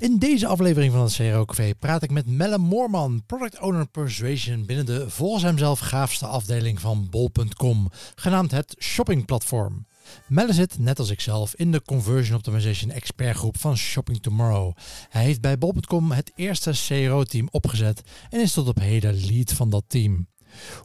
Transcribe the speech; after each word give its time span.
In 0.00 0.18
deze 0.18 0.46
aflevering 0.46 0.92
van 0.92 1.02
het 1.02 1.14
CRO 1.14 1.44
Café 1.44 1.74
praat 1.78 2.02
ik 2.02 2.10
met 2.10 2.26
Melle 2.26 2.58
Moorman, 2.58 3.22
Product 3.26 3.60
Owner 3.60 3.86
Persuasion 3.86 4.66
binnen 4.66 4.86
de 4.86 5.10
volgens 5.10 5.42
hemzelf 5.42 5.78
gaafste 5.78 6.26
afdeling 6.26 6.80
van 6.80 7.06
bol.com, 7.10 7.90
genaamd 8.14 8.50
het 8.50 8.76
shoppingplatform. 8.78 9.86
Melle 10.26 10.52
zit, 10.52 10.78
net 10.78 10.98
als 10.98 11.10
ikzelf, 11.10 11.54
in 11.54 11.72
de 11.72 11.82
Conversion 11.82 12.36
Optimization 12.36 12.90
expertgroep 12.90 13.58
van 13.58 13.76
Shopping 13.76 14.22
Tomorrow. 14.22 14.72
Hij 15.08 15.22
heeft 15.22 15.40
bij 15.40 15.58
bol.com 15.58 16.10
het 16.10 16.32
eerste 16.34 16.72
CRO-team 16.86 17.48
opgezet 17.50 18.02
en 18.30 18.40
is 18.40 18.52
tot 18.52 18.68
op 18.68 18.78
heden 18.78 19.26
lead 19.26 19.52
van 19.52 19.70
dat 19.70 19.84
team. 19.86 20.26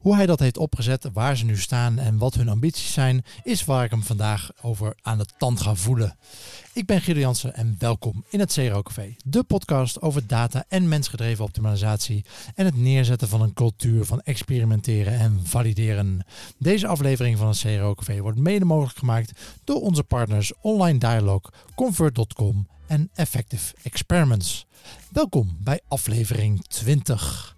Hoe 0.02 0.16
hij 0.16 0.25
dat 0.25 0.39
heeft 0.39 0.57
opgezet, 0.57 1.09
waar 1.14 1.37
ze 1.37 1.46
nu 1.46 1.57
staan 1.57 2.00
en 2.00 2.18
wat 2.18 2.33
hun 2.33 2.50
ambities 2.50 2.93
zijn, 2.93 3.24
is 3.43 3.65
waar 3.65 3.83
ik 3.83 3.92
hem 3.92 4.04
vandaag 4.04 4.51
over 4.61 4.96
aan 5.01 5.18
de 5.18 5.25
tand 5.37 5.61
ga 5.61 5.75
voelen. 5.75 6.18
Ik 6.74 6.86
ben 6.86 7.01
Guido 7.01 7.20
Jansen 7.20 7.56
en 7.56 7.75
welkom 7.79 8.23
in 8.29 8.39
het 8.39 8.54
CRO 8.54 8.82
Café, 8.82 9.15
de 9.25 9.43
podcast 9.43 10.01
over 10.01 10.28
data 10.28 10.65
en 10.68 10.87
mensgedreven 10.87 11.43
optimalisatie 11.43 12.25
en 12.56 12.65
het 12.65 12.78
neerzetten 12.78 13.28
van 13.28 13.42
een 13.42 13.54
cultuur 13.54 14.06
van 14.06 14.21
experimenteren 14.21 15.20
en 15.20 15.39
valideren. 15.43 16.25
Deze 16.57 16.87
aflevering 16.87 17.37
van 17.37 17.48
het 17.48 17.59
CRO 17.59 17.93
Café 17.95 18.21
wordt 18.21 18.39
mede 18.39 18.65
mogelijk 18.65 18.98
gemaakt 18.98 19.32
door 19.64 19.82
onze 19.82 20.04
partners 20.04 20.51
Online 20.61 21.00
Dialog, 21.00 21.50
Convert.com 21.75 22.68
en 22.87 23.09
Effective 23.14 23.75
Experiments. 23.84 24.65
Welkom 25.11 25.57
bij 25.59 25.82
aflevering 25.87 26.68
20. 26.68 27.53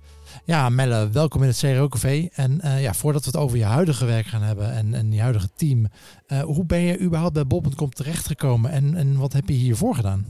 Ja, 0.45 0.69
Melle, 0.69 1.09
welkom 1.09 1.41
in 1.41 1.47
het 1.47 1.57
CRO 1.57 1.87
Café. 1.87 2.29
En 2.33 2.59
uh, 2.63 2.81
ja, 2.81 2.93
voordat 2.93 3.25
we 3.25 3.31
het 3.31 3.39
over 3.39 3.57
je 3.57 3.63
huidige 3.63 4.05
werk 4.05 4.25
gaan 4.25 4.41
hebben 4.41 4.71
en, 4.71 4.93
en 4.93 5.11
je 5.11 5.21
huidige 5.21 5.49
team, 5.55 5.87
uh, 6.27 6.41
hoe 6.41 6.65
ben 6.65 6.79
je 6.79 6.99
überhaupt 6.99 7.33
bij 7.33 7.47
Bob.com 7.47 7.93
terechtgekomen 7.93 8.71
en, 8.71 8.95
en 8.95 9.17
wat 9.17 9.33
heb 9.33 9.47
je 9.47 9.53
hiervoor 9.53 9.95
gedaan? 9.95 10.25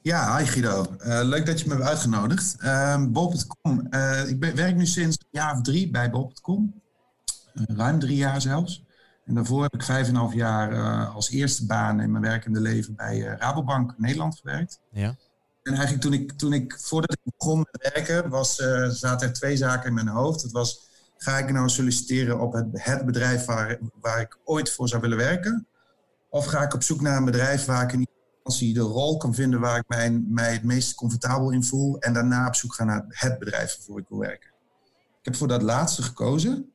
Ja, 0.00 0.36
hi 0.36 0.44
Guido. 0.44 0.86
Uh, 0.98 1.20
leuk 1.22 1.46
dat 1.46 1.60
je 1.60 1.68
me 1.68 1.74
hebt 1.74 1.86
uitgenodigd. 1.86 2.56
Ehm, 2.58 3.12
Bob.com, 3.12 3.80
ik 4.26 4.40
ben, 4.40 4.54
werk 4.54 4.76
nu 4.76 4.86
sinds 4.86 5.16
een 5.18 5.28
jaar 5.30 5.54
of 5.54 5.62
drie 5.62 5.90
bij 5.90 6.10
Bob.com. 6.10 6.82
ruim 7.52 7.98
drie 7.98 8.16
jaar 8.16 8.40
zelfs. 8.40 8.84
En 9.24 9.34
daarvoor 9.34 9.62
heb 9.62 9.74
ik 9.74 9.82
vijf 9.82 10.08
en 10.08 10.14
een 10.14 10.20
half 10.20 10.34
jaar 10.34 11.06
als 11.06 11.30
eerste 11.30 11.66
baan 11.66 12.00
in 12.00 12.10
mijn 12.10 12.24
werkende 12.24 12.60
leven 12.60 12.94
bij 12.94 13.18
Rabobank 13.18 13.94
Nederland 13.98 14.36
gewerkt. 14.36 14.80
Ja. 14.90 15.16
En 15.64 15.72
eigenlijk 15.72 16.02
toen 16.02 16.12
ik, 16.12 16.32
toen 16.32 16.52
ik 16.52 16.78
voordat 16.80 17.12
ik 17.12 17.32
begon 17.38 17.58
met 17.58 17.92
werken, 17.92 18.28
was, 18.28 18.58
uh, 18.58 18.88
zaten 18.88 19.28
er 19.28 19.34
twee 19.34 19.56
zaken 19.56 19.88
in 19.88 19.94
mijn 19.94 20.08
hoofd. 20.08 20.42
Het 20.42 20.52
was, 20.52 20.88
ga 21.16 21.38
ik 21.38 21.52
nou 21.52 21.68
solliciteren 21.68 22.40
op 22.40 22.52
het, 22.52 22.66
het 22.72 23.06
bedrijf 23.06 23.44
waar, 23.44 23.78
waar 24.00 24.20
ik 24.20 24.38
ooit 24.44 24.70
voor 24.70 24.88
zou 24.88 25.00
willen 25.00 25.16
werken? 25.16 25.66
Of 26.28 26.46
ga 26.46 26.62
ik 26.62 26.74
op 26.74 26.82
zoek 26.82 27.00
naar 27.00 27.16
een 27.16 27.24
bedrijf 27.24 27.64
waar 27.64 27.82
ik 27.82 27.92
in 27.92 28.08
de 28.72 28.80
rol 28.80 29.16
kan 29.16 29.34
vinden 29.34 29.60
waar 29.60 29.78
ik 29.78 29.88
mij, 30.28 30.52
het 30.52 30.62
meest 30.62 30.94
comfortabel 30.94 31.50
in 31.50 31.64
voel. 31.64 31.98
En 31.98 32.12
daarna 32.12 32.46
op 32.46 32.54
zoek 32.54 32.74
gaan 32.74 32.86
naar 32.86 33.04
het 33.08 33.38
bedrijf 33.38 33.76
waarvoor 33.76 33.98
ik 33.98 34.08
wil 34.08 34.18
werken. 34.18 34.50
Ik 35.18 35.24
heb 35.24 35.36
voor 35.36 35.48
dat 35.48 35.62
laatste 35.62 36.02
gekozen. 36.02 36.72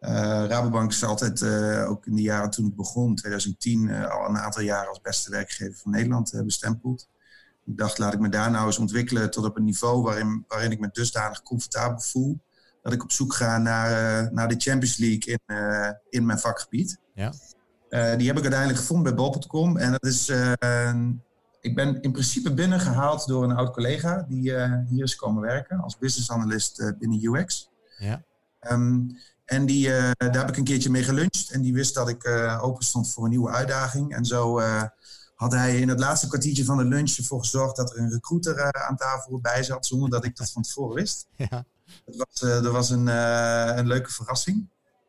Uh, 0.00 0.10
Rabobank 0.48 0.90
is 0.90 1.04
altijd, 1.04 1.40
uh, 1.40 1.90
ook 1.90 2.06
in 2.06 2.14
de 2.14 2.22
jaren 2.22 2.50
toen 2.50 2.66
ik 2.66 2.76
begon, 2.76 3.14
2010, 3.14 3.90
al 3.90 4.28
een 4.28 4.38
aantal 4.38 4.62
jaren 4.62 4.88
als 4.88 5.00
beste 5.00 5.30
werkgever 5.30 5.76
van 5.76 5.90
Nederland 5.90 6.42
bestempeld. 6.44 7.08
Ik 7.68 7.76
dacht, 7.76 7.98
laat 7.98 8.12
ik 8.12 8.20
me 8.20 8.28
daar 8.28 8.50
nou 8.50 8.66
eens 8.66 8.78
ontwikkelen 8.78 9.30
tot 9.30 9.44
op 9.44 9.56
een 9.56 9.64
niveau 9.64 10.02
waarin, 10.02 10.44
waarin 10.48 10.70
ik 10.70 10.80
me 10.80 10.88
dusdanig 10.92 11.42
comfortabel 11.42 12.00
voel. 12.00 12.40
Dat 12.82 12.92
ik 12.92 13.02
op 13.02 13.12
zoek 13.12 13.34
ga 13.34 13.58
naar, 13.58 13.90
uh, 14.24 14.30
naar 14.30 14.48
de 14.48 14.54
Champions 14.58 14.96
League 14.96 15.32
in, 15.32 15.40
uh, 15.46 15.90
in 16.08 16.26
mijn 16.26 16.38
vakgebied. 16.38 16.98
Ja. 17.14 17.32
Uh, 17.90 18.16
die 18.16 18.26
heb 18.26 18.36
ik 18.36 18.42
uiteindelijk 18.42 18.78
gevonden 18.78 19.04
bij 19.04 19.14
Bob.com. 19.14 19.76
En 19.76 19.90
dat 19.90 20.04
is, 20.04 20.28
ik 21.60 21.74
ben 21.74 22.00
in 22.00 22.12
principe 22.12 22.54
binnengehaald 22.54 23.26
door 23.26 23.44
een 23.44 23.56
oud 23.56 23.72
collega 23.72 24.24
die 24.28 24.52
hier 24.88 25.02
is 25.02 25.16
komen 25.16 25.42
werken 25.42 25.80
als 25.80 25.98
business 25.98 26.30
analyst 26.30 26.92
binnen 26.98 27.24
UX. 27.24 27.70
Ja. 27.98 28.22
Um, 28.70 29.16
en 29.44 29.66
die, 29.66 29.88
daar 30.16 30.38
heb 30.38 30.48
ik 30.48 30.56
een 30.56 30.64
keertje 30.64 30.90
mee 30.90 31.02
geluncht. 31.02 31.50
En 31.50 31.62
die 31.62 31.72
wist 31.72 31.94
dat 31.94 32.08
ik 32.08 32.28
open 32.60 32.84
stond 32.84 33.12
voor 33.12 33.24
een 33.24 33.30
nieuwe 33.30 33.50
uitdaging. 33.50 34.14
En 34.14 34.24
zo 34.24 34.60
had 35.38 35.52
hij 35.52 35.80
in 35.80 35.88
het 35.88 36.00
laatste 36.00 36.28
kwartiertje 36.28 36.64
van 36.64 36.76
de 36.76 36.84
lunch 36.84 37.16
ervoor 37.16 37.38
gezorgd 37.40 37.76
dat 37.76 37.90
er 37.90 37.98
een 37.98 38.10
recruiter 38.10 38.56
uh, 38.56 38.68
aan 38.68 38.96
tafel 38.96 39.40
bij 39.40 39.62
zat, 39.62 39.86
zonder 39.86 40.10
dat 40.10 40.24
ik 40.24 40.36
dat 40.36 40.50
van 40.50 40.62
tevoren 40.62 40.94
wist. 40.94 41.26
Ja. 41.36 41.64
Dat 42.04 42.16
was, 42.16 42.40
dat 42.40 42.72
was 42.72 42.90
een, 42.90 43.06
uh, 43.06 43.72
een 43.76 43.86
leuke 43.86 44.10
verrassing. 44.10 44.68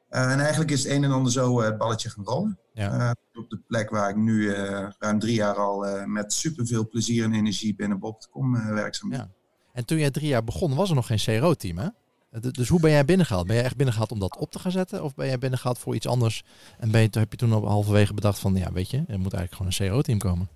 en 0.10 0.40
eigenlijk 0.40 0.72
is 0.72 0.84
het 0.84 0.92
een 0.92 1.04
en 1.04 1.12
ander 1.12 1.32
zo 1.32 1.62
het 1.62 1.78
balletje 1.78 2.10
gaan 2.10 2.24
rollen. 2.24 2.60
Ja. 2.74 3.16
op 3.34 3.50
de 3.50 3.62
plek 3.68 3.90
waar 3.90 4.10
ik 4.10 4.16
nu 4.16 4.54
ruim 5.00 5.20
drie 5.20 5.34
jaar 5.34 5.56
al 5.56 6.08
met 6.08 6.34
superveel 6.34 6.88
plezier 6.88 7.24
en 7.24 7.34
energie 7.34 7.76
binnen 7.76 8.00
Bob.com 8.00 8.74
werkzaam 8.74 9.10
ben. 9.10 9.18
Ja. 9.18 9.30
En 9.74 9.86
toen 9.86 9.98
jij 9.98 10.12
drie 10.12 10.28
jaar 10.28 10.44
begon, 10.44 10.76
was 10.76 10.90
er 10.90 10.96
nog 10.96 11.08
geen 11.08 11.40
CRO-team, 11.40 11.78
hè? 11.78 11.88
Dus 12.32 12.70
hoe 12.70 12.80
ben 12.80 12.92
jij 12.92 13.06
binnengehaald? 13.06 13.48
Ben 13.48 13.56
jij 13.56 13.66
echt 13.66 13.76
binnengehaald 13.76 14.12
om 14.12 14.20
dat 14.20 14.38
op 14.38 14.52
te 14.52 14.60
gaan 14.60 14.72
zetten? 14.72 15.04
Of 15.04 15.16
ben 15.16 15.28
jij 15.28 15.38
binnengehaald 15.38 15.80
voor 15.80 15.96
iets 15.96 16.08
anders? 16.08 16.44
En 16.80 16.92
ben 16.92 17.02
je, 17.02 17.10
heb 17.12 17.32
je 17.32 17.38
toen 17.38 17.54
op 17.54 17.66
halverwege 17.66 18.14
bedacht 18.14 18.40
van, 18.40 18.56
ja 18.56 18.72
weet 18.72 18.90
je, 18.90 18.98
er 18.98 19.20
moet 19.20 19.34
eigenlijk 19.34 19.54
gewoon 19.54 19.90
een 19.90 19.92
CRO-team 19.92 20.20
komen? 20.20 20.50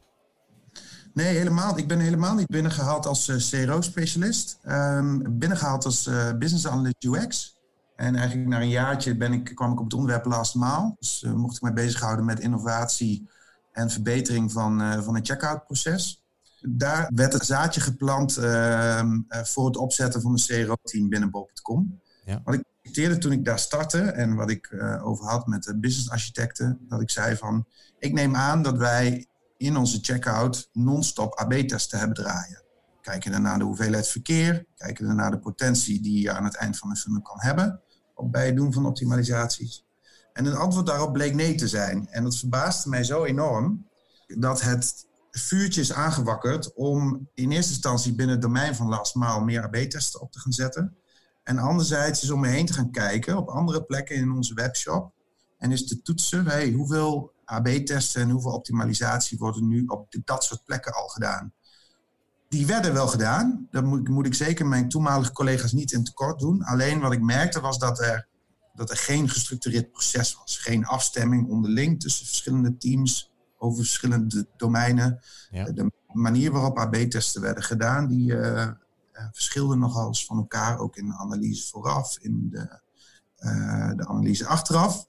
Nee, 1.14 1.38
helemaal. 1.38 1.78
Ik 1.78 1.88
ben 1.88 2.00
helemaal 2.00 2.36
niet 2.36 2.48
binnengehaald 2.48 3.06
als 3.06 3.28
uh, 3.28 3.36
CRO-specialist. 3.36 4.60
Um, 4.66 5.40
binnengehaald 5.40 5.86
als 5.86 6.08
uh, 6.08 6.32
business 6.32 6.68
analyst 6.68 7.04
UX. 7.04 7.58
En 7.96 8.16
eigenlijk 8.16 8.48
na 8.48 8.62
een 8.62 8.70
jaartje 8.70 9.18
ben 9.18 9.34
ik, 9.34 9.52
kwam 9.56 9.72
ik 9.72 9.78
op 9.78 9.84
het 9.84 9.94
onderwerp 9.94 10.26
last 10.26 10.56
maal. 10.56 10.96
Dus 11.00 11.26
mocht 11.36 11.56
ik 11.56 11.62
mij 11.62 11.74
bezighouden 11.74 12.26
met 12.26 12.40
innovatie 12.40 13.30
en 13.72 13.90
verbetering 13.90 14.52
van, 14.52 15.04
van 15.04 15.16
het 15.16 15.28
checkout 15.28 15.66
proces 15.66 16.23
daar 16.70 17.12
werd 17.16 17.34
het 17.34 17.46
zaadje 17.46 17.82
geplant 17.82 18.38
ehm, 18.38 19.20
eh, 19.28 19.44
voor 19.44 19.66
het 19.66 19.78
opzetten 19.78 20.22
van 20.22 20.32
een 20.32 20.66
CRO-team 20.66 21.10
binnen 21.10 21.32
Bob.com. 21.32 22.02
Ja. 22.26 22.42
Wat 22.44 22.54
ik 22.54 22.64
citeerde 22.82 23.18
toen 23.18 23.32
ik 23.32 23.46
daar 23.46 23.60
startte 23.60 24.02
en 24.02 24.36
wat 24.36 24.50
ik 24.50 24.72
uh, 24.72 25.06
over 25.06 25.26
had 25.26 25.48
met 25.48 25.64
de 25.64 25.78
business-architecten, 25.78 26.80
dat 26.88 27.02
ik 27.02 27.10
zei 27.10 27.36
van, 27.36 27.66
ik 28.00 28.14
neem 28.14 28.36
aan 28.36 28.62
dat 28.62 28.78
wij 28.78 29.28
in 29.58 29.78
onze 29.78 30.00
checkout 30.02 30.70
non-stop 30.74 31.36
AB-testen 31.36 32.00
hebben 32.00 32.18
draaien. 32.18 32.62
Kijken 33.02 33.32
dan 33.32 33.42
naar 33.42 33.58
de 33.58 33.64
hoeveelheid 33.64 34.08
verkeer, 34.08 34.66
kijken 34.76 35.06
dan 35.08 35.16
naar 35.16 35.32
de 35.32 35.40
potentie 35.40 36.02
die 36.02 36.22
je 36.22 36.32
aan 36.32 36.44
het 36.44 36.56
eind 36.56 36.78
van 36.78 36.90
een 36.90 36.96
funnel 36.96 37.22
kan 37.22 37.38
hebben 37.40 37.82
bij 38.32 38.46
het 38.46 38.56
doen 38.56 38.74
van 38.74 38.86
optimalisaties. 38.86 39.86
En 40.34 40.46
het 40.46 40.56
antwoord 40.56 40.86
daarop 40.86 41.14
bleek 41.14 41.34
nee 41.34 41.56
te 41.56 41.68
zijn. 41.68 42.08
En 42.10 42.24
dat 42.24 42.38
verbaasde 42.38 42.90
mij 42.90 43.04
zo 43.04 43.24
enorm 43.24 43.88
dat 44.28 44.62
het 44.62 45.06
vuurtje 45.40 45.82
is 45.82 45.94
aangewakkerd 45.94 46.74
om 46.74 47.30
in 47.34 47.52
eerste 47.52 47.72
instantie 47.72 48.14
binnen 48.14 48.36
het 48.36 48.44
domein 48.44 48.76
van 48.76 48.88
last 48.88 49.16
maal 49.16 49.42
meer 49.42 49.64
AB-testen 49.64 50.22
op 50.22 50.32
te 50.32 50.40
gaan 50.40 50.52
zetten. 50.52 50.98
En 51.44 51.58
anderzijds 51.58 52.24
is 52.24 52.30
om 52.30 52.40
me 52.40 52.48
heen 52.48 52.66
te 52.66 52.74
gaan 52.74 52.92
kijken 52.92 53.38
op 53.38 53.48
andere 53.48 53.84
plekken 53.84 54.16
in 54.16 54.32
onze 54.32 54.54
webshop. 54.54 55.12
En 55.58 55.72
is 55.72 55.88
te 55.88 56.02
toetsen, 56.02 56.46
hey, 56.46 56.72
hoeveel 56.72 57.32
AB-testen 57.46 58.22
en 58.22 58.30
hoeveel 58.30 58.52
optimalisatie 58.52 59.38
worden 59.38 59.68
nu 59.68 59.86
op 59.86 60.08
dat 60.24 60.44
soort 60.44 60.64
plekken 60.66 60.94
al 60.94 61.08
gedaan. 61.08 61.54
Die 62.50 62.66
werden 62.66 62.94
wel 62.94 63.08
gedaan. 63.08 63.68
Dat 63.72 63.84
moet, 63.84 64.10
moet 64.10 64.26
ik 64.26 64.34
zeker 64.34 64.66
mijn 64.66 64.90
toenmalige 64.90 65.32
collega's 65.32 65.72
niet 65.72 65.92
in 65.92 66.04
tekort 66.04 66.40
doen. 66.40 66.64
Alleen 66.64 67.00
wat 67.00 67.12
ik 67.12 67.22
merkte 67.22 67.60
was 67.60 67.80
dat 67.80 68.00
er, 68.00 68.28
dat 68.74 68.90
er 68.90 68.98
geen 68.98 69.30
gestructureerd 69.30 69.92
proces 69.92 70.36
was. 70.36 70.58
Geen 70.58 70.86
afstemming 70.86 71.50
onderling 71.50 72.00
tussen 72.02 72.26
verschillende 72.26 72.78
teams 72.78 73.33
over 73.64 73.78
verschillende 73.78 74.48
domeinen. 74.58 75.20
Ja. 75.50 75.64
De 75.72 75.92
manier 76.08 76.52
waarop 76.52 76.78
AB-testen 76.78 77.42
werden 77.42 77.64
gedaan, 77.64 78.08
die 78.08 78.32
uh, 78.32 78.68
verschilden 79.32 79.80
nogal 79.80 80.08
eens 80.08 80.26
van 80.26 80.38
elkaar. 80.38 80.80
Ook 80.80 80.96
in 80.96 81.08
de 81.08 81.18
analyse 81.18 81.68
vooraf, 81.70 82.18
in 82.20 82.50
de, 82.50 82.80
uh, 83.40 83.92
de 83.96 84.08
analyse 84.08 84.46
achteraf. 84.46 85.06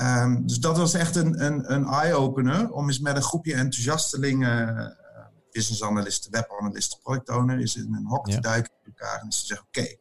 Um, 0.00 0.46
dus 0.46 0.60
dat 0.60 0.76
was 0.76 0.94
echt 0.94 1.16
een, 1.16 1.44
een, 1.44 1.72
een 1.72 1.84
eye-opener 1.84 2.72
om 2.72 2.86
eens 2.86 3.00
met 3.00 3.16
een 3.16 3.22
groepje 3.22 3.54
enthousiastelingen, 3.54 4.96
business 5.50 5.82
analisten, 5.82 6.30
webanalisten, 6.30 6.98
product 7.02 7.28
owner, 7.28 7.60
is 7.60 7.76
in 7.76 7.94
een 7.94 8.06
hok 8.06 8.30
te 8.30 8.40
duiken 8.40 8.72
met 8.84 8.94
elkaar 8.98 9.20
en 9.20 9.28
te 9.28 9.36
zeggen: 9.36 9.66
Oké, 9.66 9.96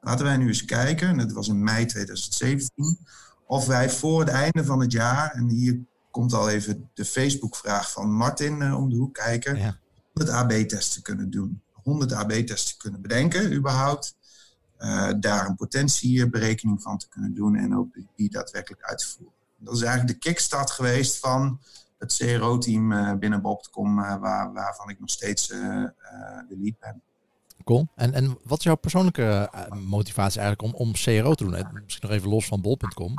laten 0.00 0.24
wij 0.24 0.36
nu 0.36 0.46
eens 0.46 0.64
kijken. 0.64 1.08
En 1.08 1.18
dat 1.18 1.32
was 1.32 1.48
in 1.48 1.62
mei 1.62 1.86
2017. 1.86 2.98
Of 3.46 3.66
wij 3.66 3.90
voor 3.90 4.20
het 4.20 4.28
einde 4.28 4.64
van 4.64 4.80
het 4.80 4.92
jaar, 4.92 5.30
en 5.30 5.48
hier 5.48 5.86
komt 6.10 6.32
al 6.32 6.50
even 6.50 6.90
de 6.94 7.04
Facebook-vraag 7.04 7.92
van 7.92 8.12
Martin 8.12 8.60
uh, 8.60 8.78
om 8.78 8.90
de 8.90 8.96
hoek 8.96 9.14
kijken. 9.14 9.56
Ja. 9.56 9.78
100 10.12 10.36
AB-testen 10.36 11.02
kunnen 11.02 11.30
doen. 11.30 11.62
100 11.72 12.12
AB-testen 12.12 12.78
kunnen 12.78 13.00
bedenken, 13.00 13.54
überhaupt. 13.54 14.16
Uh, 14.78 15.10
daar 15.20 15.46
een 15.46 15.54
potentieberekening 15.54 16.82
van 16.82 16.98
te 16.98 17.08
kunnen 17.08 17.34
doen 17.34 17.56
en 17.56 17.76
ook 17.76 17.96
die 18.16 18.30
daadwerkelijk 18.30 18.82
uit 18.82 18.98
te 18.98 19.06
voeren. 19.06 19.34
Dat 19.56 19.74
is 19.74 19.82
eigenlijk 19.82 20.12
de 20.12 20.28
kickstart 20.28 20.70
geweest 20.70 21.18
van 21.18 21.60
het 21.98 22.16
CRO-team 22.16 22.92
uh, 22.92 23.12
binnen 23.14 23.42
Bob.com, 23.42 23.96
waar, 23.96 24.52
waarvan 24.52 24.90
ik 24.90 25.00
nog 25.00 25.10
steeds 25.10 25.46
de 25.46 25.94
lead 26.48 26.78
ben. 26.80 27.02
Cool. 27.64 27.88
En, 27.94 28.14
en 28.14 28.38
wat 28.44 28.58
is 28.58 28.64
jouw 28.64 28.76
persoonlijke 28.76 29.50
motivatie 29.74 30.40
eigenlijk 30.40 30.74
om, 30.74 30.86
om 30.86 30.92
CRO 30.92 31.34
te 31.34 31.44
doen? 31.44 31.82
Misschien 31.84 32.08
nog 32.08 32.18
even 32.18 32.28
los 32.28 32.46
van 32.46 32.60
Bol.com. 32.60 33.14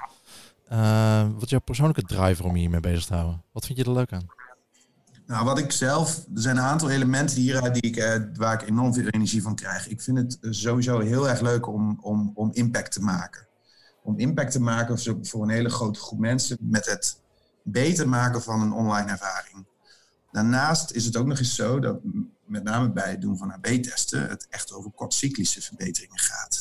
Uh, 0.71 1.31
wat 1.33 1.44
is 1.44 1.50
jouw 1.50 1.60
persoonlijke 1.60 2.04
driver 2.04 2.45
om 2.45 2.54
je 2.54 2.60
hiermee 2.60 2.80
bezig 2.80 3.06
te 3.06 3.13
houden? 3.13 3.44
Wat 3.51 3.66
vind 3.66 3.77
je 3.77 3.83
er 3.83 3.92
leuk 3.92 4.13
aan? 4.13 4.27
Nou, 5.25 5.45
wat 5.45 5.57
ik 5.57 5.71
zelf, 5.71 6.18
er 6.18 6.42
zijn 6.42 6.57
een 6.57 6.63
aantal 6.63 6.89
elementen 6.89 7.38
hieruit 7.38 7.74
die 7.74 7.81
ik, 7.81 7.95
eh, 7.95 8.16
waar 8.33 8.62
ik 8.62 8.69
enorm 8.69 8.94
veel 8.94 9.07
energie 9.07 9.42
van 9.42 9.56
krijg. 9.56 9.88
Ik 9.88 10.01
vind 10.01 10.18
het 10.18 10.38
sowieso 10.42 11.00
heel 11.00 11.30
erg 11.30 11.42
leuk 11.42 11.68
om, 11.68 12.00
om, 12.01 12.31
om 12.36 12.50
impact 12.54 12.92
te 12.92 13.01
maken. 13.01 13.48
Om 14.04 14.19
impact 14.19 14.51
te 14.51 14.62
maken 14.62 15.25
voor 15.27 15.44
een 15.44 15.50
hele 15.50 15.69
grote 15.69 16.00
groep 16.00 16.19
mensen 16.19 16.57
met 16.62 16.86
het 16.86 17.22
beter 17.63 18.10
maken 18.10 18.42
van 18.42 18.62
een 18.62 18.72
online 18.72 19.12
ervaring. 19.12 19.65
Daarnaast 20.31 20.92
is 20.92 21.06
het 21.06 21.18
ook 21.18 21.27
nog 21.27 21.39
eens 21.39 21.56
zo 21.56 21.80
dat 21.80 22.00
met 22.45 22.63
name 22.63 22.92
bij 22.92 23.10
het 23.10 23.22
doen 23.22 23.38
van 23.38 23.51
AB-testen 23.51 24.30
het 24.30 24.48
echt 24.50 24.74
over 24.74 24.92
kortcyclische 24.92 25.62
verbeteringen 25.62 26.19
gaat. 26.19 26.59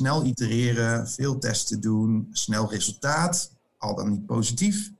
Snel 0.00 0.24
itereren, 0.24 1.08
veel 1.08 1.38
testen 1.38 1.80
doen, 1.80 2.28
snel 2.32 2.70
resultaat, 2.70 3.52
al 3.78 3.94
dan 3.94 4.10
niet 4.10 4.26
positief. 4.26 4.90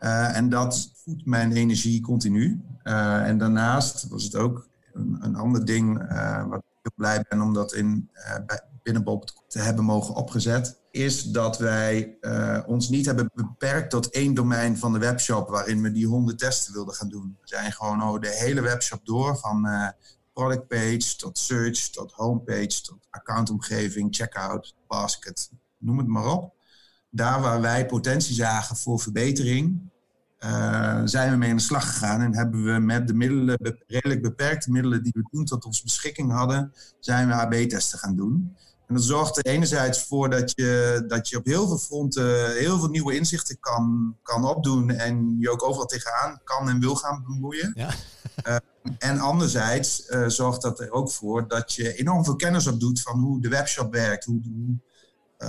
Uh, 0.00 0.36
en 0.36 0.48
dat 0.48 0.92
voedt 1.04 1.26
mijn 1.26 1.52
energie 1.52 2.00
continu. 2.00 2.62
Uh, 2.84 3.26
en 3.26 3.38
daarnaast 3.38 4.08
was 4.08 4.24
het 4.24 4.36
ook 4.36 4.68
een, 4.92 5.18
een 5.20 5.36
ander 5.36 5.64
ding 5.64 6.02
uh, 6.02 6.46
wat 6.46 6.58
ik 6.58 6.64
heel 6.82 6.92
blij 6.96 7.24
ben 7.28 7.40
om 7.40 7.54
dat 7.54 7.72
in, 7.72 8.10
binnen 8.82 9.22
te 9.46 9.58
hebben 9.58 9.84
mogen 9.84 10.14
opgezet. 10.14 10.78
Is 10.90 11.22
dat 11.22 11.58
wij 11.58 12.18
ons 12.66 12.88
niet 12.88 13.06
hebben 13.06 13.30
beperkt 13.34 13.90
tot 13.90 14.10
één 14.10 14.34
domein 14.34 14.76
van 14.76 14.92
de 14.92 14.98
webshop 14.98 15.48
waarin 15.48 15.82
we 15.82 15.92
die 15.92 16.06
honderd 16.06 16.38
testen 16.38 16.72
wilden 16.72 16.94
gaan 16.94 17.08
doen. 17.08 17.36
We 17.40 17.48
zijn 17.48 17.72
gewoon 17.72 18.02
oh, 18.02 18.20
de 18.20 18.34
hele 18.34 18.60
webshop 18.60 19.00
door 19.06 19.38
van 19.38 19.68
product 20.38 20.68
page 20.68 21.16
tot 21.16 21.38
search 21.38 21.90
tot 21.90 22.12
homepage 22.12 22.82
tot 22.82 23.06
accountomgeving, 23.10 24.14
checkout, 24.14 24.74
basket, 24.86 25.50
noem 25.78 25.98
het 25.98 26.06
maar 26.06 26.26
op 26.26 26.56
daar 27.10 27.40
waar 27.40 27.60
wij 27.60 27.86
potentie 27.86 28.34
zagen 28.34 28.76
voor 28.76 29.00
verbetering, 29.00 29.90
uh, 30.44 31.00
zijn 31.04 31.30
we 31.30 31.36
mee 31.36 31.50
aan 31.50 31.56
de 31.56 31.62
slag 31.62 31.86
gegaan. 31.86 32.20
En 32.20 32.36
hebben 32.36 32.64
we 32.64 32.78
met 32.78 33.06
de 33.06 33.14
middelen, 33.14 33.76
redelijk 33.86 34.22
beperkte 34.22 34.70
middelen 34.70 35.02
die 35.02 35.12
we 35.14 35.22
toen 35.30 35.44
tot 35.44 35.64
onze 35.64 35.82
beschikking 35.82 36.32
hadden, 36.32 36.72
zijn 37.00 37.28
we 37.28 37.34
AB-testen 37.34 37.98
gaan 37.98 38.16
doen. 38.16 38.56
En 38.86 38.94
dat 38.94 39.04
zorgt 39.04 39.36
er 39.36 39.44
enerzijds 39.52 40.02
voor 40.06 40.30
dat 40.30 40.52
je, 40.54 41.04
dat 41.08 41.28
je 41.28 41.36
op 41.36 41.44
heel 41.44 41.66
veel 41.66 41.78
fronten 41.78 42.56
heel 42.56 42.78
veel 42.78 42.88
nieuwe 42.88 43.14
inzichten 43.16 43.60
kan, 43.60 44.16
kan 44.22 44.44
opdoen. 44.44 44.90
En 44.90 45.36
je 45.38 45.50
ook 45.50 45.62
overal 45.62 45.86
tegenaan 45.86 46.40
kan 46.44 46.68
en 46.68 46.80
wil 46.80 46.94
gaan 46.94 47.24
bemoeien. 47.26 47.72
Ja. 47.74 47.90
Uh, 48.46 48.56
en 48.98 49.18
anderzijds 49.18 50.08
uh, 50.08 50.26
zorgt 50.26 50.62
dat 50.62 50.80
er 50.80 50.90
ook 50.90 51.10
voor 51.10 51.48
dat 51.48 51.72
je 51.72 51.94
enorm 51.94 52.24
veel 52.24 52.36
kennis 52.36 52.66
opdoet 52.66 53.02
van 53.02 53.20
hoe 53.20 53.40
de 53.40 53.48
webshop 53.48 53.92
werkt. 53.92 54.24
Hoe, 54.24 54.40
hoe, 54.42 54.78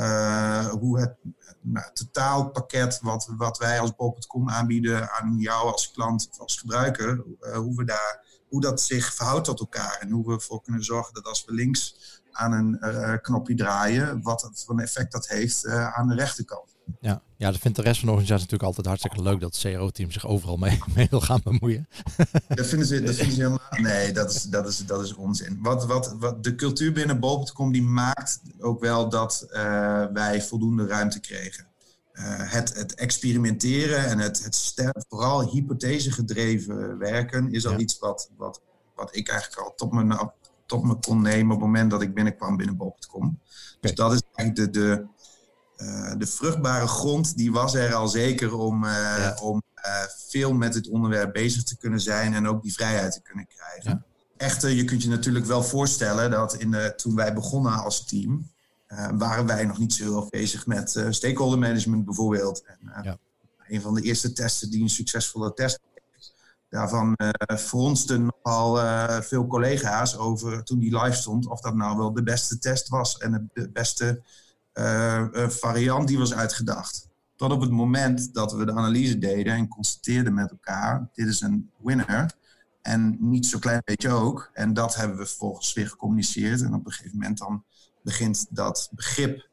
uh, 0.02 0.66
hoe 0.66 1.00
het 1.00 1.16
nou, 1.62 1.86
totaalpakket 1.94 3.00
wat, 3.02 3.34
wat 3.38 3.58
wij 3.58 3.80
als 3.80 3.96
Bol.com 3.96 4.50
aanbieden 4.50 5.12
aan 5.12 5.38
jou 5.38 5.72
als 5.72 5.92
klant 5.92 6.28
of 6.32 6.40
als 6.40 6.58
gebruiker, 6.58 7.24
uh, 7.42 7.56
hoe, 7.56 7.76
we 7.76 7.84
daar, 7.84 8.26
hoe 8.48 8.62
dat 8.62 8.82
zich 8.82 9.14
verhoudt 9.14 9.46
tot 9.46 9.60
elkaar 9.60 9.98
en 10.00 10.10
hoe 10.10 10.26
we 10.28 10.34
ervoor 10.34 10.62
kunnen 10.62 10.84
zorgen 10.84 11.14
dat 11.14 11.26
als 11.26 11.46
we 11.46 11.54
links 11.54 11.98
aan 12.32 12.52
een 12.52 13.20
knopje 13.22 13.56
draaien, 13.56 14.22
wat 14.22 14.42
het 14.42 14.64
voor 14.66 14.76
een 14.76 14.84
effect 14.84 15.12
dat 15.12 15.28
heeft 15.28 15.68
aan 15.68 16.08
de 16.08 16.16
rechterkant. 16.16 16.78
Ja. 17.02 17.22
ja, 17.38 17.52
dat 17.52 17.60
vindt 17.60 17.78
de 17.78 17.84
rest 17.84 18.00
van 18.00 18.08
de 18.08 18.14
organisatie 18.14 18.44
natuurlijk 18.44 18.70
altijd 18.70 18.88
hartstikke 18.88 19.22
leuk 19.22 19.40
dat 19.40 19.62
het 19.62 19.74
CRO-team 19.74 20.12
zich 20.12 20.28
overal 20.28 20.58
mee, 20.58 20.80
mee 20.96 21.08
wil 21.10 21.22
gaan 21.22 21.42
bemoeien. 21.44 21.88
Dat 22.48 22.68
vinden 22.68 22.88
ze, 22.88 23.02
dat 23.02 23.16
vinden 23.16 23.36
ze 23.36 23.42
helemaal. 23.42 23.60
Nee, 23.78 24.12
dat 24.12 24.32
is, 24.32 24.44
dat 24.44 24.68
is, 24.68 24.86
dat 24.86 25.04
is 25.04 25.16
onzin. 25.16 25.60
Wat, 25.62 25.86
wat, 25.86 26.16
wat 26.20 26.44
de 26.44 26.56
cultuur 26.56 26.92
binnen 26.92 27.20
Bol.com 27.20 27.72
die 27.72 27.84
maakt 27.84 28.42
ook 28.60 28.80
wel 28.80 29.10
dat 29.10 29.48
uh, 29.50 30.06
wij 30.14 30.42
voldoende 30.42 30.86
ruimte 30.86 31.20
kregen. 31.20 31.68
Uh, 32.14 32.24
het, 32.52 32.76
het 32.76 32.96
experimenteren 32.96 34.06
en 34.06 34.20
het, 34.20 34.44
het 34.44 35.06
vooral 35.08 35.52
hypothese 35.52 36.12
gedreven 36.12 36.98
werken 36.98 37.52
is 37.52 37.66
al 37.66 37.72
ja. 37.72 37.78
iets 37.78 38.00
wat, 38.00 38.32
wat, 38.38 38.62
wat 38.96 39.16
ik 39.16 39.30
eigenlijk 39.30 39.62
al 39.62 39.74
tot 39.76 39.92
me, 39.92 40.30
tot 40.66 40.84
me 40.84 40.96
kon 40.96 41.22
nemen 41.22 41.56
op 41.56 41.62
het 41.62 41.70
moment 41.70 41.92
dat 41.92 42.02
ik 42.02 42.14
binnenkwam 42.14 42.58
binnen 42.58 42.78
Bol.com. 42.78 43.24
Okay. 43.26 43.38
Dus 43.80 43.94
dat 43.94 44.14
is 44.14 44.22
eigenlijk 44.34 44.74
de, 44.74 44.80
de, 44.80 45.06
uh, 45.82 46.14
de 46.18 46.28
vruchtbare 46.28 46.88
grond 46.88 47.38
die 47.38 47.52
was 47.52 47.74
er 47.74 47.94
al 47.94 48.08
zeker 48.08 48.54
om, 48.54 48.84
uh, 48.84 48.92
ja. 48.92 49.38
om 49.42 49.62
uh, 49.78 50.04
veel 50.28 50.54
met 50.54 50.74
het 50.74 50.90
onderwerp 50.90 51.34
bezig 51.34 51.64
te 51.64 51.78
kunnen 51.78 52.02
zijn 52.02 52.34
en 52.34 52.48
ook 52.48 52.62
die 52.62 52.74
vrijheid 52.74 53.14
te 53.14 53.22
kunnen 53.22 53.48
krijgen. 53.48 53.92
Ja. 53.92 54.04
Echter, 54.38 54.70
je 54.70 54.86
kunt 54.86 55.04
je 55.04 55.10
natuurlijk 55.10 55.46
wel 55.46 55.64
voorstellen 55.64 56.32
dat 56.32 56.54
in 56.54 56.72
de, 56.72 56.94
toen 56.96 57.16
wij 57.16 57.34
begonnen 57.34 57.84
als 57.84 58.06
team, 58.06 58.52
waren 59.18 59.46
wij 59.46 59.66
nog 59.66 59.78
niet 59.78 59.94
zo 59.94 60.04
heel 60.04 60.22
erg 60.22 60.30
bezig 60.30 60.66
met 60.66 61.06
stakeholder 61.10 61.60
management 61.60 62.06
bijvoorbeeld. 62.06 62.64
En, 62.66 63.04
ja. 63.04 63.18
Een 63.68 63.82
van 63.82 63.94
de 63.94 64.02
eerste 64.02 64.34
testen 64.34 64.70
die 64.70 64.82
een 64.82 64.90
succesvolle 64.90 65.54
test 65.54 65.80
Daarvan 66.70 67.16
uh, 67.18 67.58
fronsten 67.58 68.32
nogal 68.44 68.78
veel 69.24 69.48
collega's 69.48 70.18
over 70.18 70.64
toen 70.64 70.80
die 70.80 71.00
live 71.00 71.16
stond, 71.16 71.48
of 71.48 71.62
dat 71.62 71.76
nou 71.76 71.98
wel 71.98 72.14
de 72.14 72.24
beste 72.24 72.60
test 72.60 72.90
was 72.90 73.18
en 73.18 73.50
de 73.54 73.70
beste 73.70 74.22
uh, 74.80 75.50
variant 75.50 76.08
die 76.08 76.18
was 76.18 76.34
uitgedacht. 76.34 77.08
Tot 77.36 77.52
op 77.52 77.62
het 77.62 77.72
moment 77.72 78.34
dat 78.34 78.54
we 78.54 78.66
de 78.66 78.72
analyse 78.72 79.18
deden 79.18 79.54
en 79.54 79.68
constateerden 79.68 80.34
met 80.34 80.52
elkaar: 80.52 81.10
dit 81.14 81.28
is 81.28 81.42
een 81.42 81.72
winner. 81.78 82.38
En 82.82 83.18
niet 83.20 83.46
zo 83.46 83.60
klein 83.60 83.82
beetje 83.86 84.10
ook. 84.10 84.50
En 84.54 84.74
dat 84.74 84.96
hebben 84.96 85.18
we 85.18 85.26
vervolgens 85.26 85.74
weer 85.74 85.88
gecommuniceerd. 85.88 86.62
En 86.62 86.74
op 86.74 86.86
een 86.86 86.92
gegeven 86.92 87.18
moment 87.18 87.38
dan 87.38 87.64
begint 88.02 88.46
dat 88.50 88.90
begrip 88.92 89.50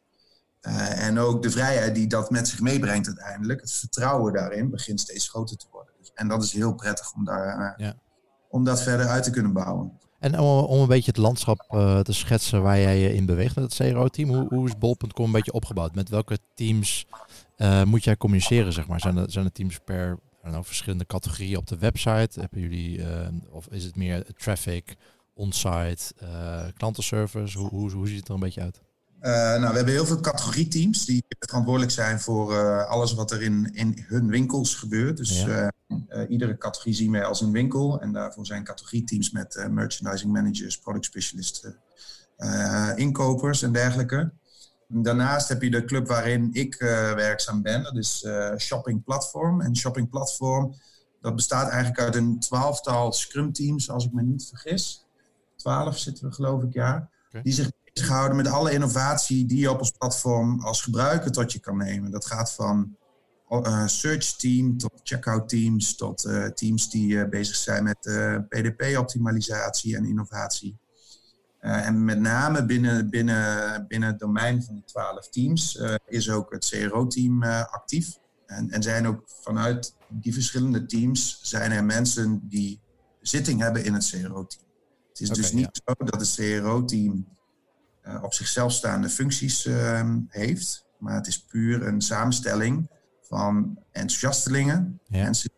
uh, 0.67 1.07
en 1.07 1.19
ook 1.19 1.43
de 1.43 1.51
vrijheid 1.51 1.95
die 1.95 2.07
dat 2.07 2.31
met 2.31 2.49
zich 2.49 2.61
meebrengt 2.61 3.07
uiteindelijk, 3.07 3.61
het 3.61 3.73
vertrouwen 3.73 4.33
daarin, 4.33 4.71
begint 4.71 5.01
steeds 5.01 5.29
groter 5.29 5.57
te 5.57 5.67
worden. 5.71 5.95
Dus, 5.99 6.11
en 6.15 6.29
dat 6.29 6.43
is 6.43 6.53
heel 6.53 6.75
prettig 6.75 7.15
om, 7.15 7.25
daar, 7.25 7.59
uh, 7.61 7.87
ja. 7.87 7.95
om 8.49 8.65
dat 8.65 8.83
verder 8.83 9.07
uit 9.07 9.25
te 9.25 9.31
kunnen 9.31 9.53
bouwen. 9.53 9.99
En 10.27 10.39
om, 10.39 10.81
een 10.81 10.87
beetje 10.89 11.11
het 11.11 11.17
landschap 11.17 11.67
uh, 11.75 12.01
te 12.01 12.13
schetsen 12.13 12.63
waar 12.63 12.81
jij 12.81 12.99
je 12.99 13.15
in 13.15 13.27
beweegt 13.27 13.55
met 13.57 13.65
het 13.65 13.93
CRO-team, 13.93 14.29
hoe, 14.29 14.47
hoe 14.49 14.67
is 14.67 14.79
bol.com 14.79 15.25
een 15.25 15.33
beetje 15.33 15.53
opgebouwd? 15.53 15.95
Met 15.95 16.09
welke 16.09 16.39
teams 16.55 17.07
uh, 17.57 17.83
moet 17.83 18.05
jij 18.05 18.17
communiceren, 18.17 18.73
zeg 18.73 18.87
maar? 18.87 19.01
Zijn 19.01 19.17
er, 19.17 19.31
zijn 19.31 19.53
teams 19.53 19.79
per 19.85 20.19
verschillende 20.43 21.07
categorieën 21.07 21.57
op 21.57 21.67
de 21.67 21.79
website? 21.79 22.41
Hebben 22.41 22.61
jullie, 22.61 23.01
of 23.51 23.67
is 23.67 23.85
het 23.85 23.97
meer 23.97 24.25
traffic, 24.37 24.97
on-site, 25.35 26.15
klantenservice? 26.77 27.59
Hoe, 27.59 27.69
hoe, 27.69 27.91
hoe 27.91 28.09
ziet 28.09 28.19
het 28.19 28.29
er 28.29 28.35
een 28.35 28.41
beetje 28.41 28.61
uit? 28.61 28.81
Uh, 29.27 29.33
nou, 29.33 29.69
we 29.71 29.77
hebben 29.77 29.95
heel 29.95 30.07
veel 30.07 30.21
categorieteams 30.21 31.05
die 31.05 31.25
verantwoordelijk 31.39 31.93
zijn 31.93 32.21
voor 32.21 32.53
uh, 32.53 32.85
alles 32.85 33.15
wat 33.15 33.31
er 33.31 33.43
in, 33.43 33.75
in 33.75 34.05
hun 34.07 34.29
winkels 34.29 34.75
gebeurt. 34.75 35.17
Dus 35.17 35.43
ja. 35.43 35.73
uh, 35.89 36.31
iedere 36.31 36.59
categorie 36.59 36.95
zien 36.95 37.13
wij 37.13 37.25
als 37.25 37.41
een 37.41 37.53
winkel. 37.53 38.01
En 38.01 38.13
daarvoor 38.13 38.47
zijn 38.47 38.65
categorieteams 38.65 39.31
met 39.31 39.67
merchandising 39.71 40.33
managers, 40.33 40.79
product 40.79 41.05
specialisten, 41.05 41.77
inkopers 42.97 43.63
en 43.63 43.73
dergelijke. 43.73 44.33
Daarnaast 44.89 45.49
heb 45.49 45.63
je 45.63 45.71
de 45.71 45.85
club 45.85 46.07
waarin 46.07 46.49
ik 46.53 46.75
werkzaam 47.15 47.63
ben. 47.63 47.83
Dat 47.83 47.97
is 47.97 48.27
Shopping 48.59 49.05
Platform. 49.05 49.61
En 49.61 49.77
Shopping 49.77 50.11
Platform, 50.11 50.75
dat 51.21 51.37
bestaat 51.37 51.69
eigenlijk 51.69 52.01
uit 52.01 52.15
een 52.15 52.41
twaalftal 52.41 53.13
scrum 53.13 53.53
teams, 53.53 53.91
als 53.91 54.05
ik 54.05 54.13
me 54.13 54.23
niet 54.23 54.47
vergis. 54.49 55.07
Twaalf 55.57 55.99
zitten 55.99 56.29
we 56.29 56.35
geloof 56.35 56.63
ik, 56.63 56.73
ja. 56.73 57.11
Okay. 57.29 57.43
Die 57.43 57.53
zich 57.53 57.71
gehouden 58.01 58.37
met 58.37 58.47
alle 58.47 58.73
innovatie 58.73 59.47
die 59.47 59.59
je 59.59 59.71
op 59.71 59.79
ons 59.79 59.91
platform 59.91 60.61
als 60.61 60.83
gebruiker 60.83 61.33
tot 61.33 61.53
je 61.53 61.59
kan 61.59 61.77
nemen. 61.77 62.11
Dat 62.11 62.27
gaat 62.27 62.53
van 62.53 62.97
uh, 63.51 63.87
search 63.87 64.37
team 64.37 64.79
tot 64.79 65.01
checkout 65.03 65.49
teams 65.49 65.97
tot 65.97 66.25
uh, 66.25 66.45
teams 66.47 66.91
die 66.91 67.09
uh, 67.09 67.29
bezig 67.29 67.57
zijn 67.57 67.85
met 67.85 67.99
PDP-optimalisatie 68.49 69.97
en 69.97 70.05
innovatie. 70.05 70.79
en 71.61 72.05
met 72.05 72.21
name 72.21 72.65
binnen, 72.65 73.11
binnen, 73.11 73.87
binnen 73.89 74.09
het 74.09 74.19
domein 74.19 74.63
van 74.63 74.75
die 74.75 74.85
twaalf 74.85 75.29
teams 75.29 75.81
is 76.07 76.31
ook 76.31 76.53
het 76.53 76.69
CRO-team 76.69 77.43
actief. 77.45 78.19
En, 78.47 78.71
en 78.71 78.83
zijn 78.83 79.07
ook 79.07 79.23
vanuit 79.27 79.95
die 80.09 80.33
verschillende 80.33 80.87
teams 80.87 81.39
zijn 81.43 81.73
er 81.73 81.85
mensen 81.85 82.41
die 82.49 82.81
zitting 83.21 83.61
hebben 83.61 83.85
in 83.85 83.95
het 83.95 84.11
CRO-team. 84.11 84.65
Het 85.09 85.21
is 85.21 85.31
okay, 85.31 85.43
dus 85.43 85.53
niet 85.53 85.83
ja. 85.85 85.95
zo 85.95 86.05
dat 86.05 86.21
het 86.21 86.35
CRO-team 86.35 87.36
uh, 88.09 88.23
op 88.23 88.35
zichzelf 88.35 88.73
staande 88.73 89.09
functies 89.09 89.67
uh, 89.67 90.15
heeft. 90.29 90.85
Maar 90.99 91.15
het 91.15 91.27
is 91.27 91.45
puur 91.45 91.87
een 91.87 92.01
samenstelling 92.01 92.89
van 93.23 93.79
enthousiastelingen, 93.93 95.01
ja. 95.07 95.23
mensen, 95.23 95.51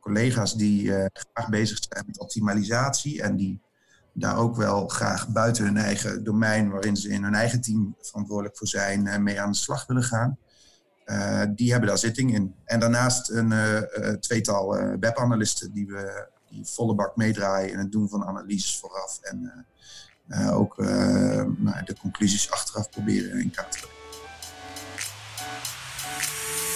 collega's 0.00 0.56
die 0.56 0.82
uh, 0.82 1.04
graag 1.12 1.48
bezig 1.48 1.78
zijn 1.88 2.04
met 2.06 2.18
optimalisatie 2.18 3.22
en 3.22 3.36
die 3.36 3.60
daar 4.12 4.36
ook 4.36 4.56
wel 4.56 4.88
graag 4.88 5.28
buiten 5.28 5.64
hun 5.64 5.76
eigen 5.76 6.24
domein, 6.24 6.70
waarin 6.70 6.96
ze 6.96 7.08
in 7.08 7.24
hun 7.24 7.34
eigen 7.34 7.60
team 7.60 7.96
verantwoordelijk 8.00 8.56
voor 8.56 8.66
zijn, 8.66 9.06
uh, 9.06 9.16
mee 9.16 9.40
aan 9.40 9.50
de 9.50 9.56
slag 9.56 9.86
willen 9.86 10.02
gaan. 10.02 10.38
die 11.54 11.70
hebben 11.70 11.88
daar 11.88 11.98
zitting 11.98 12.34
in. 12.34 12.54
En 12.64 12.80
daarnaast 12.80 13.30
een 13.30 13.52
tweetal 14.20 14.74
webanalisten 14.98 15.72
die 15.72 15.86
we 15.86 16.28
die 16.48 16.64
volle 16.66 16.94
bak 16.94 17.16
meedraaien 17.16 17.72
in 17.72 17.78
het 17.78 17.92
doen 17.92 18.08
van 18.08 18.24
analyses 18.24 18.78
vooraf 18.78 19.18
en 19.22 19.66
ook 20.52 20.78
uh, 20.78 20.88
nou, 21.56 21.84
de 21.84 21.96
conclusies 22.00 22.50
achteraf 22.50 22.90
proberen 22.90 23.40
in 23.40 23.50
kaart 23.50 23.72
te. 23.72 23.98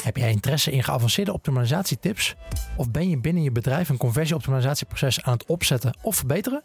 Heb 0.04 0.16
jij 0.16 0.30
interesse 0.30 0.70
in 0.70 0.84
geavanceerde 0.84 1.32
optimalisatietips? 1.32 2.34
Of 2.76 2.90
ben 2.90 3.08
je 3.08 3.18
binnen 3.18 3.42
je 3.42 3.52
bedrijf 3.52 3.88
een 3.88 3.96
conversieoptimalisatieproces 3.96 5.22
aan 5.22 5.32
het 5.32 5.46
opzetten 5.46 5.96
of 6.02 6.16
verbeteren? 6.16 6.62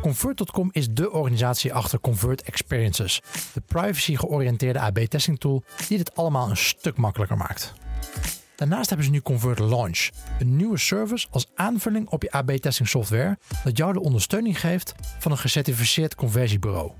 Convert.com 0.00 0.68
is 0.72 0.88
de 0.90 1.10
organisatie 1.10 1.74
achter 1.74 2.00
Convert 2.00 2.42
Experiences, 2.42 3.22
de 3.52 3.60
privacy-georiënteerde 3.60 4.80
AB-testing 4.80 5.40
tool 5.40 5.64
die 5.88 5.98
dit 5.98 6.14
allemaal 6.16 6.50
een 6.50 6.56
stuk 6.56 6.96
makkelijker 6.96 7.36
maakt. 7.36 7.72
Daarnaast 8.62 8.88
hebben 8.88 9.06
ze 9.06 9.12
nu 9.12 9.20
Convert 9.20 9.58
Launch, 9.58 10.08
een 10.38 10.56
nieuwe 10.56 10.78
service 10.78 11.26
als 11.30 11.46
aanvulling 11.54 12.08
op 12.08 12.22
je 12.22 12.30
AB-testing 12.30 12.88
software 12.88 13.38
dat 13.64 13.76
jou 13.76 13.92
de 13.92 14.00
ondersteuning 14.00 14.60
geeft 14.60 14.94
van 15.18 15.32
een 15.32 15.38
gecertificeerd 15.38 16.14
conversiebureau. 16.14 16.92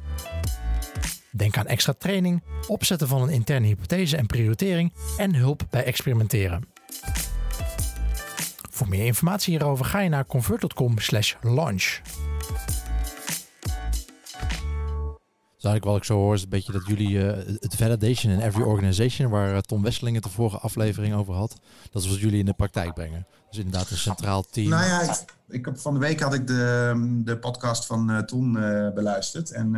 Denk 1.30 1.56
aan 1.56 1.66
extra 1.66 1.92
training, 1.98 2.42
opzetten 2.66 3.08
van 3.08 3.22
een 3.22 3.28
interne 3.28 3.66
hypothese 3.66 4.16
en 4.16 4.26
prioritering 4.26 4.92
en 5.16 5.34
hulp 5.34 5.66
bij 5.70 5.84
experimenteren. 5.84 6.64
Voor 8.70 8.88
meer 8.88 9.04
informatie 9.04 9.52
hierover 9.56 9.84
ga 9.84 10.00
je 10.00 10.08
naar 10.08 10.26
convert.com/launch. 10.26 12.00
Dus 15.62 15.70
eigenlijk 15.70 15.84
wat 15.84 16.08
ik 16.08 16.16
zo 16.16 16.24
hoor 16.24 16.34
is 16.34 16.42
een 16.42 16.48
beetje 16.48 16.72
dat 16.72 16.86
jullie 16.86 17.10
uh, 17.10 17.56
het 17.60 17.74
validation 17.74 18.32
in 18.32 18.40
every 18.40 18.62
organization, 18.62 19.30
waar 19.30 19.52
uh, 19.52 19.58
Tom 19.58 19.82
Wesseling 19.82 20.14
het 20.14 20.24
de 20.24 20.30
vorige 20.30 20.58
aflevering 20.58 21.14
over 21.14 21.34
had, 21.34 21.56
dat 21.90 22.02
is 22.02 22.08
wat 22.08 22.18
jullie 22.18 22.38
in 22.38 22.46
de 22.46 22.52
praktijk 22.52 22.94
brengen. 22.94 23.26
Dus 23.48 23.58
inderdaad 23.58 23.90
een 23.90 23.96
centraal 23.96 24.42
team. 24.42 24.68
Nou 24.68 24.84
ja, 24.84 25.16
ik, 25.48 25.64
heb, 25.64 25.78
van 25.78 25.94
de 25.94 26.00
week 26.00 26.20
had 26.20 26.34
ik 26.34 26.46
de, 26.46 27.20
de 27.24 27.38
podcast 27.38 27.86
van 27.86 28.10
uh, 28.10 28.18
Tom 28.18 28.52
beluisterd 28.94 29.50
en 29.50 29.74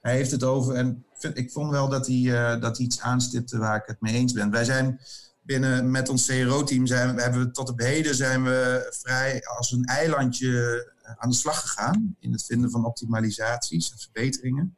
hij 0.00 0.14
heeft 0.14 0.30
het 0.30 0.44
over, 0.44 0.74
en 0.74 1.04
ik 1.34 1.50
vond 1.50 1.70
wel 1.70 1.88
dat 1.88 2.06
hij, 2.06 2.58
dat 2.58 2.78
iets 2.78 3.00
aanstipte 3.00 3.58
waar 3.58 3.76
ik 3.76 3.86
het 3.86 4.00
mee 4.00 4.14
eens 4.14 4.32
ben. 4.32 4.50
Wij 4.50 4.64
zijn 4.64 5.00
binnen 5.42 5.90
met 5.90 6.08
ons 6.08 6.26
CRO-team 6.26 6.86
zijn 6.86 7.16
hebben 7.16 7.40
we 7.40 7.50
tot 7.50 7.68
op 7.68 7.78
heden 7.78 8.14
zijn 8.14 8.44
we 8.44 8.86
vrij 9.00 9.42
als 9.56 9.72
een 9.72 9.84
eilandje 9.84 10.84
aan 11.16 11.30
de 11.30 11.36
slag 11.36 11.60
gegaan 11.60 12.16
in 12.20 12.32
het 12.32 12.44
vinden 12.44 12.70
van 12.70 12.84
optimalisaties 12.84 13.90
en 13.90 13.98
verbeteringen. 13.98 14.76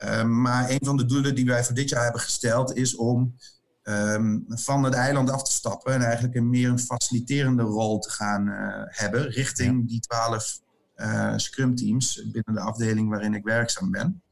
Ehm, 0.00 0.40
maar 0.40 0.70
een 0.70 0.84
van 0.84 0.96
de 0.96 1.04
doelen 1.04 1.34
die 1.34 1.46
wij 1.46 1.64
voor 1.64 1.74
dit 1.74 1.88
jaar 1.88 2.02
hebben 2.02 2.20
gesteld 2.20 2.76
is 2.76 2.96
om 2.96 3.34
ehm, 3.82 4.38
van 4.48 4.82
het 4.82 4.94
eiland 4.94 5.30
af 5.30 5.42
te 5.42 5.52
stappen 5.52 5.92
en 5.92 6.02
eigenlijk 6.02 6.34
een 6.34 6.48
meer 6.48 6.68
een 6.68 6.78
faciliterende 6.78 7.62
rol 7.62 7.98
te 7.98 8.10
gaan 8.10 8.46
uh, 8.46 8.82
hebben 8.86 9.28
richting 9.28 9.88
die 9.88 10.00
twaalf 10.00 10.60
uh, 10.96 11.32
scrum 11.36 11.74
teams 11.74 12.22
binnen 12.22 12.54
de 12.54 12.60
afdeling 12.60 13.08
waarin 13.08 13.34
ik 13.34 13.44
werkzaam 13.44 13.90
ben. 13.90 14.22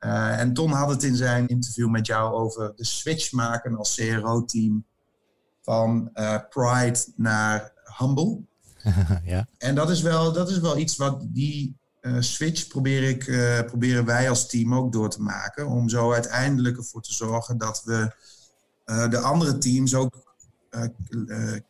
Uh, 0.00 0.40
en 0.40 0.52
Ton 0.52 0.70
had 0.70 0.90
het 0.90 1.02
in 1.02 1.16
zijn 1.16 1.46
interview 1.46 1.88
met 1.88 2.06
jou 2.06 2.32
over 2.32 2.72
de 2.76 2.84
switch 2.84 3.32
maken 3.32 3.76
als 3.76 3.94
CRO-team 3.94 4.84
van 5.60 6.10
Pride 6.48 6.98
naar 7.16 7.72
Humble. 7.98 8.40
ja. 9.24 9.46
En 9.58 9.74
dat 9.74 9.90
is, 9.90 10.02
wel, 10.02 10.32
dat 10.32 10.50
is 10.50 10.58
wel 10.58 10.78
iets 10.78 10.96
wat 10.96 11.24
die 11.28 11.76
switch 12.18 12.68
probeer 12.68 13.02
ik, 13.02 13.26
uh, 13.26 13.60
proberen 13.60 14.04
wij 14.04 14.28
als 14.28 14.48
team 14.48 14.74
ook 14.74 14.92
door 14.92 15.10
te 15.10 15.22
maken. 15.22 15.66
Om 15.66 15.88
zo 15.88 16.12
uiteindelijk 16.12 16.76
ervoor 16.76 17.02
te 17.02 17.12
zorgen 17.12 17.58
dat 17.58 17.82
we 17.84 18.14
uh, 18.86 19.10
de 19.10 19.18
andere 19.18 19.58
teams 19.58 19.94
ook 19.94 20.30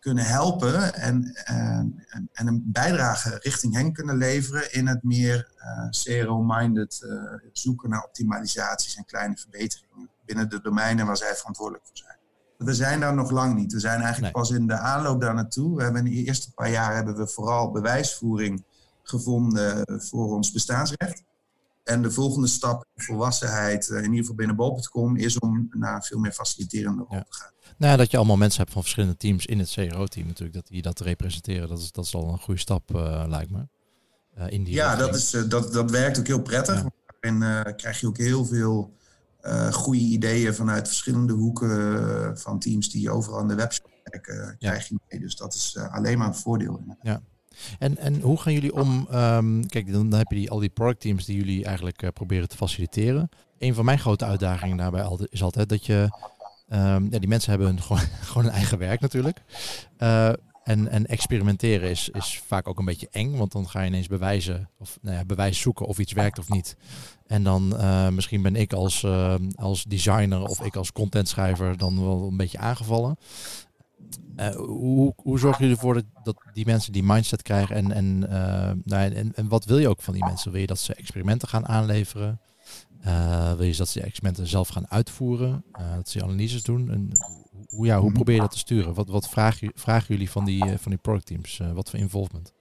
kunnen 0.00 0.24
helpen 0.24 0.94
en, 0.94 1.34
en, 1.44 2.04
en, 2.32 2.46
een 2.46 2.62
bijdrage 2.66 3.38
richting 3.38 3.74
hen 3.74 3.92
kunnen 3.92 4.16
leveren 4.16 4.72
in 4.72 4.86
het 4.86 5.02
meer 5.02 5.50
zero-minded 5.90 7.06
zoeken 7.52 7.90
naar 7.90 8.04
optimalisaties 8.04 8.96
en 8.96 9.04
kleine 9.04 9.36
verbeteringen 9.36 10.10
binnen 10.24 10.48
de 10.48 10.60
domeinen 10.60 11.06
waar 11.06 11.16
zij 11.16 11.34
verantwoordelijk 11.34 11.86
voor 11.86 11.96
zijn. 11.96 12.16
We 12.56 12.74
zijn 12.74 13.00
daar 13.00 13.14
nog 13.14 13.30
lang 13.30 13.54
niet. 13.54 13.72
We 13.72 13.80
zijn 13.80 14.00
eigenlijk 14.00 14.34
pas 14.34 14.50
in 14.50 14.66
de 14.66 14.78
aanloop 14.78 15.20
daar 15.20 15.34
naartoe. 15.34 15.76
We 15.76 15.82
hebben 15.82 16.06
in 16.06 16.12
de 16.12 16.24
eerste 16.24 16.52
paar 16.52 16.70
jaar 16.70 16.94
hebben 16.94 17.16
we 17.16 17.26
vooral 17.26 17.70
bewijsvoering 17.70 18.64
gevonden 19.02 20.00
voor 20.00 20.35
ons 20.35 20.52
bestaansrecht. 20.52 21.23
En 21.85 22.02
de 22.02 22.11
volgende 22.11 22.47
stap, 22.47 22.85
volwassenheid, 22.94 23.88
eh, 23.88 23.97
in 23.97 24.04
ieder 24.04 24.18
geval 24.18 24.35
binnen 24.35 24.56
Bol.com, 24.56 25.16
is 25.16 25.38
om 25.38 25.68
naar 25.71 26.04
veel 26.04 26.18
meer 26.18 26.32
faciliterende 26.32 27.04
rol 27.09 27.18
te 27.18 27.35
gaan. 27.35 27.52
Nou 27.76 27.92
ja, 27.92 27.97
dat 27.97 28.11
je 28.11 28.16
allemaal 28.16 28.37
mensen 28.37 28.61
hebt 28.61 28.73
van 28.73 28.82
verschillende 28.82 29.16
teams 29.16 29.47
in 29.47 29.59
het 29.59 29.71
CRO-team 29.71 30.26
natuurlijk, 30.26 30.54
dat 30.54 30.66
die 30.66 30.82
dat 30.82 31.00
representeren, 31.00 31.68
dat 31.68 31.78
is, 31.78 31.92
dat 31.92 32.04
is 32.04 32.14
al 32.14 32.32
een 32.32 32.38
goede 32.38 32.61
stap, 32.61 32.94
uh, 32.94 33.25
lijkt 33.28 33.50
me. 33.50 33.66
Uh, 34.38 34.50
in 34.50 34.64
die 34.64 34.75
ja, 34.75 34.97
dat, 34.97 35.14
is, 35.14 35.30
dat, 35.30 35.73
dat 35.73 35.90
werkt 35.90 36.18
ook 36.18 36.26
heel 36.26 36.42
prettig. 36.42 36.85
En 37.21 37.38
krijg 37.76 38.00
je 38.00 38.06
ook 38.06 38.16
heel 38.16 38.44
veel 38.44 38.97
goede 39.71 40.00
ideeën 40.00 40.54
vanuit 40.54 40.88
verschillende 40.88 41.32
hoeken 41.32 42.38
van 42.38 42.59
teams 42.59 42.90
die 42.90 43.11
overal 43.11 43.38
aan 43.38 43.49
de 43.49 43.54
website 43.54 43.88
werken, 44.04 44.56
krijg 44.59 44.88
je 44.88 44.99
mee. 45.09 45.21
Dus 45.21 45.37
dat 45.37 45.54
is 45.54 45.76
alleen 45.76 46.18
maar 46.18 46.26
een 46.26 46.35
voordeel. 46.35 46.97
Ja. 47.02 47.23
En, 47.78 47.99
en 47.99 48.21
hoe 48.21 48.40
gaan 48.40 48.52
jullie 48.52 48.75
om? 48.75 49.09
Um, 49.14 49.66
kijk, 49.66 49.92
dan, 49.92 50.12
heb 50.14 50.30
je 50.30 50.37
die, 50.37 50.50
al 50.50 50.59
die 50.59 50.68
productteams 50.68 51.25
die 51.25 51.37
jullie 51.37 51.64
eigenlijk 51.64 52.02
uh, 52.02 52.11
proberen 52.11 52.49
te 52.49 52.56
faciliteren. 52.56 53.28
Een 53.59 53.75
van 53.75 53.85
mijn 53.85 53.99
grote 53.99 54.25
uitdagingen 54.25 54.76
daarbij 54.76 55.06
is 55.30 55.42
altijd 55.42 55.68
dat 55.68 55.87
je. 55.87 56.09
Um, 56.68 57.09
ja, 57.11 57.18
die 57.18 57.28
mensen 57.28 57.50
hebben 57.50 57.68
hun, 57.68 57.82
gewoon, 57.87 58.02
gewoon 58.23 58.44
een 58.44 58.52
eigen 58.52 58.78
werk 58.78 59.00
natuurlijk. 59.00 59.42
Uh, 59.99 60.32
en, 60.64 60.88
en 60.88 61.06
experimenteren 61.06 61.90
is, 61.90 62.09
is 62.09 62.42
vaak 62.47 62.68
ook 62.68 62.78
een 62.78 62.85
beetje 62.85 63.09
eng, 63.11 63.37
want 63.37 63.52
dan 63.52 63.68
ga 63.68 63.80
je 63.80 63.87
ineens 63.87 64.06
bewijzen, 64.06 64.68
of 64.78 64.99
nou 65.00 65.16
ja, 65.16 65.25
bewijs 65.25 65.61
zoeken 65.61 65.87
of 65.87 65.99
iets 65.99 66.12
werkt 66.12 66.38
of 66.38 66.49
niet. 66.49 66.76
En 67.26 67.42
dan 67.42 67.73
uh, 67.76 68.09
misschien 68.09 68.42
ben 68.42 68.56
ik 68.56 68.73
als, 68.73 69.02
uh, 69.02 69.35
als 69.54 69.85
designer 69.85 70.42
of 70.42 70.61
ik 70.61 70.76
als 70.76 70.92
contentschrijver 70.92 71.76
dan 71.76 72.04
wel 72.04 72.28
een 72.28 72.37
beetje 72.37 72.59
aangevallen. 72.59 73.16
Uh, 74.37 74.54
hoe, 74.54 75.12
hoe 75.16 75.38
zorgen 75.38 75.61
jullie 75.61 75.76
ervoor 75.76 76.02
dat, 76.23 76.37
die 76.52 76.66
mensen 76.66 76.92
die 76.92 77.02
mindset 77.02 77.42
krijgen? 77.42 77.76
En, 77.76 77.92
en, 77.92 78.23
uh, 78.23 78.71
nou, 78.85 79.14
en, 79.14 79.35
en, 79.35 79.49
wat 79.49 79.64
wil 79.64 79.78
je 79.78 79.88
ook 79.88 80.02
van 80.02 80.14
die 80.14 80.25
mensen? 80.25 80.52
Wil 80.52 80.61
je 80.61 80.66
dat 80.66 80.78
ze 80.78 80.94
experimenten 80.94 81.49
gaan 81.49 81.68
aanleveren? 81.68 82.40
Uh, 83.06 83.52
wil 83.52 83.66
je 83.66 83.76
dat 83.76 83.88
ze 83.88 83.99
die 83.99 84.09
experimenten 84.09 84.47
zelf 84.47 84.68
gaan 84.68 84.90
uitvoeren? 84.90 85.64
dat 85.94 86.09
ze 86.09 86.23
analyses 86.23 86.62
doen? 86.62 86.90
En 86.90 87.11
hoe, 87.68 87.87
ja, 87.87 88.00
hoe 88.00 88.12
probeer 88.12 88.35
je 88.35 88.40
dat 88.40 88.50
te 88.50 88.59
sturen? 88.59 88.94
Wat, 88.94 89.09
wat 89.09 89.28
vragen, 89.28 89.73
vragen 89.75 90.06
jullie 90.09 90.30
van 90.30 90.44
die, 90.44 90.64
van 90.64 90.90
die 90.90 91.00
productteams? 91.00 91.61
wat 91.75 91.90
voor 91.90 91.99
involvement? 91.99 92.52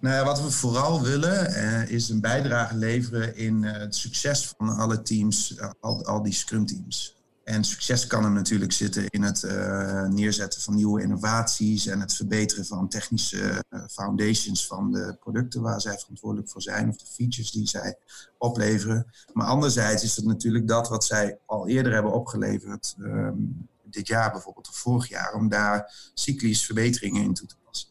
Nou 0.00 0.14
ja, 0.16 0.24
wat 0.24 0.42
we 0.42 0.50
vooral 0.50 1.02
willen 1.02 1.88
is 1.88 2.08
een 2.08 2.20
bijdrage 2.20 2.76
leveren 2.76 3.36
in 3.36 3.62
het 3.62 3.94
succes 3.94 4.54
van 4.56 4.68
alle 4.68 5.02
teams, 5.02 5.60
al, 5.80 6.04
al 6.04 6.22
die 6.22 6.32
scrum 6.32 6.66
teams. 6.66 7.13
En 7.44 7.64
succes 7.64 8.06
kan 8.06 8.24
hem 8.24 8.32
natuurlijk 8.32 8.72
zitten 8.72 9.08
in 9.08 9.22
het 9.22 9.42
uh, 9.42 10.06
neerzetten 10.06 10.60
van 10.60 10.74
nieuwe 10.74 11.02
innovaties 11.02 11.86
en 11.86 12.00
het 12.00 12.14
verbeteren 12.14 12.66
van 12.66 12.88
technische 12.88 13.64
uh, 13.70 13.84
foundations 13.90 14.66
van 14.66 14.92
de 14.92 15.16
producten 15.20 15.60
waar 15.60 15.80
zij 15.80 15.98
verantwoordelijk 15.98 16.50
voor 16.50 16.62
zijn 16.62 16.88
of 16.88 16.96
de 16.96 17.06
features 17.06 17.50
die 17.50 17.68
zij 17.68 17.98
opleveren. 18.38 19.06
Maar 19.32 19.46
anderzijds 19.46 20.02
is 20.02 20.16
het 20.16 20.24
natuurlijk 20.24 20.68
dat 20.68 20.88
wat 20.88 21.04
zij 21.04 21.38
al 21.46 21.68
eerder 21.68 21.92
hebben 21.92 22.12
opgeleverd, 22.12 22.94
um, 22.98 23.68
dit 23.82 24.06
jaar 24.06 24.32
bijvoorbeeld 24.32 24.68
of 24.68 24.76
vorig 24.76 25.08
jaar, 25.08 25.34
om 25.34 25.48
daar 25.48 26.10
cyclisch 26.14 26.64
verbeteringen 26.64 27.22
in 27.22 27.34
toe 27.34 27.48
te 27.48 27.56
passen. 27.64 27.88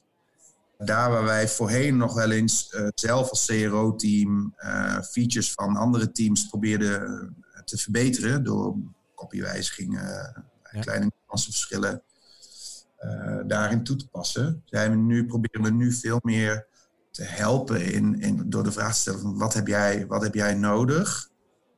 Daar 0.77 1.12
waar 1.12 1.24
wij 1.24 1.50
voorheen 1.50 1.98
nog 1.98 2.13
wel 2.13 2.31
eens 2.31 2.74
uh, 2.75 2.88
zelf 2.95 3.29
als 3.29 3.45
CRO-team 3.45 4.55
features 5.12 5.51
van 5.51 5.75
andere 5.75 6.12
teams 6.12 6.48
probeerden 6.48 7.36
te 7.65 7.77
verbeteren 7.77 8.43
door 8.43 8.75
kopiewijzigingen, 9.24 10.46
ja. 10.72 10.80
kleine 10.80 11.12
nuanceverschillen 11.25 12.03
uh, 13.06 13.39
daarin 13.48 13.84
toe 13.84 13.96
te 13.96 14.08
passen. 14.08 14.62
Zijn 14.65 14.92
we 14.92 14.98
nu, 14.98 15.25
proberen 15.25 15.62
we 15.62 15.72
nu 15.72 15.92
veel 15.92 16.20
meer 16.22 16.68
te 17.12 17.24
helpen 17.24 17.92
in, 17.92 18.20
in, 18.20 18.50
door 18.50 18.63
de 18.63 18.72
vraag 18.72 18.94
te 18.94 19.00
stellen 19.00 19.20
van 19.20 19.38
wat 19.38 19.53
heb 19.53 19.68
jij, 19.68 20.08
wat 20.08 20.22
heb 20.22 20.34
jij 20.34 20.53
nodig 20.53 21.30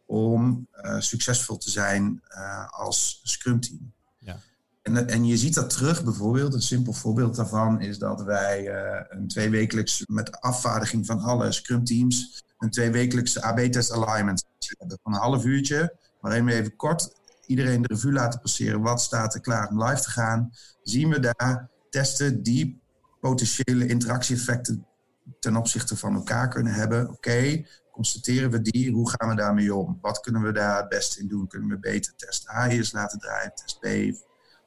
om 0.06 0.68
uh, 0.82 1.00
succesvol 1.00 1.58
te 1.58 1.70
zijn 1.70 2.22
uh, 2.30 2.70
als 2.70 3.20
Scrum 3.24 3.60
team. 3.60 3.94
Ja. 4.18 4.38
En, 4.82 5.08
en 5.08 5.26
je 5.26 5.38
ziet 5.38 5.54
dat 5.54 5.70
terug 5.70 6.04
bijvoorbeeld, 6.04 6.54
een 6.54 6.62
simpel 6.62 6.94
voorbeeld 6.94 7.36
daarvan 7.36 7.82
is 7.82 7.98
dat 7.98 8.24
wij 8.24 8.70
een 9.10 9.28
tweewekelijks 9.28 10.04
met 10.06 10.42
afvaardiging 10.42 11.06
van 11.06 11.20
alle 11.20 11.52
Scrum 11.52 11.84
teams 11.84 12.44
een 12.58 12.70
tweewekelijkse 12.70 13.42
AB-test 13.42 13.92
alignment 13.92 14.46
hebben 14.78 15.00
van 15.04 15.14
een 15.14 15.20
half 15.20 15.46
uurtje, 15.46 15.96
waarin 16.22 16.46
we 16.46 16.54
even 16.54 16.76
kort 16.76 17.16
iedereen 17.48 17.82
de 17.82 17.88
revue 17.88 18.12
laten 18.12 18.40
passeren. 18.40 18.82
Wat 18.82 19.02
staat 19.02 19.34
er 19.34 19.42
klaar 19.42 19.70
om 19.70 19.84
live 19.84 20.02
te 20.02 20.10
gaan? 20.10 20.52
Zien 20.82 21.10
we 21.10 21.20
daar 21.20 21.70
testen 21.90 22.44
die 22.44 22.82
potentiële 23.20 23.88
interactie-effecten 23.88 24.88
ten 25.40 25.56
opzichte 25.56 25.98
van 25.98 26.16
elkaar 26.16 26.50
kunnen 26.50 26.74
hebben? 26.74 27.10
Oké, 27.10 27.66
constateren 27.92 28.52
we 28.52 28.62
die? 28.62 28.92
Hoe 28.92 29.10
gaan 29.10 29.30
we 29.30 29.36
daarmee 29.36 29.76
om? 29.76 29.98
Wat 30.02 30.20
kunnen 30.20 30.42
we 30.42 30.52
daar 30.52 30.78
het 30.78 30.90
beste 30.90 31.20
in 31.20 31.28
doen? 31.28 31.48
Kunnen 31.48 31.70
we 31.70 31.80
beter 31.80 32.16
test 32.16 32.50
A 32.50 32.68
eerst 32.68 32.94
laten 32.94 33.20
draaien, 33.20 33.52
test 33.56 33.80
B? 33.80 33.88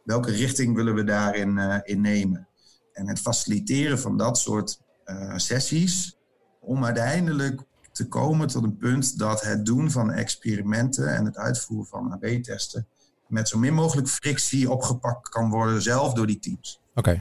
Welke 0.05 0.31
richting 0.31 0.75
willen 0.75 0.95
we 0.95 1.05
daarin 1.05 1.57
uh, 1.57 1.79
in 1.83 2.01
nemen? 2.01 2.49
En 2.93 3.09
het 3.09 3.21
faciliteren 3.21 3.99
van 3.99 4.17
dat 4.17 4.39
soort 4.39 4.81
uh, 5.05 5.37
sessies 5.37 6.17
om 6.61 6.85
uiteindelijk 6.85 7.63
te 7.99 8.09
komen 8.09 8.47
tot 8.49 8.63
een 8.63 8.77
punt 8.77 9.19
dat 9.19 9.41
het 9.41 9.67
doen 9.67 9.91
van 9.91 10.13
experimenten 10.13 11.15
en 11.15 11.25
het 11.25 11.37
uitvoeren 11.37 11.87
van 11.87 12.13
AB-testen 12.13 12.87
met 13.27 13.49
zo 13.49 13.59
min 13.59 13.75
mogelijk 13.75 14.09
frictie 14.09 14.71
opgepakt 14.71 15.29
kan 15.29 15.51
worden, 15.51 15.83
zelf 15.83 16.13
door 16.13 16.27
die 16.27 16.39
teams. 16.39 16.81
Oké. 16.95 17.17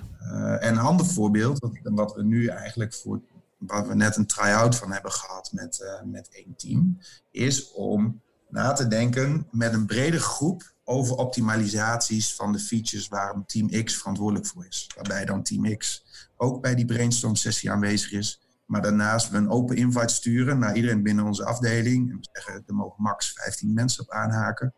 en 0.60 0.74
een 0.74 0.78
ander 0.78 1.06
voorbeeld, 1.06 1.60
wat, 1.60 1.72
wat 1.84 2.14
we 2.14 2.24
nu 2.24 2.48
eigenlijk 2.48 2.94
voor 2.94 3.22
waar 3.58 3.88
we 3.88 3.96
net 3.96 4.16
een 4.16 4.28
try-out 4.28 4.76
van 4.76 4.92
hebben 4.92 5.12
gehad 5.12 5.52
met, 5.52 5.80
uh, 5.84 6.12
met 6.12 6.30
één 6.32 6.56
team, 6.56 6.98
is 7.32 7.72
om 7.72 8.22
na 8.50 8.74
te 8.74 8.88
denken 8.88 9.48
met 9.52 9.74
een 9.74 9.86
brede 9.86 10.20
groep 10.20 10.74
over 10.84 11.16
optimalisaties 11.16 12.36
van 12.36 12.52
de 12.52 12.60
features 12.60 13.08
waar 13.08 13.36
een 13.36 13.46
Team 13.46 13.84
X 13.84 13.98
verantwoordelijk 13.98 14.48
voor 14.48 14.66
is. 14.66 14.90
Waarbij 14.96 15.26
dan 15.26 15.44
Team 15.44 15.78
X 15.78 16.04
ook 16.38 16.62
bij 16.62 16.76
die 16.76 16.86
brainstorm 16.86 17.36
sessie 17.36 17.72
aanwezig 17.72 18.12
is. 18.12 18.47
Maar 18.68 18.82
daarnaast 18.82 19.30
we 19.30 19.38
een 19.38 19.50
open 19.50 19.76
invite 19.76 20.14
sturen 20.14 20.60
naar 20.60 20.76
iedereen 20.76 21.04
binnen 21.04 21.26
onze 21.26 21.46
afdeling. 21.46 22.10
En 22.12 22.18
we 22.18 22.30
zeggen, 22.32 22.64
er 22.68 22.76
mogen 22.76 23.04
max 23.04 23.34
15 23.34 23.74
mensen 23.74 24.04
op 24.04 24.12
aanhaken. 24.12 24.74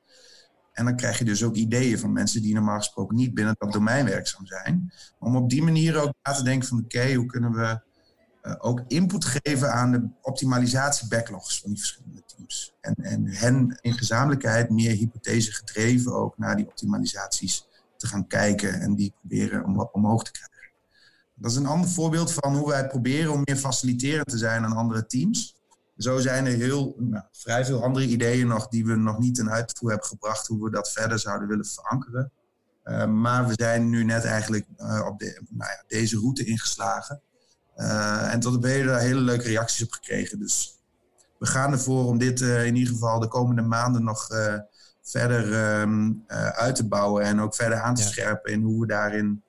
En 0.73 0.85
dan 0.85 0.95
krijg 0.95 1.17
je 1.17 1.25
dus 1.25 1.43
ook 1.43 1.55
ideeën 1.55 1.99
van 1.99 2.13
mensen 2.13 2.41
die 2.41 2.53
normaal 2.53 2.77
gesproken 2.77 3.15
niet 3.15 3.33
binnen 3.33 3.55
dat 3.57 3.71
domein 3.71 4.05
werkzaam 4.05 4.45
zijn. 4.45 4.93
Om 5.19 5.35
op 5.35 5.49
die 5.49 5.63
manier 5.63 6.01
ook 6.01 6.13
na 6.23 6.33
te 6.33 6.43
denken 6.43 6.67
van 6.67 6.79
oké, 6.83 7.13
hoe 7.13 7.25
kunnen 7.25 7.51
we 7.51 7.81
uh, 8.43 8.55
ook 8.57 8.83
input 8.87 9.25
geven 9.25 9.73
aan 9.73 9.91
de 9.91 10.07
optimalisatie 10.21 11.07
backlogs 11.07 11.59
van 11.59 11.69
die 11.69 11.79
verschillende 11.79 12.23
teams. 12.25 12.75
En, 12.81 12.93
en 12.95 13.27
hen 13.27 13.77
in 13.81 13.93
gezamenlijkheid 13.93 14.69
meer 14.69 14.91
hypothese 14.91 15.51
gedreven 15.51 16.13
ook 16.13 16.37
naar 16.37 16.55
die 16.55 16.67
optimalisaties 16.67 17.67
te 17.97 18.07
gaan 18.07 18.27
kijken 18.27 18.81
en 18.81 18.95
die 18.95 19.13
proberen 19.19 19.65
om 19.65 19.75
wat 19.75 19.91
omhoog 19.91 20.23
te 20.23 20.31
krijgen. 20.31 20.58
Dat 21.39 21.51
is 21.51 21.57
een 21.57 21.65
ander 21.65 21.89
voorbeeld 21.89 22.33
van 22.33 22.55
hoe 22.55 22.69
wij 22.69 22.87
proberen 22.87 23.31
om 23.31 23.41
meer 23.43 23.55
faciliterend 23.55 24.29
te 24.29 24.37
zijn 24.37 24.65
aan 24.65 24.75
andere 24.75 25.05
teams. 25.05 25.55
Zo 25.97 26.19
zijn 26.19 26.45
er 26.45 26.51
heel, 26.51 26.95
nou, 26.97 27.23
vrij 27.31 27.65
veel 27.65 27.83
andere 27.83 28.05
ideeën 28.05 28.47
nog 28.47 28.67
die 28.67 28.85
we 28.85 28.95
nog 28.95 29.19
niet 29.19 29.37
in 29.37 29.49
uitvoer 29.49 29.89
hebben 29.89 30.07
gebracht, 30.07 30.47
hoe 30.47 30.63
we 30.63 30.71
dat 30.71 30.91
verder 30.91 31.19
zouden 31.19 31.47
willen 31.47 31.65
verankeren. 31.65 32.31
Uh, 32.83 33.05
maar 33.05 33.47
we 33.47 33.53
zijn 33.55 33.89
nu 33.89 34.03
net 34.03 34.25
eigenlijk 34.25 34.65
uh, 34.77 35.05
op 35.07 35.19
de, 35.19 35.41
nou 35.49 35.71
ja, 35.71 35.83
deze 35.87 36.19
route 36.19 36.45
ingeslagen. 36.45 37.21
Uh, 37.77 38.33
en 38.33 38.39
tot 38.39 38.55
op 38.55 38.63
heden 38.63 38.99
hele 38.99 39.19
leuke 39.19 39.47
reacties 39.47 39.83
op 39.83 39.91
gekregen. 39.91 40.39
Dus 40.39 40.79
we 41.39 41.45
gaan 41.45 41.71
ervoor 41.71 42.05
om 42.05 42.17
dit 42.17 42.41
in 42.41 42.75
ieder 42.75 42.93
geval 42.93 43.19
de 43.19 43.27
komende 43.27 43.61
maanden 43.61 44.03
nog 44.03 44.27
verder 45.01 45.79
um, 45.81 46.23
uit 46.51 46.75
te 46.75 46.87
bouwen. 46.87 47.23
En 47.23 47.41
ook 47.41 47.55
verder 47.55 47.79
aan 47.79 47.95
te 47.95 48.01
ja. 48.01 48.07
scherpen 48.07 48.51
in 48.51 48.61
hoe 48.61 48.81
we 48.81 48.87
daarin 48.87 49.43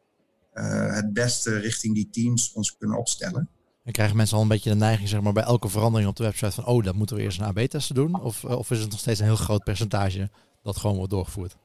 het 0.52 1.12
beste 1.12 1.59
richting 1.59 1.95
die 1.95 2.09
teams 2.11 2.52
ons 2.52 2.76
kunnen 2.76 2.99
opstellen. 2.99 3.49
En 3.85 3.92
krijgen 3.92 4.16
mensen 4.16 4.37
al 4.37 4.42
een 4.42 4.49
beetje 4.49 4.71
de 4.71 4.76
neiging, 4.76 5.09
zeg 5.09 5.21
maar, 5.21 5.33
bij 5.33 5.42
elke 5.42 5.69
verandering 5.69 6.09
op 6.09 6.16
de 6.16 6.23
website 6.23 6.50
van, 6.50 6.66
oh, 6.66 6.85
dat 6.85 6.95
moeten 6.95 7.16
we 7.16 7.23
eerst 7.23 7.38
een 7.38 7.45
AB-testen 7.45 7.95
doen? 7.95 8.21
Of, 8.21 8.45
of 8.45 8.71
is 8.71 8.80
het 8.80 8.90
nog 8.90 8.99
steeds 8.99 9.21
een 9.21 9.26
heel 9.26 9.37
groot 9.37 9.64
percentage 9.64 10.30
dat 10.62 10.76
gewoon 10.76 10.97
wordt 10.97 11.11
doorgevoerd? 11.11 11.57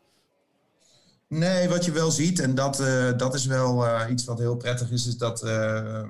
Nee, 1.28 1.70
wat 1.70 1.86
je 1.86 1.92
wel 1.92 2.12
ziet, 2.12 2.40
en 2.40 2.56
dat, 2.56 2.80
uh, 2.80 3.18
dat 3.18 3.34
is 3.34 3.46
wel 3.46 3.86
uh, 3.86 4.02
iets 4.10 4.26
wat 4.26 4.40
heel 4.40 4.58
prettig 4.58 4.92
is, 4.92 5.08
is 5.08 5.18
dat 5.18 5.44
uh, 5.44 6.04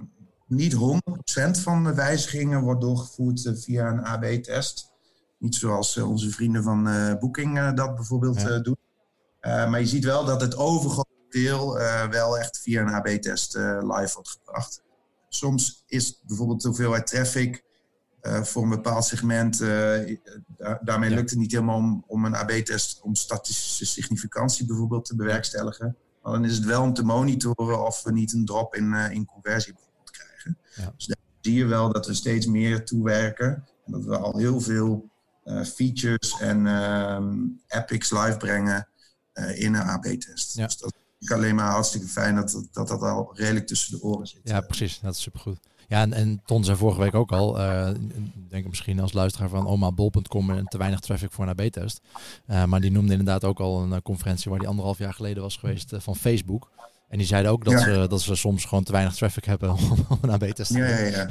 niet 0.48 0.75
100% 0.75 0.77
van 1.51 1.84
de 1.84 1.94
wijzigingen 1.94 2.62
wordt 2.62 2.82
doorgevoerd 2.82 3.51
via 3.53 3.88
een 3.88 4.03
AB-test. 4.03 4.91
Niet 5.38 5.55
zoals 5.55 5.98
onze 5.98 6.29
vrienden 6.29 6.63
van 6.63 6.84
Booking 7.20 7.74
dat 7.74 7.96
bijvoorbeeld 7.96 8.41
ja. 8.41 8.60
doen. 8.60 8.77
maar 9.41 9.79
je 9.79 9.88
ziet 9.88 10.03
wel 10.03 10.25
dat 10.25 10.41
het 10.41 10.55
overgrote 10.55 11.14
deel 11.29 11.74
wel 12.10 12.38
echt 12.38 12.60
via 12.60 12.82
een 12.82 12.94
AB-test 12.94 13.53
live 13.55 14.13
wordt 14.13 14.29
gebracht. 14.29 14.84
Soms 15.29 15.84
is 15.88 16.22
bijvoorbeeld 16.25 16.62
de 16.62 16.67
hoeveelheid 16.67 17.08
traffic 17.08 17.63
uh, 18.22 18.44
voor 18.44 18.63
een 18.63 18.70
bepaald 18.70 19.05
segment. 19.05 19.60
Daarmee 20.82 21.10
ja. 21.10 21.15
lukt 21.15 21.29
het 21.29 21.39
niet 21.39 21.51
helemaal 21.51 21.77
om, 21.77 22.03
om 22.08 22.25
een 22.25 22.36
AB-test, 22.36 23.01
om 23.01 23.15
statistische 23.15 23.86
significantie 23.86 24.65
bijvoorbeeld 24.65 25.05
te 25.05 25.15
bewerkstelligen. 25.15 25.98
Maar 26.22 26.33
dan 26.33 26.46
is 26.46 26.55
het 26.55 26.66
wel 26.66 26.81
om 26.81 26.94
te 26.94 27.03
monitoren 27.03 27.85
of 27.85 28.03
we 28.03 28.11
niet 28.11 28.33
een 28.33 28.46
drop 28.46 28.75
in, 28.75 28.94
in 28.94 29.25
conversie 29.25 29.74
bijvoorbeeld 29.74 30.11
krijgen. 30.11 30.57
Ja. 30.75 30.94
Dus 30.96 31.05
daar 31.05 31.18
zie 31.42 31.53
je 31.53 31.66
wel 31.66 31.92
dat 31.92 32.07
we 32.07 32.14
steeds 32.14 32.46
meer 32.46 32.85
toewerken. 32.85 33.68
En 33.85 33.92
dat 33.92 34.05
we 34.05 34.18
al 34.18 34.38
heel 34.38 34.61
veel 34.61 35.09
features 35.66 36.40
en 36.40 36.66
um, 36.66 37.61
epics 37.68 38.11
live 38.11 38.38
brengen 38.38 38.88
in 39.53 39.74
een 39.74 39.81
AB-test. 39.81 40.55
Ja. 40.55 40.66
Dus 40.66 40.77
dat 40.77 40.95
is 41.29 41.35
alleen 41.35 41.55
maar 41.55 41.72
hartstikke 41.72 42.07
fijn 42.07 42.35
dat 42.35 42.51
dat, 42.51 42.68
dat 42.72 42.88
dat 42.88 43.01
al 43.01 43.31
redelijk 43.33 43.68
tussen 43.68 43.98
de 43.98 44.03
oren 44.03 44.27
zit. 44.27 44.40
Ja, 44.44 44.61
precies. 44.61 45.00
Dat 45.00 45.14
is 45.14 45.22
supergoed. 45.22 45.59
Ja, 45.88 46.01
en, 46.01 46.14
en 46.14 46.42
Ton 46.46 46.64
zei 46.64 46.77
vorige 46.77 47.00
week 47.00 47.16
ook 47.16 47.31
al, 47.31 47.59
uh, 47.59 47.90
denk 48.50 48.68
misschien 48.68 49.00
als 49.00 49.14
luisteraar 49.14 49.50
van 49.50 49.66
omabol.com 49.66 50.50
en 50.50 50.66
te 50.66 50.77
weinig 50.77 51.00
traffic 51.00 51.31
voor 51.31 51.48
een 51.48 51.59
AB-test. 51.59 52.01
Uh, 52.48 52.66
maar 52.66 52.81
die 52.81 52.92
noemde 52.92 53.11
inderdaad 53.11 53.44
ook 53.44 53.59
al 53.59 53.81
een 53.81 53.90
uh, 53.90 53.98
conferentie 54.03 54.50
waar 54.50 54.59
die 54.59 54.68
anderhalf 54.68 54.98
jaar 54.98 55.14
geleden 55.14 55.44
was 55.44 55.57
geweest 55.57 55.94
van 55.98 56.16
Facebook. 56.16 56.70
En 57.09 57.18
die 57.18 57.27
zeiden 57.27 57.51
ook 57.51 57.64
dat, 57.66 57.74
ja. 57.74 57.79
ze, 57.79 58.05
dat 58.09 58.22
ze 58.22 58.35
soms 58.35 58.66
gewoon 58.66 58.83
te 58.83 58.92
weinig 58.92 59.16
traffic 59.16 59.46
hebben 59.46 59.72
om, 59.77 60.05
om 60.09 60.18
een 60.22 60.29
AB-test 60.29 60.72
te 60.72 60.77
doen. 60.77 60.88
Ja, 60.88 60.98
ja, 60.98 61.07
ja. 61.07 61.27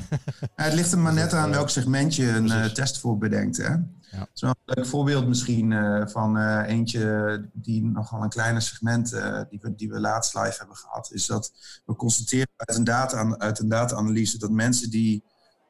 het 0.54 0.74
ligt 0.74 0.92
er 0.92 0.98
maar 0.98 1.12
net 1.14 1.32
aan 1.32 1.50
welk 1.50 1.68
segment 1.68 2.14
je 2.14 2.28
een 2.28 2.72
test 2.72 2.98
voor 2.98 3.18
bedenkt. 3.18 3.56
Hè? 3.56 3.74
Ja. 4.14 4.28
Is 4.34 4.40
wel 4.40 4.50
een 4.50 4.74
leuk 4.74 4.86
voorbeeld 4.86 5.26
misschien 5.26 5.70
uh, 5.70 6.06
van 6.06 6.38
uh, 6.38 6.62
eentje 6.66 7.48
die 7.52 7.84
nogal 7.84 8.22
een 8.22 8.28
kleiner 8.28 8.62
segment, 8.62 9.10
die, 9.50 9.58
we, 9.62 9.74
die 9.74 9.90
we 9.90 10.00
laatst 10.00 10.34
live 10.34 10.58
hebben 10.58 10.76
gehad. 10.76 11.10
Is 11.12 11.26
dat 11.26 11.52
we 11.84 11.96
constateren 11.96 12.48
uit 12.56 12.78
een, 12.78 12.84
data, 12.84 13.36
uit 13.38 13.58
een 13.58 13.68
data-analyse 13.68 14.38
dat 14.38 14.50
mensen 14.50 14.90
die 14.90 15.24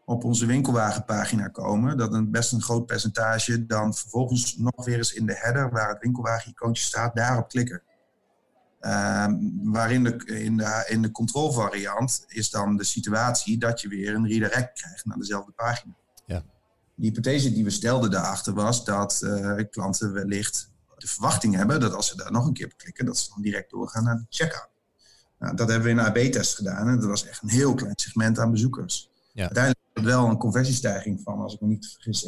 op 0.05 0.25
onze 0.25 0.47
winkelwagenpagina 0.47 1.49
komen, 1.49 1.97
dat 1.97 2.13
een 2.13 2.31
best 2.31 2.53
een 2.53 2.63
groot 2.63 2.87
percentage 2.87 3.67
dan 3.67 3.95
vervolgens 3.95 4.57
nog 4.57 4.85
weer 4.85 4.97
eens 4.97 5.13
in 5.13 5.27
de 5.27 5.37
header, 5.37 5.71
waar 5.71 5.89
het 5.89 6.03
winkelwagen-icoontje 6.03 6.85
staat, 6.85 7.15
daarop 7.15 7.49
klikken. 7.49 7.83
Uh, 8.81 9.27
waarin 9.63 10.05
de, 10.05 10.25
in, 10.25 10.57
de, 10.57 10.85
in 10.89 11.03
de 11.03 11.11
controlvariant 11.11 12.25
is 12.29 12.51
dan 12.51 12.77
de 12.77 12.85
situatie 12.85 13.59
dat 13.59 13.81
je 13.81 13.89
weer 13.89 14.15
een 14.15 14.27
redirect 14.27 14.81
krijgt 14.81 15.05
naar 15.05 15.17
dezelfde 15.17 15.53
pagina. 15.53 15.95
De 16.95 17.07
hypothese 17.07 17.53
die 17.53 17.65
we 17.65 17.71
stelden 17.71 18.11
daarachter 18.11 18.55
was 18.55 18.85
dat 18.85 19.21
uh, 19.25 19.61
klanten 19.71 20.13
wellicht 20.13 20.73
de 20.97 21.07
verwachting 21.07 21.55
hebben 21.55 21.81
dat 21.81 21.95
als 21.95 22.09
ze 22.09 22.17
daar 22.17 22.33
nog 22.33 22.47
een 22.47 22.53
keer 22.53 22.67
op 22.67 22.77
klikken, 22.77 23.07
dat 23.07 23.19
ze 23.19 23.31
dan 23.35 23.43
direct 23.43 23.71
doorgaan 23.71 24.05
naar 24.05 24.17
de 24.17 24.27
checkout. 24.29 24.69
Nou, 25.39 25.57
dat 25.57 25.69
hebben 25.69 25.87
we 25.87 25.93
in 25.93 25.99
een 25.99 26.05
AB-test 26.05 26.55
gedaan 26.55 26.89
en 26.89 26.99
dat 27.01 27.09
was 27.09 27.27
echt 27.27 27.43
een 27.43 27.49
heel 27.49 27.75
klein 27.75 27.95
segment 27.97 28.39
aan 28.39 28.51
bezoekers. 28.51 29.11
Ja. 29.33 29.43
Uiteindelijk 29.43 29.85
heeft 29.85 30.07
het 30.07 30.17
wel 30.17 30.29
een 30.29 30.39
conversiestijging 30.39 31.21
van, 31.21 31.41
als 31.41 31.55
ik 31.55 31.61
me 31.61 31.67
niet 31.67 31.87
vergis, 31.87 32.27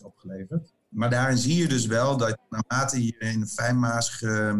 1,6% 0.00 0.04
opgeleverd. 0.04 0.72
Maar 0.88 1.10
daarin 1.10 1.38
zie 1.38 1.56
je 1.56 1.68
dus 1.68 1.86
wel 1.86 2.16
dat 2.16 2.38
naarmate 2.50 3.04
je 3.04 3.18
in 3.18 3.46
fijnmazige 3.46 4.56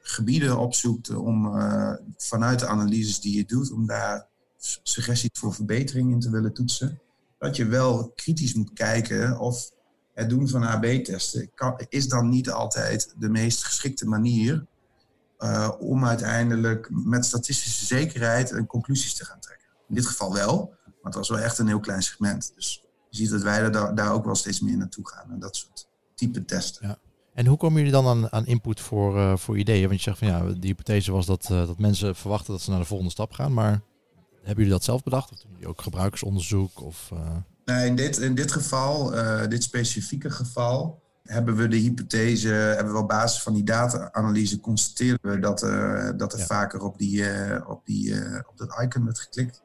gebieden 0.00 0.58
opzoekt 0.58 1.10
om 1.10 1.56
uh, 1.56 1.92
vanuit 2.16 2.58
de 2.58 2.66
analyses 2.66 3.20
die 3.20 3.36
je 3.36 3.44
doet, 3.44 3.72
om 3.72 3.86
daar 3.86 4.26
suggesties 4.82 5.30
voor 5.32 5.54
verbetering 5.54 6.12
in 6.12 6.20
te 6.20 6.30
willen 6.30 6.52
toetsen. 6.52 7.00
Dat 7.38 7.56
je 7.56 7.66
wel 7.66 8.12
kritisch 8.14 8.54
moet 8.54 8.72
kijken 8.72 9.38
of 9.38 9.70
het 10.14 10.28
doen 10.28 10.48
van 10.48 10.62
AB-testen 10.62 11.50
is 11.88 12.08
dan 12.08 12.28
niet 12.28 12.50
altijd 12.50 13.14
de 13.18 13.28
meest 13.28 13.64
geschikte 13.64 14.06
manier 14.06 14.66
uh, 15.38 15.70
om 15.78 16.04
uiteindelijk 16.04 16.88
met 16.90 17.24
statistische 17.24 17.86
zekerheid 17.86 18.50
een 18.50 18.66
conclusies 18.66 19.14
te 19.14 19.24
gaan 19.24 19.40
trekken. 19.40 19.66
In 19.88 19.94
dit 19.94 20.06
geval 20.06 20.32
wel, 20.32 20.74
maar 20.84 20.94
het 21.02 21.14
was 21.14 21.28
wel 21.28 21.38
echt 21.38 21.58
een 21.58 21.66
heel 21.66 21.80
klein 21.80 22.02
segment. 22.02 22.52
Dus 22.54 22.84
je 23.10 23.16
ziet 23.16 23.30
dat 23.30 23.42
wij 23.42 23.60
er 23.60 23.94
daar 23.94 24.12
ook 24.12 24.24
wel 24.24 24.34
steeds 24.34 24.60
meer 24.60 24.76
naartoe 24.76 25.08
gaan 25.08 25.30
en 25.30 25.38
dat 25.38 25.56
soort 25.56 25.88
type 26.14 26.44
testen. 26.44 26.88
Ja. 26.88 26.98
En 27.34 27.46
hoe 27.46 27.56
komen 27.56 27.76
jullie 27.76 27.92
dan 27.92 28.06
aan, 28.06 28.32
aan 28.32 28.46
input 28.46 28.80
voor, 28.80 29.16
uh, 29.16 29.36
voor 29.36 29.58
ideeën? 29.58 29.88
Want 29.88 30.02
je 30.02 30.10
zegt 30.10 30.18
van 30.18 30.28
ja, 30.28 30.42
de 30.42 30.66
hypothese 30.66 31.12
was 31.12 31.26
dat, 31.26 31.48
uh, 31.52 31.66
dat 31.66 31.78
mensen 31.78 32.16
verwachten 32.16 32.52
dat 32.52 32.62
ze 32.62 32.70
naar 32.70 32.78
de 32.78 32.84
volgende 32.86 33.12
stap 33.12 33.32
gaan. 33.32 33.54
Maar 33.54 33.80
hebben 34.48 34.64
jullie 34.64 34.78
dat 34.78 34.84
zelf 34.84 35.02
bedacht? 35.02 35.32
Of 35.32 35.38
doen 35.38 35.50
jullie 35.52 35.68
ook 35.68 35.82
gebruikersonderzoek? 35.82 36.80
Of, 36.80 37.10
uh... 37.12 37.36
nee, 37.64 37.86
in, 37.86 37.96
dit, 37.96 38.18
in 38.18 38.34
dit 38.34 38.52
geval, 38.52 39.10
dit 39.48 39.62
specifieke 39.62 40.30
geval, 40.30 41.02
hebben 41.22 41.56
we 41.56 41.68
de 41.68 41.76
hypothese, 41.76 42.48
hebben 42.48 42.92
we 42.92 42.98
op 42.98 43.08
basis 43.08 43.42
van 43.42 43.54
die 43.54 43.64
data-analyse 43.64 44.60
constateren 44.60 45.18
we 45.22 45.38
dat, 45.38 45.60
dat 46.18 46.32
er 46.32 46.38
ja. 46.38 46.44
vaker 46.44 46.80
op, 46.80 46.98
die, 46.98 47.24
op, 47.66 47.86
die, 47.86 48.14
op 48.48 48.56
dat 48.56 48.80
icon 48.82 49.04
werd 49.04 49.18
geklikt. 49.18 49.62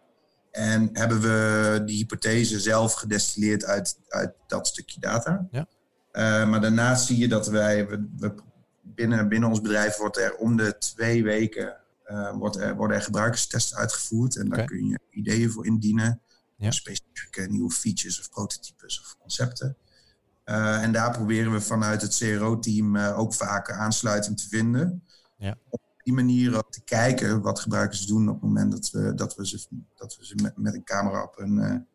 En 0.52 0.90
hebben 0.94 1.22
we 1.22 1.82
die 1.86 1.98
hypothese 1.98 2.60
zelf 2.60 2.94
gedestilleerd 2.94 3.66
uit, 3.66 4.00
uit 4.08 4.34
dat 4.48 4.68
stukje 4.68 5.00
data. 5.00 5.48
Ja. 5.52 5.68
Maar 6.46 6.62
daarnaast 6.62 7.06
zie 7.06 7.18
je 7.18 7.28
dat 7.28 7.48
wij, 7.48 7.88
we, 7.88 8.08
we, 8.18 8.34
binnen, 8.82 9.30
binnen 9.30 9.50
ons 9.50 9.62
bedrijf 9.62 9.98
wordt 9.98 10.18
er 10.18 10.36
om 10.36 10.58
de 10.58 10.78
twee 10.78 11.24
weken 11.24 11.76
wordt 12.38 12.56
er, 12.56 12.76
worden 12.76 12.98
er 12.98 13.04
gebruikerstesten 13.04 13.78
uitgevoerd. 13.78 14.36
En 14.36 14.50
daar 14.50 14.54
okay. 14.54 14.66
kun 14.66 14.88
je 14.88 15.00
ideeën 15.10 15.52
voor 15.52 15.66
indienen. 15.66 16.22
Ja. 16.58 16.72
Specifieke 16.72 17.42
nieuwe 17.42 17.72
features 17.72 18.20
of 18.20 18.30
prototypes 18.30 19.00
of 19.00 19.16
concepten. 19.20 19.78
Uh, 20.46 20.84
en 20.84 20.92
daar 20.92 21.12
proberen 21.12 21.52
we 21.52 21.62
vanuit 21.62 22.02
het 22.02 22.18
CRO-team 22.18 22.98
ook 22.98 23.34
vaak 23.34 23.72
aansluiting 23.72 24.40
te 24.40 24.48
vinden. 24.48 25.04
Ja. 25.38 25.58
Op 25.70 25.82
die 26.04 26.14
manier 26.14 26.58
ook 26.58 26.72
te 26.72 26.84
kijken 26.84 27.42
wat 27.42 27.60
gebruikers 27.60 28.06
doen 28.06 28.28
op 28.28 28.34
het 28.34 28.44
moment 28.44 28.72
dat 28.72 28.92
we, 28.92 29.14
dat 29.14 29.36
we 29.36 29.48
ze, 29.48 29.68
dat 29.96 30.18
we 30.18 30.26
ze 30.26 30.36
met, 30.42 30.58
met 30.58 30.74
een 30.74 30.84
camera 30.84 31.24
op 31.24 31.36
hun 31.36 31.88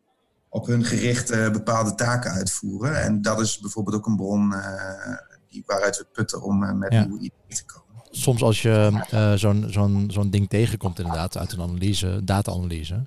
op 0.49 0.65
hun 0.65 0.85
gericht 0.85 1.31
uh, 1.31 1.51
bepaalde 1.51 1.95
taken 1.95 2.31
uitvoeren. 2.31 3.01
En 3.01 3.21
dat 3.21 3.39
is 3.39 3.59
bijvoorbeeld 3.59 3.95
ook 3.95 4.05
een 4.05 4.15
bron 4.15 4.51
uh, 4.51 5.17
die, 5.47 5.63
waaruit 5.65 5.97
we 5.97 6.05
putten 6.13 6.41
om 6.41 6.77
met 6.77 6.89
nieuwe 6.89 7.17
ideeën 7.17 7.55
te 7.55 7.65
komen. 7.65 7.88
Soms 8.11 8.41
als 8.41 8.61
je 8.61 9.03
zo'n 9.35 9.65
zo'n 9.67 10.09
zo'n 10.11 10.29
ding 10.29 10.49
tegenkomt 10.49 10.99
inderdaad 10.99 11.37
uit 11.37 11.51
een 11.51 11.61
analyse, 11.61 12.21
data-analyse, 12.23 13.05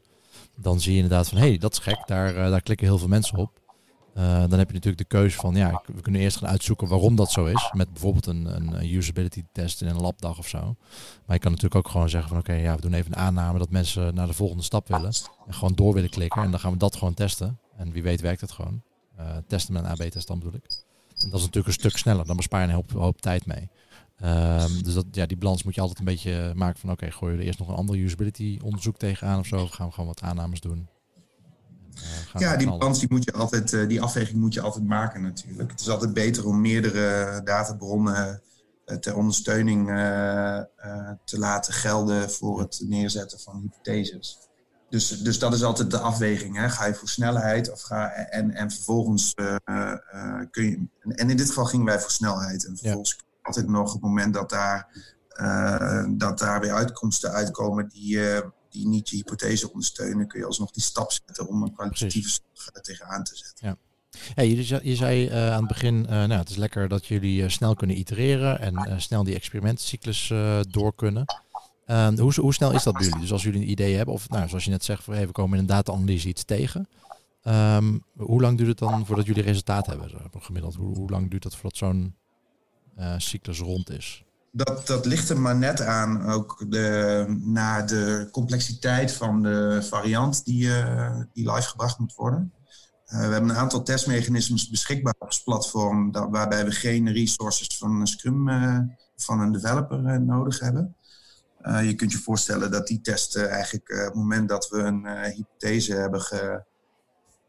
dan 0.57 0.81
zie 0.81 0.93
je 0.93 1.01
inderdaad 1.03 1.29
van 1.29 1.39
hé, 1.39 1.49
hey, 1.49 1.59
dat 1.59 1.73
is 1.73 1.79
gek, 1.79 2.03
daar, 2.07 2.35
daar 2.35 2.63
klikken 2.63 2.87
heel 2.87 2.99
veel 2.99 3.09
mensen 3.09 3.39
op. 3.39 3.61
Uh, 4.17 4.25
dan 4.25 4.59
heb 4.59 4.69
je 4.69 4.75
natuurlijk 4.75 4.99
de 4.99 5.05
keuze 5.05 5.37
van, 5.37 5.55
ja, 5.55 5.83
we 5.95 6.01
kunnen 6.01 6.21
eerst 6.21 6.37
gaan 6.37 6.49
uitzoeken 6.49 6.89
waarom 6.89 7.17
dat 7.17 7.31
zo 7.31 7.45
is. 7.45 7.71
Met 7.73 7.93
bijvoorbeeld 7.93 8.27
een, 8.27 8.57
een 8.57 8.95
usability 8.95 9.45
test 9.53 9.83
in 9.83 9.89
een 9.89 10.01
labdag 10.01 10.39
of 10.39 10.49
zo. 10.49 10.77
Maar 11.27 11.37
je 11.37 11.39
kan 11.39 11.51
natuurlijk 11.51 11.87
ook 11.87 11.93
gewoon 11.93 12.09
zeggen 12.09 12.29
van, 12.29 12.39
oké, 12.39 12.53
ja, 12.53 12.75
we 12.75 12.81
doen 12.81 12.93
even 12.93 13.13
een 13.13 13.19
aanname 13.19 13.59
dat 13.59 13.71
mensen 13.71 14.15
naar 14.15 14.27
de 14.27 14.33
volgende 14.33 14.63
stap 14.63 14.89
willen. 14.89 15.13
En 15.47 15.55
gewoon 15.55 15.75
door 15.75 15.95
willen 15.95 16.11
klikken. 16.11 16.43
En 16.43 16.51
dan 16.51 16.61
gaan 16.61 16.73
we 16.73 16.79
dat 16.79 16.97
gewoon 16.97 17.15
testen. 17.15 17.59
En 17.77 17.93
wie 17.93 18.03
weet 18.03 18.21
werkt 18.21 18.41
het 18.41 18.53
gewoon. 18.53 18.83
Testen 19.47 19.73
met 19.73 19.83
een 19.83 19.91
AB-test 19.91 20.27
dan 20.27 20.39
bedoel 20.39 20.55
ik. 20.55 20.65
En 21.17 21.31
dat 21.31 21.39
is 21.39 21.47
natuurlijk 21.47 21.67
een 21.67 21.81
stuk 21.81 21.97
sneller. 21.97 22.27
Dan 22.27 22.37
bespaar 22.37 22.69
je 22.69 22.73
een 22.73 22.99
hoop 22.99 23.21
tijd 23.21 23.47
mee. 23.47 23.69
Um, 24.25 24.83
dus 24.83 24.95
dat, 24.95 25.05
ja, 25.11 25.27
die 25.27 25.37
balans 25.37 25.63
moet 25.63 25.75
je 25.75 25.81
altijd 25.81 25.99
een 25.99 26.05
beetje 26.05 26.53
maken 26.55 26.81
van, 26.81 26.91
oké, 26.91 27.11
gooi 27.11 27.33
je 27.33 27.39
er 27.39 27.45
eerst 27.45 27.59
nog 27.59 27.69
een 27.69 27.75
ander 27.75 27.97
usability 27.97 28.59
onderzoek 28.65 28.97
tegenaan 28.97 29.39
of 29.39 29.47
zo. 29.47 29.57
Of 29.57 29.71
gaan 29.71 29.87
we 29.87 29.93
gewoon 29.93 30.09
wat 30.09 30.21
aannames 30.21 30.61
doen. 30.61 30.89
Uh, 32.35 32.41
ja, 32.41 32.57
die 32.57 32.67
balans 32.67 32.99
die 32.99 33.09
moet 33.11 33.25
je 33.25 33.33
altijd, 33.33 33.73
uh, 33.73 33.89
die 33.89 34.03
afweging 34.03 34.41
moet 34.41 34.55
je 34.55 34.61
altijd 34.61 34.85
maken 34.87 35.23
natuurlijk. 35.23 35.71
Het 35.71 35.81
is 35.81 35.89
altijd 35.89 36.13
beter 36.13 36.47
om 36.47 36.61
meerdere 36.61 37.41
databronnen 37.45 38.43
uh, 38.87 38.97
ter 38.97 39.17
ondersteuning 39.17 39.87
te 41.25 41.39
laten 41.39 41.73
gelden 41.73 42.31
voor 42.31 42.61
het 42.61 42.85
neerzetten 42.89 43.41
van 43.41 43.61
hypotheses. 43.61 44.39
Dus, 44.89 45.09
dus 45.09 45.39
dat 45.39 45.55
is 45.55 45.63
altijd 45.63 45.91
de 45.91 45.99
afweging. 45.99 46.57
Hè. 46.57 46.69
Ga 46.71 46.87
je 46.87 46.95
voor 46.95 47.09
snelheid 47.09 47.71
of 47.73 47.83
ga, 47.83 48.11
en, 48.11 48.51
en 48.51 48.71
vervolgens 48.71 49.35
kun 50.51 50.65
je. 50.65 50.87
En 51.01 51.31
in 51.31 51.37
dit 51.37 51.49
geval 51.49 51.65
gingen 51.65 51.87
wij 51.87 52.01
voor 52.01 52.11
snelheid. 52.11 52.67
En 52.67 52.77
vervolgens 52.77 53.17
ja. 53.19 53.31
Altijd 53.43 53.69
nog 53.69 53.87
op 53.87 53.93
het 53.93 54.03
moment 54.03 54.35
dat 54.35 54.51
daar, 54.51 54.89
dat 56.17 56.39
daar 56.39 56.61
weer 56.61 56.73
uitkomsten 56.73 57.31
uitkomen 57.31 57.89
die 57.89 58.21
die 58.71 58.89
niet 58.89 59.09
je 59.09 59.17
hypothese 59.17 59.69
ondersteunen, 59.73 60.27
kun 60.27 60.41
je 60.41 60.47
alsnog 60.47 60.71
die 60.71 60.83
stap 60.83 61.13
zetten 61.13 61.49
om 61.49 61.63
een 61.63 61.73
kwalitatieve 61.73 62.29
slag 62.29 62.83
tegenaan 62.83 63.25
te 63.25 63.37
zetten. 63.37 63.69
Ja. 63.69 63.77
Ja, 64.35 64.43
je, 64.43 64.81
je 64.83 64.97
zei 64.97 65.29
uh, 65.29 65.53
aan 65.53 65.59
het 65.59 65.69
begin, 65.69 66.01
nou, 66.01 66.33
het 66.33 66.51
is 66.51 66.57
lekker 66.57 66.89
dat 66.89 67.07
jullie 67.07 67.49
snel 67.49 67.75
kunnen 67.75 67.99
itereren 67.99 68.61
en 68.61 69.01
snel 69.01 69.25
die 69.25 69.35
experimentencyclus 69.35 70.33
door 70.69 70.95
kunnen. 70.95 71.25
Ehm, 71.87 72.19
hoe, 72.19 72.33
hoe, 72.41 72.55
snel 72.55 72.73
is 72.73 72.83
dat 72.83 72.95
bij 72.95 73.05
jullie? 73.05 73.21
Dus 73.21 73.33
als 73.33 73.43
jullie 73.43 73.61
een 73.61 73.71
idee 73.71 73.97
hebben, 73.97 74.15
of 74.15 74.29
nou, 74.29 74.49
zoals 74.49 74.65
je 74.65 74.71
net 74.71 74.85
zegt, 74.85 75.07
hey, 75.07 75.27
we 75.27 75.33
komen 75.33 75.55
in 75.55 75.61
een 75.61 75.69
data-analyse 75.69 76.29
iets 76.29 76.45
tegen. 76.45 76.89
Um, 77.45 78.05
hoe 78.17 78.41
lang 78.41 78.57
duurt 78.57 78.69
het 78.69 78.79
dan 78.79 79.07
voordat 79.07 79.27
jullie 79.27 79.43
resultaat 79.43 79.87
hebben? 79.87 80.11
Gemiddeld, 80.39 80.75
hoe, 80.75 80.97
hoe 80.97 81.11
lang 81.11 81.31
duurt 81.31 81.43
dat 81.43 81.55
voordat 81.55 81.77
zo'n 81.77 82.17
cyclus 83.19 83.59
rond 83.59 83.91
is? 83.91 84.25
dat, 84.53 84.87
dat 84.87 85.07
ligt 85.07 85.29
er 85.29 85.41
maar 85.41 85.57
net 85.57 85.81
aan, 85.81 86.27
ook 86.27 86.65
de, 86.69 87.25
naar 87.41 87.87
de 87.87 88.29
complexiteit 88.31 89.13
van 89.13 89.43
de 89.43 89.79
variant 89.83 90.45
die, 90.45 90.65
uh, 90.65 91.21
die 91.33 91.53
live 91.53 91.69
gebracht 91.69 91.99
moet 91.99 92.15
worden. 92.15 92.53
Uh, 93.07 93.19
we 93.19 93.33
hebben 93.33 93.51
een 93.51 93.57
aantal 93.57 93.83
testmechanismes 93.83 94.69
beschikbaar 94.69 95.15
op 95.19 95.33
platform, 95.45 96.13
waarbij 96.13 96.65
we 96.65 96.71
geen 96.71 97.13
resources 97.13 97.79
van 97.79 98.01
een 98.01 98.07
Scrum 98.07 98.49
van 99.17 99.41
een 99.41 99.53
developer 99.53 100.21
nodig 100.21 100.61
hebben. 100.61 100.97
je 101.63 101.95
kunt 101.95 102.13
je 102.13 102.19
voorstellen 102.19 102.71
dat 102.71 102.87
die 102.87 103.01
testen 103.01 103.51
eigenlijk 103.51 103.91
op 103.91 104.05
het 104.05 104.15
moment 104.15 104.49
dat 104.49 104.69
we 104.69 104.79
een 104.79 105.07
hypothese 105.07 105.95
hebben 105.95 106.21
ge, 106.21 106.65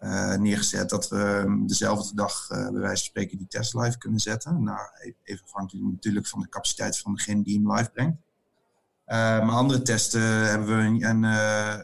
uh, 0.03 0.35
neergezet 0.35 0.89
dat 0.89 1.09
we 1.09 1.45
dezelfde 1.65 2.15
dag, 2.15 2.49
uh, 2.51 2.57
bij 2.57 2.71
wijze 2.71 2.95
van 2.95 2.97
spreken, 2.97 3.37
die 3.37 3.47
test 3.47 3.73
live 3.73 3.97
kunnen 3.97 4.19
zetten. 4.19 4.63
Nou, 4.63 4.79
e-, 5.01 5.13
even 5.23 5.43
afhankelijk 5.45 5.85
natuurlijk 5.85 6.27
van 6.27 6.39
de 6.39 6.49
capaciteit 6.49 6.99
van 6.99 7.15
degene 7.15 7.43
die 7.43 7.55
hem 7.55 7.73
live 7.73 7.89
brengt. 7.91 8.17
Uh, 9.07 9.15
maar 9.17 9.49
andere 9.49 9.81
testen 9.81 10.21
hebben 10.21 10.67
we 10.67 10.83
een, 10.83 11.03
een, 11.03 11.23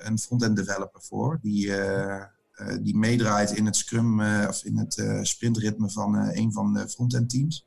een 0.08 0.20
front-end 0.20 0.56
developer 0.56 1.02
voor, 1.02 1.40
die, 1.42 1.72
die 2.82 2.98
meedraait 2.98 3.52
in 3.52 3.66
het 3.66 3.76
Scrum 3.76 4.22
of 4.48 4.64
in 4.64 4.78
het 4.78 5.20
sprintritme 5.28 5.90
van 5.90 6.16
een 6.16 6.52
van 6.52 6.74
de 6.74 6.90
front-end 6.90 7.30
teams. 7.30 7.66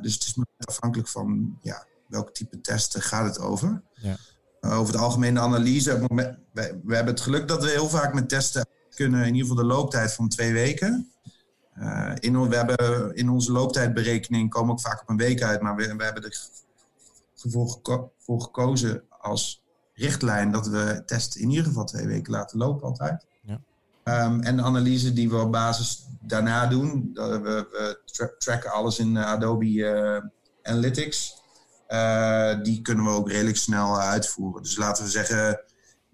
dus 0.00 0.14
het 0.14 0.24
is 0.24 0.36
afhankelijk 0.58 1.08
van 1.08 1.58
ja, 1.60 1.86
welk 2.08 2.34
type 2.34 2.60
testen 2.60 3.02
gaat 3.02 3.24
het 3.24 3.38
over. 3.38 3.82
Ja. 3.94 4.16
over 4.60 4.92
de 4.92 4.98
algemene 4.98 5.40
analyse, 5.40 5.98
we, 5.98 6.36
we 6.84 6.94
hebben 6.94 7.14
het 7.14 7.20
geluk 7.20 7.48
dat 7.48 7.62
we 7.62 7.70
heel 7.70 7.88
vaak 7.88 8.14
met 8.14 8.28
testen 8.28 8.66
kunnen 8.94 9.20
in 9.20 9.34
ieder 9.34 9.48
geval 9.48 9.62
de 9.62 9.74
looptijd 9.74 10.14
van 10.14 10.28
twee 10.28 10.52
weken. 10.52 11.12
Uh, 11.78 12.12
in, 12.18 12.48
we 12.48 12.56
hebben 12.56 13.14
in 13.14 13.28
onze 13.28 13.52
looptijdberekening 13.52 14.50
komen 14.50 14.72
ook 14.72 14.80
vaak 14.80 15.00
op 15.00 15.08
een 15.08 15.16
week 15.16 15.42
uit, 15.42 15.60
maar 15.60 15.76
we, 15.76 15.96
we 15.96 16.04
hebben 16.04 16.30
ervoor 17.42 17.68
geko 17.68 18.12
voor 18.18 18.40
gekozen 18.40 19.02
als 19.18 19.62
richtlijn 19.94 20.52
dat 20.52 20.66
we 20.66 21.02
testen 21.06 21.40
in 21.40 21.50
ieder 21.50 21.64
geval 21.64 21.84
twee 21.84 22.06
weken 22.06 22.32
laten 22.32 22.58
lopen 22.58 22.88
altijd. 22.88 23.26
Ja. 23.42 23.60
Um, 24.24 24.40
en 24.40 24.56
de 24.56 24.62
analyse 24.62 25.12
die 25.12 25.30
we 25.30 25.36
op 25.36 25.52
basis 25.52 26.06
daarna 26.20 26.66
doen, 26.66 27.10
we, 27.14 27.40
we 27.42 28.00
tra 28.04 28.30
tracken 28.38 28.70
alles 28.70 28.98
in 28.98 29.16
Adobe 29.16 29.66
uh, 29.66 30.20
Analytics. 30.62 31.40
Uh, 31.88 32.62
die 32.62 32.82
kunnen 32.82 33.04
we 33.04 33.10
ook 33.10 33.30
redelijk 33.30 33.56
snel 33.56 34.00
uitvoeren. 34.00 34.62
Dus 34.62 34.76
laten 34.76 35.04
we 35.04 35.10
zeggen, 35.10 35.60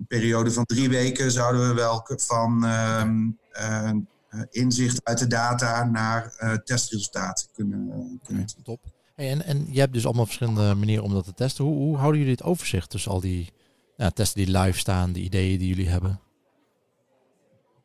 periode 0.07 0.53
van 0.53 0.65
drie 0.65 0.89
weken 0.89 1.31
zouden 1.31 1.69
we 1.69 1.75
wel 1.75 2.07
van 2.17 2.65
ehm, 2.65 3.91
eh, 4.29 4.41
inzicht 4.51 5.05
uit 5.05 5.19
de 5.19 5.27
data 5.27 5.85
naar 5.85 6.35
uh, 6.41 6.53
testresultaten 6.53 7.47
kunnen, 7.53 7.89
kunnen 8.25 8.43
okay, 8.43 8.63
Top. 8.65 8.81
Hey, 9.15 9.31
en, 9.31 9.45
en 9.45 9.67
je 9.71 9.81
hebt 9.81 9.93
dus 9.93 10.05
allemaal 10.05 10.25
verschillende 10.25 10.75
manieren 10.75 11.05
om 11.05 11.13
dat 11.13 11.25
te 11.25 11.35
testen. 11.35 11.65
Hoe, 11.65 11.77
hoe 11.77 11.97
houden 11.97 12.21
jullie 12.21 12.35
het 12.35 12.45
overzicht 12.45 12.91
tussen 12.91 13.11
al 13.11 13.21
die 13.21 13.53
ja, 13.97 14.11
testen 14.11 14.45
die 14.45 14.59
live 14.59 14.79
staan, 14.79 15.13
die 15.13 15.25
ideeën 15.25 15.59
die 15.59 15.69
jullie 15.69 15.89
hebben? 15.89 16.21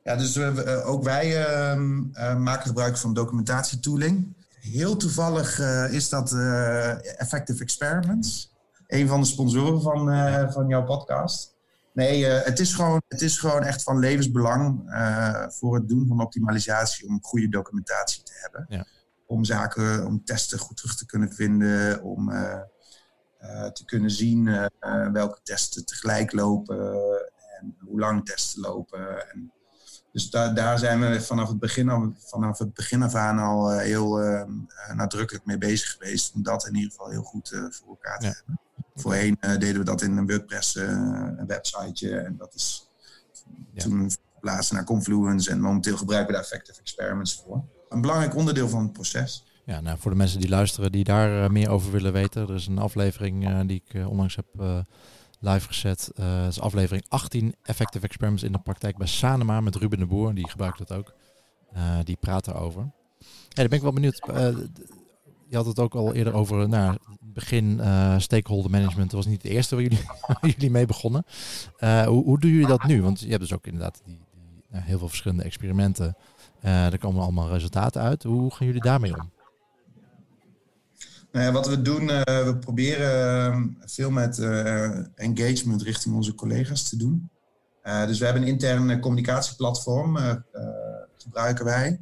Ja, 0.04 0.16
dus 0.16 0.36
we, 0.36 0.84
ook 0.86 1.04
wij 1.04 1.48
uh, 1.74 2.38
maken 2.38 2.68
gebruik 2.68 2.98
van 2.98 3.14
documentatietooling. 3.14 4.36
Heel 4.60 4.98
toevallig 4.98 5.60
is 5.90 6.10
dat 6.10 6.34
Effective 7.18 7.64
Experiments, 7.64 8.54
een 8.88 9.08
van 9.08 9.20
de 9.20 9.28
sponsoren 9.28 9.82
van, 9.82 10.06
van 10.52 10.68
jouw 10.68 10.84
podcast. 10.84 11.53
Nee, 11.94 12.22
uh, 12.22 12.42
het, 12.44 12.60
is 12.60 12.74
gewoon, 12.74 13.02
het 13.08 13.22
is 13.22 13.38
gewoon 13.40 13.64
echt 13.64 13.84
van 13.84 14.00
levensbelang 14.00 14.90
uh, 14.90 15.48
voor 15.50 15.76
het 15.76 15.88
doen 15.88 16.08
van 16.08 16.22
optimalisatie 16.22 17.08
om 17.08 17.24
goede 17.24 17.50
documentatie 17.50 18.24
te 18.24 18.34
hebben. 18.36 18.66
Ja. 18.68 18.86
Om 19.26 19.44
zaken, 19.44 20.06
om 20.06 20.26
testen 20.26 20.60
goed 20.60 20.78
terug 20.78 20.96
te 20.96 21.06
kunnen 21.06 21.34
vinden, 21.34 22.02
om 22.02 22.30
uh, 22.30 22.62
te 23.74 23.86
kunnen 23.86 24.12
zien 24.12 24.70
welke 25.12 25.40
testen 25.44 25.86
tegelijk 25.86 26.32
lopen 26.32 26.94
en 27.60 27.76
hoe 27.80 28.00
lang 28.00 28.26
testen 28.26 28.62
lopen. 28.62 29.32
En 29.32 29.54
dus 30.12 30.30
da 30.30 30.50
daar 30.50 30.80
zijn 30.80 31.00
we 31.00 31.22
vanaf 31.22 31.48
het 31.48 31.60
begin, 31.60 31.90
al, 31.90 32.14
vanaf 32.18 32.58
het 32.58 32.74
begin 32.74 33.04
af 33.04 33.16
aan 33.16 33.40
al 33.40 33.78
heel 33.78 34.18
nadrukkelijk 34.96 35.46
mee 35.46 35.58
bezig 35.58 35.92
geweest 35.92 36.34
om 36.34 36.44
dat 36.44 36.68
in 36.68 36.76
ieder 36.76 36.92
geval 36.92 37.10
heel 37.10 37.24
goed 37.24 37.50
voor 37.50 37.90
elkaar 37.90 38.20
te 38.20 38.26
ja. 38.26 38.34
hebben. 38.34 38.60
Voorheen 38.96 39.38
uh, 39.42 39.52
deden 39.52 39.78
we 39.78 39.84
dat 39.84 40.02
in 40.02 40.18
een 40.18 40.28
WordPress 40.28 40.76
uh, 40.76 41.30
websiteje. 41.48 42.18
En 42.18 42.38
dat 42.38 42.54
is 42.54 42.90
ja. 43.74 43.84
toen 43.84 44.12
verplaatst 44.32 44.72
naar 44.72 44.84
Confluence. 44.84 45.52
En 45.52 45.60
momenteel 45.60 45.98
gebruiken 45.98 46.28
we 46.28 46.34
daar 46.34 46.44
Effective 46.44 46.80
Experiments 46.80 47.44
voor. 47.46 47.64
Een 47.90 48.02
belangrijk 48.02 48.36
onderdeel 48.36 48.70
van 48.70 48.84
het 48.84 48.94
proces. 48.94 49.46
Ja, 49.66 49.80
nou, 49.82 49.98
voor 50.00 50.12
de 50.12 50.18
mensen 50.18 50.40
die 50.40 50.50
luisteren 50.50 50.92
die 50.92 51.04
daar 51.04 51.44
uh, 51.44 51.50
meer 51.50 51.70
over 51.70 51.92
willen 51.92 52.14
weten. 52.14 52.42
Er 52.42 52.56
is 52.56 52.68
een 52.68 52.78
aflevering 52.78 53.66
die 53.68 53.84
ik 53.86 54.08
onlangs 54.08 54.36
heb 54.36 54.46
live 55.40 55.68
gezet. 55.68 56.12
dat 56.16 56.48
is 56.48 56.60
aflevering 56.60 57.06
18 57.08 57.56
Effective 57.62 58.06
Experiments 58.06 58.44
in 58.44 58.52
de 58.52 58.60
praktijk 58.60 58.98
bij 58.98 59.08
Sanema 59.08 59.62
met 59.62 59.76
Ruben 59.76 60.00
de 60.00 60.06
Boer. 60.06 60.34
Die 60.34 60.50
gebruikt 60.50 60.78
dat 60.78 60.92
ook. 60.92 61.14
die 62.04 62.18
praat 62.20 62.48
erover. 62.48 62.82
Ja, 63.20 63.28
dan 63.62 63.68
ben 63.68 63.78
ik 63.78 63.82
wel 63.82 63.94
benieuwd 63.94 64.20
je 65.54 65.60
had 65.60 65.68
het 65.68 65.80
ook 65.80 65.96
al 65.96 66.14
eerder 66.14 66.34
over 66.34 66.70
nou, 66.70 66.98
begin 67.20 67.78
uh, 67.80 68.20
stakeholder 68.20 68.72
management. 68.72 69.12
Was 69.12 69.26
niet 69.26 69.44
het 69.44 69.52
eerste 69.52 69.76
waar 69.76 69.84
jullie, 69.84 70.06
jullie 70.54 70.72
mee 70.72 70.86
begonnen. 70.86 71.26
Uh, 71.80 72.06
hoe, 72.06 72.24
hoe 72.24 72.40
doen 72.40 72.52
jullie 72.52 72.68
dat 72.68 72.84
nu? 72.84 73.02
Want 73.02 73.20
je 73.20 73.28
hebt 73.28 73.42
dus 73.42 73.54
ook 73.54 73.66
inderdaad 73.66 74.02
die, 74.06 74.20
die 74.32 74.66
nou, 74.70 74.84
heel 74.84 74.98
veel 74.98 75.08
verschillende 75.08 75.44
experimenten. 75.44 76.16
Uh, 76.66 76.92
er 76.92 76.98
komen 76.98 77.22
allemaal 77.22 77.50
resultaten 77.50 78.02
uit. 78.02 78.24
Hoe 78.24 78.54
gaan 78.54 78.68
jullie 78.68 78.82
daarmee 78.82 79.14
om? 79.20 79.32
Nou 81.32 81.46
ja, 81.46 81.52
wat 81.52 81.68
we 81.68 81.82
doen, 81.82 82.06
we 82.08 82.58
proberen 82.60 83.44
ehm, 83.52 83.68
veel 83.86 84.12
met 84.12 84.40
engagement 85.16 85.82
richting 85.82 86.16
onze 86.16 86.36
collega's 86.36 86.90
te 86.90 86.98
doen. 86.98 87.30
dus 87.84 88.20
we 88.20 88.26
hebben 88.26 88.44
een 88.44 88.48
interne 88.48 89.00
communicatieplatform, 89.00 90.18
gebruiken 91.18 91.66
wij. 91.66 92.00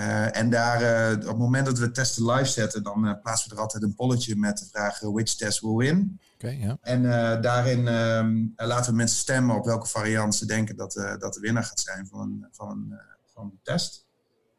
Uh, 0.00 0.36
en 0.36 0.50
daar, 0.50 0.82
uh, 0.82 1.16
op 1.16 1.26
het 1.26 1.38
moment 1.38 1.66
dat 1.66 1.78
we 1.78 1.90
testen 1.90 2.30
live 2.30 2.50
zetten, 2.50 2.82
dan 2.82 3.06
uh, 3.06 3.12
plaatsen 3.22 3.48
we 3.48 3.54
er 3.54 3.60
altijd 3.60 3.82
een 3.82 3.94
polletje 3.94 4.36
met 4.36 4.58
de 4.58 4.66
vraag 4.70 5.00
which 5.00 5.36
test 5.36 5.60
will 5.60 5.74
win. 5.74 6.20
Okay, 6.34 6.58
ja. 6.58 6.78
En 6.80 7.02
daarin 7.40 7.88
ehm, 7.88 8.46
laten 8.56 8.90
we 8.90 8.96
mensen 8.96 9.18
stemmen 9.18 9.56
op 9.56 9.64
welke 9.64 9.86
variant 9.86 10.34
ze 10.34 10.46
denken 10.46 10.76
dat, 10.76 10.92
dat 11.18 11.34
de 11.34 11.40
winnaar 11.40 11.64
gaat 11.64 11.80
zijn 11.80 12.06
van 12.06 12.20
een, 12.20 12.46
van 12.50 12.70
een, 12.70 13.00
van 13.34 13.44
een 13.44 13.60
test. 13.62 14.06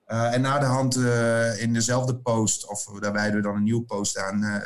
en 0.06 0.42
na 0.42 0.60
de 0.60 0.66
hand 0.66 0.96
in 1.60 1.74
dezelfde 1.74 2.16
post, 2.16 2.68
of 2.68 2.84
daar 3.00 3.14
wijden 3.14 3.36
we 3.36 3.42
dan 3.42 3.56
een 3.56 3.64
nieuwe 3.64 3.86
post 3.86 4.18
aan, 4.18 4.64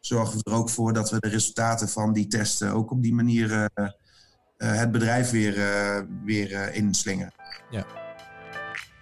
zorgen 0.00 0.36
we 0.38 0.50
er 0.50 0.56
ook 0.56 0.70
voor 0.70 0.92
dat 0.92 1.10
we 1.10 1.20
de 1.20 1.28
resultaten 1.28 1.88
van 1.88 2.12
die 2.12 2.26
testen 2.26 2.72
ook 2.72 2.90
op 2.90 3.02
die 3.02 3.14
manier 3.14 3.70
het 4.56 4.90
bedrijf 4.90 5.30
weer, 5.30 5.54
weer 6.24 6.74
inslingen. 6.74 7.32
Ja. 7.70 8.05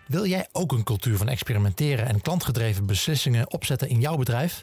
Wil 0.07 0.27
jij 0.27 0.47
ook 0.53 0.73
een 0.73 0.85
cultuur 0.85 1.17
van 1.17 1.29
experimenteren 1.29 2.07
en 2.07 2.21
klantgedreven 2.21 2.87
beslissingen 2.87 3.53
opzetten 3.53 3.89
in 3.89 4.01
jouw 4.01 4.17
bedrijf? 4.17 4.63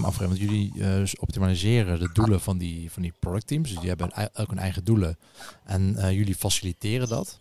afgeremd? 0.05 0.37
Want 0.37 0.49
jullie 0.49 0.73
uh, 0.75 1.07
optimaliseren 1.19 1.99
de 1.99 2.09
doelen 2.13 2.41
van 2.41 2.57
die, 2.57 2.91
van 2.91 3.01
die 3.01 3.13
productteams. 3.19 3.69
Dus 3.69 3.79
die 3.79 3.89
hebben 3.89 4.11
elk 4.33 4.49
hun 4.49 4.59
eigen 4.59 4.83
doelen. 4.83 5.17
En 5.65 5.95
uh, 5.97 6.11
jullie 6.11 6.35
faciliteren 6.35 7.07
dat. 7.07 7.39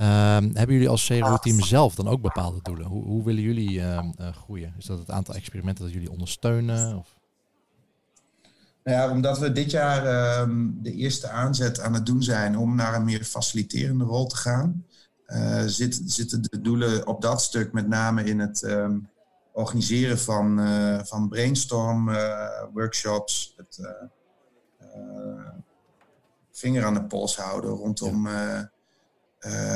Uh, 0.00 0.06
hebben 0.36 0.72
jullie 0.72 0.88
als 0.88 1.06
CRO-team 1.06 1.62
zelf 1.62 1.94
dan 1.94 2.08
ook 2.08 2.20
bepaalde 2.20 2.58
doelen? 2.62 2.86
Hoe, 2.86 3.04
hoe 3.04 3.24
willen 3.24 3.42
jullie 3.42 3.78
uh, 3.78 4.08
groeien? 4.18 4.74
Is 4.78 4.84
dat 4.84 4.98
het 4.98 5.10
aantal 5.10 5.34
experimenten 5.34 5.84
dat 5.84 5.92
jullie 5.92 6.10
ondersteunen? 6.10 6.96
Of? 6.96 7.16
Nou 8.84 8.98
ja, 8.98 9.10
omdat 9.10 9.38
we 9.38 9.52
dit 9.52 9.70
jaar 9.70 10.06
ehm, 10.06 10.68
de 10.82 10.92
eerste 10.92 11.28
aanzet 11.28 11.80
aan 11.80 11.94
het 11.94 12.06
doen 12.06 12.22
zijn 12.22 12.58
om 12.58 12.74
naar 12.74 12.94
een 12.94 13.04
meer 13.04 13.24
faciliterende 13.24 14.04
rol 14.04 14.26
te 14.26 14.36
gaan, 14.36 14.84
uh, 15.28 15.62
zit, 15.66 16.00
zitten 16.04 16.42
de 16.42 16.60
doelen 16.60 17.06
op 17.06 17.22
dat 17.22 17.42
stuk 17.42 17.72
met 17.72 17.88
name 17.88 18.24
in 18.24 18.38
het 18.38 18.62
um, 18.62 19.08
organiseren 19.56 20.18
van, 20.18 20.60
uh, 20.60 21.04
van 21.04 21.28
brainstorm 21.28 22.08
uh, 22.08 22.62
workshops, 22.72 23.54
het 23.56 23.80
vinger 26.52 26.84
aan 26.84 26.94
de 26.94 27.04
pols 27.04 27.36
houden 27.36 27.70
rondom 27.70 28.28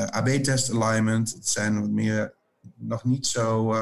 AB-test 0.07 0.71
alignment. 0.71 1.33
Het 1.33 1.49
zijn 1.49 1.81
wat 1.81 1.91
meer 1.91 2.35
nog 2.75 3.05
niet 3.05 3.27
zo, 3.27 3.75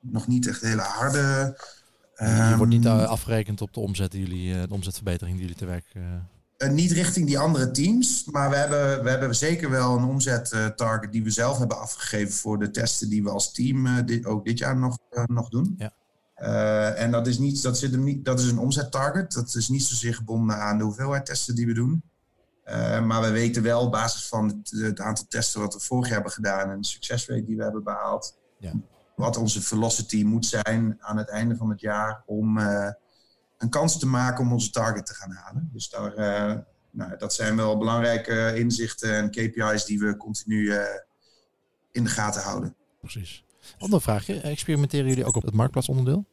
nog 0.00 0.26
niet 0.26 0.48
echt 0.48 0.60
hele 0.60 0.82
harde 0.82 1.58
je 2.14 2.54
wordt 2.56 2.72
niet 2.72 2.84
uh, 2.84 3.04
afgerekend 3.04 3.60
op 3.60 3.74
de 3.74 3.80
omzet 3.80 4.10
die 4.10 4.20
jullie, 4.20 4.66
de 4.66 4.74
omzetverbetering 4.74 5.36
die 5.36 5.46
jullie 5.46 5.60
te 5.60 5.66
werk. 5.66 5.92
Uh... 6.62 6.70
niet 6.70 6.90
richting 6.90 7.26
die 7.26 7.38
andere 7.38 7.70
teams, 7.70 8.24
maar 8.24 8.50
we 8.50 8.56
hebben, 8.56 9.02
we 9.02 9.10
hebben 9.10 9.34
zeker 9.34 9.70
wel 9.70 9.96
een 9.96 10.04
omzettarget 10.04 11.12
die 11.12 11.24
we 11.24 11.30
zelf 11.30 11.58
hebben 11.58 11.80
afgegeven 11.80 12.32
voor 12.32 12.58
de 12.58 12.70
testen 12.70 13.08
die 13.08 13.22
we 13.22 13.30
als 13.30 13.52
team 13.52 14.06
dit, 14.06 14.26
ook 14.26 14.44
dit 14.44 14.58
jaar 14.58 14.76
nog, 14.76 14.98
nog 15.26 15.48
doen. 15.48 15.74
Ja. 15.76 15.92
en 16.94 17.10
dat 17.10 17.26
is, 17.26 17.38
niet, 17.38 17.62
dat, 17.62 17.78
zit 17.78 17.92
er 17.92 17.98
niet, 17.98 18.24
dat 18.24 18.40
is 18.40 18.50
een 18.50 18.58
omzettarget. 18.58 19.32
Dat 19.32 19.54
is 19.54 19.68
niet 19.68 19.82
zozeer 19.82 20.14
gebonden 20.14 20.56
aan 20.56 20.78
de 20.78 20.84
hoeveelheid 20.84 21.26
testen 21.26 21.54
die 21.54 21.66
we 21.66 21.74
doen. 21.74 22.02
maar 23.06 23.20
we 23.20 23.30
weten 23.30 23.62
wel 23.62 23.80
op 23.80 23.92
basis 23.92 24.28
van 24.28 24.46
het, 24.48 24.70
het, 24.70 25.00
aantal 25.00 25.24
testen 25.28 25.60
wat 25.60 25.74
we 25.74 25.80
vorig 25.80 26.04
jaar 26.04 26.14
hebben 26.14 26.32
gedaan 26.32 26.70
en 26.70 26.80
de 26.80 26.86
succesrate 26.86 27.44
die 27.44 27.56
we 27.56 27.62
hebben 27.62 27.84
behaald. 27.84 28.38
Ja 28.58 28.72
wat 29.22 29.36
onze 29.36 29.62
velocity 29.62 30.24
moet 30.24 30.46
zijn 30.46 30.96
aan 30.98 31.16
het 31.16 31.28
einde 31.28 31.56
van 31.56 31.70
het 31.70 31.80
jaar 31.80 32.22
om 32.26 32.58
uh, 32.58 32.88
een 33.62 33.70
kans 33.70 33.98
te 33.98 34.06
maken 34.06 34.44
om 34.44 34.52
onze 34.52 34.70
target 34.70 35.06
te 35.06 35.14
gaan 35.14 35.30
halen. 35.30 35.70
Dus 35.72 35.88
daar, 35.88 36.18
uh, 36.18 36.58
nou, 36.90 37.16
dat 37.16 37.34
zijn 37.34 37.56
wel 37.56 37.78
belangrijke 37.78 38.52
inzichten 38.56 39.14
en 39.14 39.30
KPI's 39.30 39.84
die 39.84 39.98
we 39.98 40.16
continu 40.16 40.62
uh, 40.62 40.82
in 41.90 42.04
de 42.04 42.10
gaten 42.10 42.42
houden. 42.42 42.74
Precies. 43.00 43.44
Andere 43.78 44.02
vraagje, 44.02 44.40
experimenteren 44.40 45.06
jullie 45.06 45.24
ook 45.24 45.36
op 45.36 45.42
het 45.42 45.54
marktplaatsonderdeel? 45.54 46.30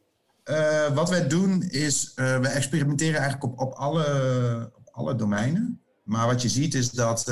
wat 0.94 1.10
wij 1.10 1.28
doen 1.28 1.62
is, 1.62 2.12
we 2.14 2.48
experimenteren 2.48 3.20
eigenlijk 3.20 3.52
op, 3.52 3.60
op, 3.60 3.72
alle, 3.72 4.72
op 4.76 4.88
alle 4.90 5.14
domeinen. 5.14 5.80
Maar 6.02 6.26
wat 6.26 6.42
je 6.42 6.48
ziet 6.48 6.74
is 6.74 6.90
dat 6.90 7.24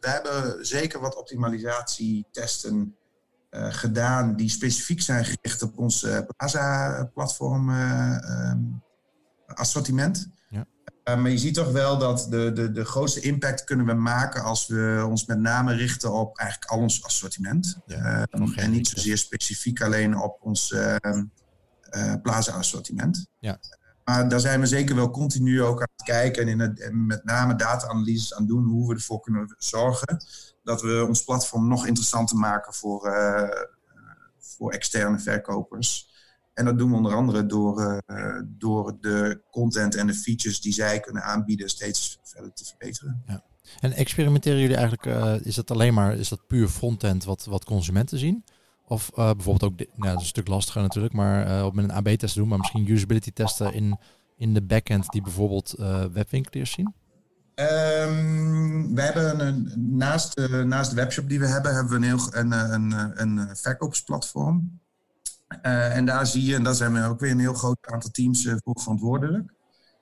we 0.00 0.08
hebben 0.08 0.66
zeker 0.66 1.00
wat 1.00 1.16
optimalisatietesten 1.16 2.96
uh, 3.50 3.72
gedaan 3.72 4.36
die 4.36 4.48
specifiek 4.48 5.00
zijn 5.00 5.24
gericht 5.24 5.62
op 5.62 5.78
ons 5.78 6.02
uh, 6.02 6.18
Plaza-platform 6.36 7.70
uh, 7.70 8.50
um, 8.50 8.82
assortiment. 9.58 10.28
Ja. 10.48 10.66
maar 11.16 11.30
je 11.30 11.38
ziet 11.38 11.54
toch 11.54 11.72
wel 11.72 11.98
dat 11.98 12.26
de, 12.30 12.52
de, 12.52 12.72
de 12.72 12.84
grootste 12.84 13.20
impact 13.20 13.64
kunnen 13.64 13.86
we 13.86 13.92
maken 13.92 14.42
als 14.42 14.66
we 14.66 15.04
ons 15.08 15.26
met 15.26 15.38
name 15.38 15.74
richten 15.74 16.12
op 16.12 16.38
eigenlijk 16.38 16.70
al 16.70 16.78
ons 16.78 17.04
assortiment. 17.04 17.78
Ja, 17.86 18.26
en 18.56 18.70
niet 18.70 18.88
zozeer 18.88 19.18
specifiek 19.18 19.82
alleen 19.82 20.18
op 20.18 20.38
ons 20.40 20.72
ehm, 20.72 21.24
Plaza-assortiment. 22.22 23.26
Ja. 23.38 23.58
Maar 24.08 24.28
daar 24.28 24.40
zijn 24.40 24.60
we 24.60 24.66
zeker 24.66 24.94
wel 24.94 25.10
continu 25.10 25.62
ook 25.62 25.80
aan 25.80 25.88
het 25.96 26.06
kijken 26.06 26.42
en, 26.42 26.48
in 26.48 26.60
het, 26.60 26.80
en 26.80 27.06
met 27.06 27.24
name 27.24 27.54
data-analyses 27.54 28.34
aan 28.34 28.46
doen 28.46 28.64
hoe 28.64 28.88
we 28.88 28.94
ervoor 28.94 29.20
kunnen 29.20 29.54
zorgen 29.58 30.24
dat 30.62 30.82
we 30.82 31.04
ons 31.08 31.24
platform 31.24 31.68
nog 31.68 31.86
interessanter 31.86 32.36
maken 32.36 32.74
voor, 32.74 33.06
uh, 33.08 33.48
voor 34.38 34.72
externe 34.72 35.18
verkopers. 35.18 36.08
En 36.58 36.64
dat 36.64 36.78
doen 36.78 36.90
we 36.90 36.96
onder 36.96 37.14
andere 37.14 37.46
door, 37.46 38.02
uh, 38.06 38.40
door 38.44 38.96
de 39.00 39.40
content 39.50 39.94
en 39.94 40.06
de 40.06 40.14
features 40.14 40.60
die 40.60 40.72
zij 40.72 41.00
kunnen 41.00 41.22
aanbieden 41.22 41.68
steeds 41.68 42.18
verder 42.22 42.52
te 42.52 42.64
verbeteren. 42.64 43.22
Ja. 43.26 43.44
En 43.80 43.92
experimenteren 43.92 44.60
jullie 44.60 44.76
eigenlijk, 44.76 45.06
uh, 45.06 45.46
is 45.46 45.54
dat 45.54 45.70
alleen 45.70 45.94
maar, 45.94 46.16
is 46.16 46.28
dat 46.28 46.46
puur 46.46 46.68
frontend 46.68 47.24
wat, 47.24 47.44
wat 47.44 47.64
consumenten 47.64 48.18
zien? 48.18 48.44
Of 48.84 49.10
bijvoorbeeld 49.14 49.62
ook, 49.62 49.78
nou, 49.78 49.88
dat 49.96 50.14
is 50.14 50.20
een 50.20 50.26
stuk 50.26 50.48
lastiger 50.48 50.82
natuurlijk, 50.82 51.14
maar 51.14 51.64
op 51.64 51.74
met 51.74 51.84
een 51.84 51.92
AB-test 51.92 52.34
doen, 52.34 52.48
maar 52.48 52.58
misschien 52.58 52.90
usability 52.90 53.32
testen 53.32 53.74
in, 53.74 53.98
in 54.36 54.54
de 54.54 54.62
backend 54.62 55.08
die 55.08 55.22
bijvoorbeeld 55.22 55.74
webwinkeliers 56.12 56.70
zien? 56.70 56.94
Um, 57.54 58.94
we 58.94 59.02
hebben 59.02 59.46
een, 59.46 59.72
naast, 59.76 60.34
de, 60.34 60.48
naast 60.66 60.90
de 60.90 60.96
webshop 60.96 61.28
die 61.28 61.38
we 61.38 61.46
hebben, 61.46 61.74
hebben 61.74 62.00
we 62.00 62.06
een, 62.06 62.18
heel, 62.18 62.34
een, 62.34 62.52
een, 62.52 63.22
een 63.22 63.56
verkoopsplatform. 63.56 64.80
Uh, 65.62 65.96
en 65.96 66.04
daar 66.04 66.26
zie 66.26 66.44
je, 66.44 66.54
en 66.54 66.62
daar 66.62 66.74
zijn 66.74 66.92
we 66.92 67.04
ook 67.04 67.20
weer 67.20 67.30
een 67.30 67.38
heel 67.38 67.54
groot 67.54 67.78
aantal 67.80 68.10
teams 68.10 68.44
uh, 68.44 68.54
voor 68.64 68.80
verantwoordelijk. 68.80 69.52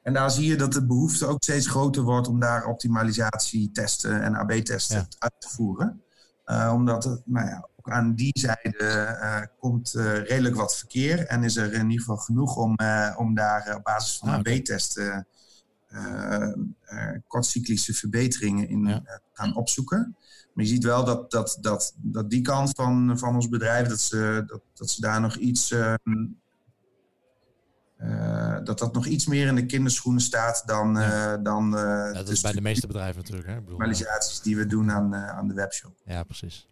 En 0.02 0.12
daar 0.12 0.30
zie 0.30 0.46
je 0.46 0.56
dat 0.56 0.72
de 0.72 0.86
behoefte 0.86 1.26
ook 1.26 1.42
steeds 1.42 1.66
groter 1.66 2.02
wordt 2.02 2.28
om 2.28 2.40
daar 2.40 2.66
optimalisatietesten 2.66 4.22
en 4.22 4.34
AB-testen 4.34 5.06
uit 5.18 5.34
te 5.38 5.48
voeren. 5.48 6.02
Uh, 6.46 6.72
omdat 6.74 7.04
het, 7.04 7.22
nou 7.24 7.48
ja, 7.48 7.68
ook 7.76 7.90
aan 7.90 8.14
die 8.14 8.38
zijde 8.38 9.50
komt 9.58 9.90
redelijk 10.24 10.54
wat 10.54 10.76
verkeer 10.76 11.26
en 11.26 11.44
is 11.44 11.56
er 11.56 11.72
in 11.72 11.90
ieder 11.90 11.98
geval 11.98 12.16
genoeg 12.16 12.56
om, 12.56 12.76
om 13.16 13.34
daar 13.34 13.74
op 13.76 13.82
basis 13.82 14.18
van 14.18 14.28
ah, 14.28 14.34
AB-testen 14.34 15.26
kortcyclische 17.26 17.94
verbeteringen 17.94 18.68
in 18.68 18.84
ja. 18.84 19.02
Eh, 19.04 19.16
gaan 19.32 19.56
opzoeken. 19.56 20.16
Maar 20.54 20.64
je 20.64 20.70
ziet 20.70 20.84
wel 20.84 21.04
dat, 21.04 21.30
dat, 21.30 21.58
dat, 21.60 21.94
dat 21.96 22.30
die 22.30 22.42
kant 22.42 22.70
van, 22.70 23.18
van 23.18 23.34
ons 23.34 23.48
bedrijf, 23.48 23.88
dat 23.88 24.00
ze, 24.00 24.44
dat, 24.46 24.60
dat 24.74 24.90
ze 24.90 25.00
daar 25.00 25.20
nog 25.20 25.36
iets. 25.36 25.70
Ehm, 25.70 26.26
dat 28.64 28.78
dat 28.78 28.94
nog 28.94 29.06
iets 29.06 29.26
meer 29.26 29.46
in 29.46 29.54
de 29.54 29.66
kinderschoenen 29.66 30.22
staat 30.22 30.62
dan. 30.66 30.94
Ja. 30.94 31.36
dan 31.36 31.70
ja, 31.70 32.12
dat 32.12 32.28
is 32.28 32.40
bij 32.40 32.52
de 32.52 32.60
meeste 32.60 32.86
bedrijven 32.86 33.16
natuurlijk. 33.16 33.48
Hè? 33.48 33.76
Realisaties 33.76 34.40
die 34.40 34.56
we 34.56 34.66
doen 34.66 34.90
aan, 34.90 35.14
aan 35.14 35.48
de 35.48 35.54
webshop. 35.54 35.96
Ja, 36.04 36.22
precies. 36.22 36.68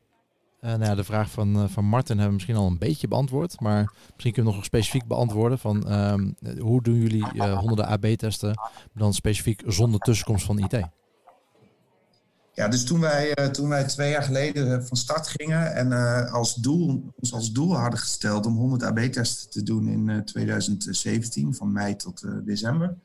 Uh, 0.64 0.70
nou 0.70 0.84
ja, 0.84 0.94
de 0.94 1.04
vraag 1.04 1.30
van, 1.30 1.56
uh, 1.56 1.68
van 1.68 1.84
Martin 1.84 2.18
hebben 2.18 2.26
we 2.26 2.32
misschien 2.32 2.56
al 2.56 2.66
een 2.66 2.78
beetje 2.78 3.08
beantwoord. 3.08 3.60
Maar 3.60 3.92
misschien 4.12 4.32
kunnen 4.32 4.50
we 4.50 4.56
nog 4.56 4.66
specifiek 4.66 5.06
beantwoorden 5.06 5.58
van 5.58 5.84
uh, 5.88 6.14
hoe 6.58 6.82
doen 6.82 6.94
jullie 6.94 7.26
uh, 7.34 7.58
honderden 7.58 7.86
AB-testen 7.86 8.60
dan 8.94 9.14
specifiek 9.14 9.62
zonder 9.66 10.00
tussenkomst 10.00 10.44
van 10.46 10.58
IT? 10.58 10.88
Ja, 12.54 12.68
dus 12.68 12.84
toen 12.84 13.00
wij, 13.00 13.34
toen 13.34 13.68
wij 13.68 13.84
twee 13.84 14.10
jaar 14.10 14.22
geleden 14.22 14.86
van 14.86 14.96
start 14.96 15.28
gingen 15.28 15.74
en 15.74 15.92
als 16.30 16.54
doel, 16.54 17.12
ons 17.20 17.32
als 17.32 17.52
doel 17.52 17.76
hadden 17.76 17.98
gesteld 17.98 18.46
om 18.46 18.56
100 18.56 18.82
AB-testen 18.82 19.50
te 19.50 19.62
doen 19.62 19.88
in 19.88 20.24
2017, 20.24 21.54
van 21.54 21.72
mei 21.72 21.96
tot 21.96 22.24
december. 22.44 22.96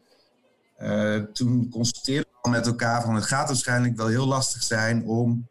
toen 1.34 1.70
constateerden 1.70 2.32
we 2.42 2.50
met 2.50 2.66
elkaar 2.66 3.02
van 3.02 3.16
het 3.16 3.26
gaat 3.26 3.48
waarschijnlijk 3.48 3.98
wel 3.98 4.08
heel 4.08 4.28
lastig 4.28 4.64
zijn 4.64 5.06
om 5.06 5.48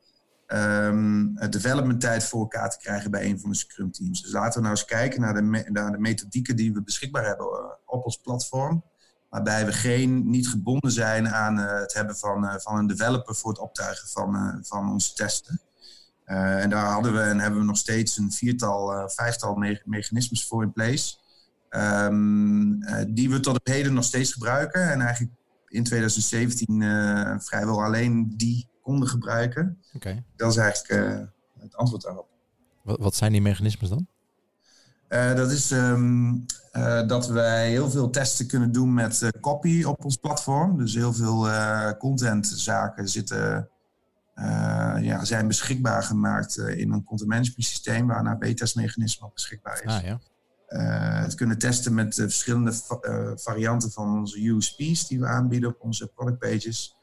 um, 0.55 1.35
development 1.51 2.01
tijd 2.01 2.25
voor 2.25 2.41
elkaar 2.41 2.71
te 2.71 2.79
krijgen 2.79 3.11
bij 3.11 3.25
een 3.25 3.41
van 3.41 3.51
de 3.51 3.57
Scrum 3.57 3.93
teams. 3.93 4.23
Dus 4.23 4.33
laten 4.33 4.55
we 4.55 4.67
nou 4.67 4.71
eens 4.71 4.85
kijken 4.85 5.21
naar 5.21 5.35
de, 5.35 5.69
naar 5.69 5.93
de 5.93 5.99
methodieken 5.99 6.57
die 6.57 6.73
we 6.73 6.83
beschikbaar 6.83 7.27
hebben 7.27 7.47
eh, 7.47 7.53
op 7.87 8.05
ons 8.05 8.17
platform. 8.17 8.85
waarbij 9.29 9.67
we 9.67 9.73
geen, 9.73 10.31
niet 10.31 10.49
gebonden 10.49 10.93
zijn 10.93 11.29
aan 11.29 11.57
het 11.57 11.95
hebben 11.95 12.17
van, 12.17 12.61
van 12.61 12.79
een 12.79 12.87
developer 12.87 13.35
voor 13.35 13.51
het 13.51 13.61
optuigen 13.61 14.09
van, 14.09 14.59
van 14.63 14.93
onze 14.93 15.15
testen. 15.15 15.61
en 16.25 16.71
daar 16.71 16.87
hadden 16.87 17.13
we 17.13 17.21
en 17.21 17.39
hebben 17.39 17.61
we 17.61 17.67
nog 17.67 17.77
steeds 17.77 18.17
een 18.17 18.33
viertal, 18.33 19.09
vijftal 19.09 19.55
me 19.55 19.83
mechanismes 19.85 20.47
voor 20.47 20.63
in 20.63 20.73
place. 20.73 21.17
Um, 21.71 22.79
die 23.09 23.31
we 23.31 23.41
tot 23.41 23.57
op 23.57 23.67
heden 23.67 23.95
nog 23.95 24.05
steeds 24.05 24.33
gebruiken. 24.33 24.91
En 24.91 25.01
eigenlijk 25.01 25.33
in 25.69 25.85
2017 25.85 26.83
vrijwel 27.41 27.83
alleen 27.83 28.33
die 28.37 28.68
konden 28.88 29.09
gebruiken. 29.09 29.79
Okay. 29.94 30.24
Dat 30.37 30.51
is 30.51 30.57
eigenlijk 30.57 31.29
het 31.59 31.77
antwoord 31.77 32.03
daarop. 32.03 32.29
Wat, 32.83 32.98
wat 32.98 33.14
zijn 33.14 33.33
die 33.33 33.42
mechanismes 33.42 33.88
dan? 33.88 34.07
Uh, 35.09 35.35
dat 35.35 35.51
is 35.51 35.70
um, 35.70 36.46
uh, 36.72 37.07
dat 37.07 37.27
wij 37.29 37.70
heel 37.70 37.90
veel 37.90 38.11
testen 38.11 38.46
kunnen 38.46 38.72
doen 38.72 38.94
met 38.94 39.20
uh, 39.20 39.29
copy 39.40 39.85
op 39.85 40.05
ons 40.05 40.16
platform. 40.16 40.79
Dus 40.79 40.94
heel 40.94 41.12
veel 41.12 41.48
contentzaken 41.98 43.09
zitten, 43.09 43.68
ja, 45.01 45.24
zijn 45.24 45.46
beschikbaar 45.46 46.03
gemaakt 46.03 46.57
in 46.57 46.92
een 46.92 47.05
content 47.05 47.31
management 47.31 47.64
systeem 47.64 48.07
waar 48.07 48.20
een 48.20 48.27
AB-testmechanisme 48.27 49.27
op 49.27 49.35
beschikbaar 49.35 49.83
is. 49.85 49.92
Ah, 49.92 50.03
ja. 50.03 50.20
het 51.22 51.35
kunnen 51.35 51.59
testen 51.59 51.94
met 51.94 52.14
verschillende 52.14 52.72
varianten 53.35 53.90
van 53.90 54.18
onze 54.18 54.48
USP's 54.48 55.09
die 55.09 55.20
we 55.20 55.27
aanbieden 55.27 55.68
op 55.68 55.81
onze 55.81 56.07
product 56.07 56.38
pages. 56.38 56.98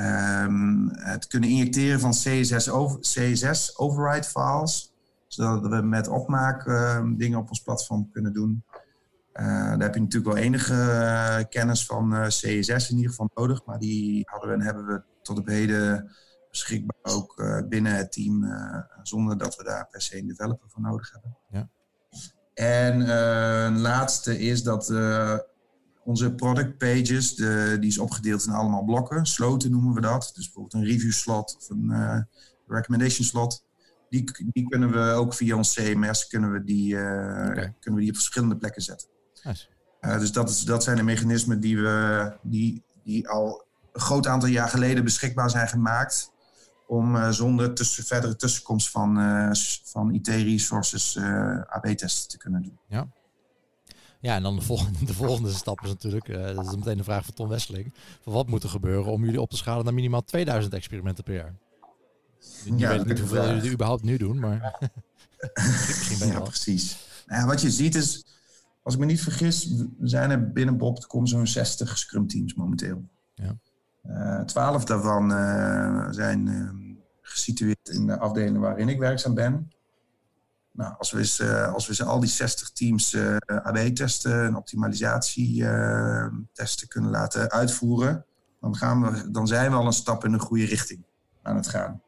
Um, 0.00 0.88
het 0.92 1.26
kunnen 1.26 1.48
injecteren 1.48 2.00
van 2.00 2.10
CSS, 2.10 2.70
over, 2.70 3.00
CSS 3.00 3.78
override 3.78 4.26
files, 4.26 4.94
zodat 5.26 5.66
we 5.66 5.82
met 5.82 6.08
opmaak 6.08 6.66
uh, 6.66 7.04
dingen 7.16 7.38
op 7.38 7.48
ons 7.48 7.62
platform 7.62 8.10
kunnen 8.12 8.32
doen. 8.32 8.64
Uh, 9.32 9.44
daar 9.46 9.82
heb 9.82 9.94
je 9.94 10.00
natuurlijk 10.00 10.34
wel 10.34 10.44
enige 10.44 10.74
uh, 10.74 11.38
kennis 11.48 11.86
van 11.86 12.14
eh, 12.14 12.26
CSS 12.26 12.90
in 12.90 12.96
ieder 12.96 13.10
geval 13.10 13.30
nodig, 13.34 13.64
maar 13.64 13.78
die 13.78 14.22
hadden 14.30 14.48
we 14.48 14.54
en 14.54 14.62
hebben 14.62 14.86
we 14.86 15.02
tot 15.22 15.38
op 15.38 15.46
heden 15.46 16.10
beschikbaar 16.50 17.14
ook 17.14 17.42
binnen 17.68 17.92
het 17.92 18.12
team, 18.12 18.44
zonder 19.02 19.38
dat 19.38 19.56
we 19.56 19.64
daar 19.64 19.88
per 19.90 20.02
se 20.02 20.18
een 20.18 20.26
developer 20.26 20.68
voor 20.70 20.82
nodig 20.82 21.12
hebben. 21.12 21.36
Ja. 21.50 21.68
En 22.54 23.10
een 23.66 23.80
laatste 23.80 24.38
is 24.38 24.62
dat 24.62 24.88
onze 26.08 26.34
product 26.34 26.78
pages, 26.78 27.34
de, 27.34 27.76
die 27.80 27.88
is 27.88 27.98
opgedeeld 27.98 28.46
in 28.46 28.52
allemaal 28.52 28.84
blokken. 28.84 29.26
Sloten 29.26 29.70
noemen 29.70 29.94
we 29.94 30.00
dat. 30.00 30.30
Dus 30.34 30.44
bijvoorbeeld 30.44 30.74
een 30.74 30.90
review 30.90 31.12
slot 31.12 31.56
of 31.56 31.70
een 31.70 31.88
uh, 31.90 32.20
recommendation 32.66 33.26
slot. 33.26 33.66
Die, 34.08 34.30
die 34.52 34.68
kunnen 34.68 34.90
we 34.90 35.12
ook 35.12 35.34
via 35.34 35.56
ons 35.56 35.74
CMS 35.74 36.26
kunnen 36.26 36.52
we 36.52 36.64
die, 36.64 36.94
uh, 36.94 37.00
okay. 37.00 37.74
kunnen 37.80 37.94
we 37.94 38.00
die 38.00 38.08
op 38.08 38.14
verschillende 38.16 38.56
plekken 38.56 38.82
zetten. 38.82 39.08
Nice. 39.42 39.66
Uh, 40.00 40.18
dus 40.18 40.32
dat, 40.32 40.48
is, 40.48 40.60
dat 40.60 40.82
zijn 40.82 40.96
de 40.96 41.02
mechanismen 41.02 41.60
die, 41.60 41.76
we, 41.76 42.32
die, 42.42 42.84
die 43.04 43.28
al 43.28 43.66
een 43.92 44.00
groot 44.00 44.26
aantal 44.26 44.48
jaar 44.48 44.68
geleden 44.68 45.04
beschikbaar 45.04 45.50
zijn 45.50 45.68
gemaakt. 45.68 46.32
Om 46.86 47.32
zonder 47.32 47.74
tussen, 47.74 48.04
verdere 48.04 48.36
tussenkomst 48.36 48.90
van, 48.90 49.16
van 49.84 50.14
IT-resources 50.14 51.18
AB-testen 51.66 52.28
te 52.28 52.38
kunnen 52.38 52.62
doen. 52.62 52.78
Ja. 52.86 53.08
Ja, 54.20 54.34
en 54.34 54.42
dan 54.42 54.56
de 54.56 54.62
volgende, 54.62 55.04
de 55.04 55.14
volgende 55.14 55.52
stap 55.52 55.80
is 55.82 55.88
natuurlijk, 55.88 56.28
uh, 56.28 56.54
dat 56.54 56.66
is 56.66 56.76
meteen 56.76 56.96
de 56.96 57.04
vraag 57.04 57.24
van 57.24 57.34
Tom 57.34 57.48
Wesseling, 57.48 57.92
van 58.22 58.32
wat 58.32 58.48
moet 58.48 58.62
er 58.62 58.68
gebeuren 58.68 59.12
om 59.12 59.24
jullie 59.24 59.40
op 59.40 59.50
te 59.50 59.56
schalen 59.56 59.84
naar 59.84 59.94
minimaal 59.94 60.24
2000 60.24 60.74
experimenten 60.74 61.24
per 61.24 61.34
jaar? 61.34 61.54
Je 62.64 62.76
ja, 62.76 62.88
weet 62.88 63.06
niet 63.06 63.18
hoeveel 63.18 63.54
jullie 63.54 63.70
überhaupt 63.70 64.02
nu 64.02 64.16
doen, 64.16 64.38
maar 64.38 64.78
misschien 65.54 66.18
ben 66.18 66.28
Ja, 66.28 66.40
precies. 66.40 67.06
Nou, 67.26 67.46
wat 67.46 67.60
je 67.60 67.70
ziet 67.70 67.94
is, 67.94 68.26
als 68.82 68.94
ik 68.94 69.00
me 69.00 69.06
niet 69.06 69.22
vergis, 69.22 69.74
zijn 70.00 70.30
er 70.30 70.52
binnen 70.52 70.76
Bob.com 70.76 71.26
zo'n 71.26 71.46
60 71.46 71.98
scrum 71.98 72.26
teams 72.26 72.54
momenteel. 72.54 73.08
Ja. 73.34 73.58
Uh, 74.06 74.44
12 74.44 74.84
daarvan 74.84 75.30
uh, 75.30 76.06
zijn 76.10 76.48
gesitueerd 77.20 77.88
in 77.88 78.06
de 78.06 78.18
afdeling 78.18 78.58
waarin 78.58 78.88
ik 78.88 78.98
werkzaam 78.98 79.34
ben. 79.34 79.72
Nou, 80.78 80.94
als 80.98 81.10
we, 81.10 81.18
eens, 81.18 81.40
uh, 81.40 81.72
als 81.72 81.86
we 81.86 81.90
eens 81.90 82.02
al 82.02 82.20
die 82.20 82.28
60 82.28 82.70
teams 82.70 83.12
uh, 83.12 83.36
AB-testen 83.46 84.44
en 84.44 84.56
optimalisatietesten 84.56 86.82
uh, 86.82 86.88
kunnen 86.88 87.10
laten 87.10 87.50
uitvoeren, 87.50 88.24
dan, 88.60 88.76
gaan 88.76 89.02
we, 89.02 89.30
dan 89.30 89.46
zijn 89.46 89.70
we 89.70 89.76
al 89.76 89.86
een 89.86 89.92
stap 89.92 90.24
in 90.24 90.32
de 90.32 90.38
goede 90.38 90.64
richting 90.64 91.04
aan 91.42 91.56
het 91.56 91.68
gaan. 91.68 92.02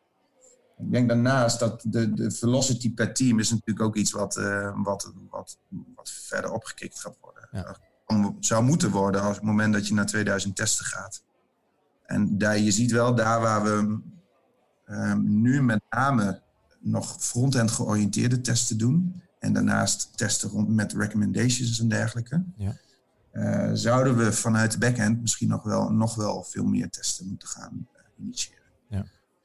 Ik 0.78 0.92
denk 0.92 1.09
daarnaast 1.09 1.59
dat 1.59 1.83
de, 1.87 2.12
de 2.12 2.30
velocity 2.30 2.94
per 2.94 3.14
team 3.14 3.38
is 3.38 3.50
natuurlijk 3.50 3.87
ook 3.87 3.96
iets 3.96 4.12
wat, 4.12 4.35
wat, 4.74 5.12
wat, 5.30 5.59
wat 5.94 6.11
verder 6.11 6.52
opgekikt 6.52 7.00
gaat 7.00 7.16
worden. 7.20 7.48
Ja. 7.52 7.76
Zou 8.40 8.64
moeten 8.64 8.90
worden 8.90 9.22
als 9.22 9.37
het 9.37 9.44
moment 9.44 9.72
dat 9.72 9.88
je 9.88 9.94
naar 9.94 10.06
2000 10.06 10.56
testen 10.56 10.85
gaat. 10.85 11.22
En 12.06 12.38
daar, 12.38 12.59
je 12.59 12.70
ziet 12.70 12.90
wel 12.90 13.14
daar 13.14 13.40
waar 13.40 13.62
we 13.62 14.00
nu 15.22 15.62
met 15.62 15.80
name 15.90 16.42
nog 16.81 17.16
front-end 17.19 17.71
georiënteerde 17.71 18.40
testen 18.40 18.79
doen. 18.79 19.23
En 19.38 19.53
daarnaast 19.53 20.11
testen 20.16 20.49
rond 20.49 20.69
met 20.69 20.93
recommendations 20.93 21.81
en 21.81 21.88
dergelijke. 21.88 22.45
Ja. 22.57 22.77
Uh, 23.33 23.71
zouden 23.73 24.16
we 24.16 24.33
vanuit 24.33 24.73
de 24.73 24.79
backend 24.79 25.21
misschien 25.21 25.49
nog 25.49 25.62
wel, 25.62 25.90
nog 25.90 26.14
wel 26.14 26.43
veel 26.43 26.64
meer 26.64 26.90
testen 26.90 27.27
moeten 27.29 27.49
gaan 27.49 27.87
uh, 27.95 28.25
initiëren. 28.25 28.59
Ja. 28.88 29.05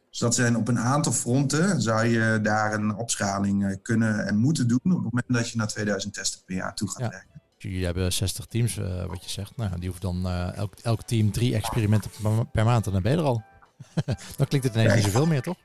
Dus 0.10 0.20
dat 0.20 0.36
zijn 0.36 0.58
op 0.58 0.68
een 0.68 0.80
aantal 0.80 1.12
fronten 1.12 1.82
zou 1.82 2.06
je 2.06 2.40
daar 2.42 2.74
een 2.74 2.96
opschaling 2.96 3.64
uh, 3.64 3.76
kunnen 3.82 4.28
en 4.28 4.38
moeten 4.38 4.68
doen 4.68 4.80
op 4.84 4.92
het 4.92 5.04
moment 5.04 5.26
dat 5.28 5.50
je 5.50 5.58
naar 5.58 5.68
2000 5.68 6.14
testen 6.14 6.42
per 6.46 6.56
jaar 6.56 6.76
toe 6.76 6.90
gaat 6.90 7.00
ja. 7.00 7.10
werken. 7.10 7.42
Jullie 7.58 7.86
hebben 7.86 8.14
60 8.14 8.46
teams, 8.46 8.76
wat 9.08 9.24
je 9.24 9.30
zegt. 9.30 9.58
Nou, 9.58 9.80
die 9.80 9.90
hoeft 9.90 10.02
dan 10.02 10.28
elk, 10.30 10.74
elk 10.82 11.02
team 11.02 11.32
drie 11.32 11.56
experimenten 11.56 12.12
per 12.52 12.66
maand 12.66 12.86
en 12.86 12.92
dan 12.92 13.02
ben 13.02 13.12
je 13.12 13.18
er 13.18 13.24
al. 13.24 13.44
dan 14.38 14.48
klinkt 14.48 14.68
het 14.68 14.76
ineens 14.76 14.90
ja, 14.90 14.96
niet 14.96 15.04
zoveel 15.04 15.26
meer, 15.26 15.42
toch? 15.42 15.58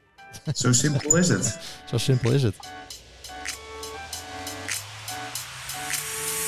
Zo 0.54 0.72
simpel 0.72 1.16
is 1.16 1.28
het. 1.28 1.58
Zo 1.86 1.98
simpel 1.98 2.32
is 2.32 2.42
het. 2.42 2.56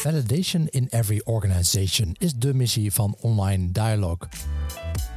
Validation 0.02 0.66
in 0.70 0.86
every 0.90 1.20
organization 1.24 2.14
is 2.18 2.34
de 2.34 2.54
missie 2.54 2.92
van 2.92 3.16
Online 3.20 3.72
Dialogue. 3.72 4.28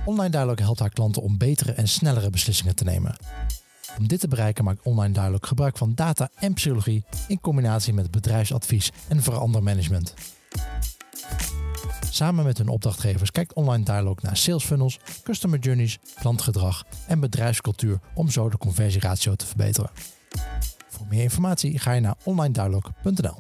Online 0.05 0.29
Dialogue 0.29 0.63
helpt 0.63 0.79
haar 0.79 0.89
klanten 0.89 1.21
om 1.21 1.37
betere 1.37 1.71
en 1.71 1.87
snellere 1.87 2.29
beslissingen 2.29 2.75
te 2.75 2.83
nemen. 2.83 3.17
Om 3.97 4.07
dit 4.07 4.19
te 4.19 4.27
bereiken 4.27 4.63
maakt 4.63 4.83
Online 4.83 5.13
Dialogue 5.13 5.47
gebruik 5.47 5.77
van 5.77 5.95
data 5.95 6.29
en 6.35 6.53
psychologie 6.53 7.03
in 7.27 7.39
combinatie 7.39 7.93
met 7.93 8.11
bedrijfsadvies 8.11 8.91
en 9.07 9.23
verandermanagement. 9.23 10.13
Samen 12.15 12.45
met 12.45 12.57
hun 12.57 12.67
opdrachtgevers 12.67 13.31
kijkt 13.31 13.53
Online 13.53 13.83
Dialog 13.83 14.21
naar 14.21 14.37
sales 14.37 14.65
funnels, 14.65 14.99
customer 15.23 15.59
journeys, 15.59 15.99
klantgedrag 16.19 16.83
en 17.07 17.19
bedrijfscultuur 17.19 17.99
om 18.13 18.29
zo 18.29 18.49
de 18.49 18.57
conversieratio 18.57 19.35
te 19.35 19.45
verbeteren. 19.45 19.89
Voor 20.87 21.05
meer 21.09 21.21
informatie 21.21 21.79
ga 21.79 21.91
je 21.91 22.01
naar 22.01 22.15
onlinedialog.nl. 22.23 23.35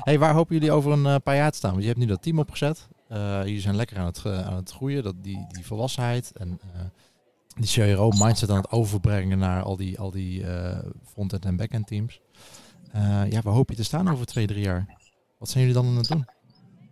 Hey, 0.00 0.18
waar 0.18 0.34
hopen 0.34 0.54
jullie 0.54 0.72
over 0.72 0.92
een 0.92 1.04
uh, 1.04 1.16
paar 1.24 1.36
jaar 1.36 1.50
te 1.50 1.56
staan? 1.56 1.70
Want 1.70 1.82
je 1.82 1.88
hebt 1.88 2.00
nu 2.00 2.06
dat 2.06 2.22
team 2.22 2.38
opgezet. 2.38 2.88
Uh, 3.08 3.38
jullie 3.44 3.60
zijn 3.60 3.76
lekker 3.76 3.98
aan 3.98 4.06
het, 4.06 4.22
uh, 4.26 4.46
aan 4.46 4.56
het 4.56 4.70
groeien, 4.70 5.02
dat, 5.02 5.14
die, 5.22 5.46
die 5.48 5.66
volwassenheid 5.66 6.32
en 6.32 6.60
die 7.54 7.94
CRO-mindset 7.94 8.50
aan 8.50 8.56
het 8.56 8.70
overbrengen 8.70 9.38
naar 9.38 9.62
al 9.62 9.76
die, 9.76 9.98
al 9.98 10.10
die 10.10 10.44
front-end 11.04 11.44
en 11.44 11.56
back-end 11.56 11.86
teams. 11.86 12.20
ja, 13.28 13.40
waar 13.42 13.54
hoop 13.54 13.70
je 13.70 13.76
te 13.76 13.84
staan 13.84 14.10
over 14.10 14.26
twee, 14.26 14.46
drie 14.46 14.62
jaar? 14.62 14.86
Wat 15.38 15.48
zijn 15.48 15.66
jullie 15.66 15.82
dan 15.82 15.90
aan 15.90 15.96
het 15.96 16.08
doen? 16.08 16.26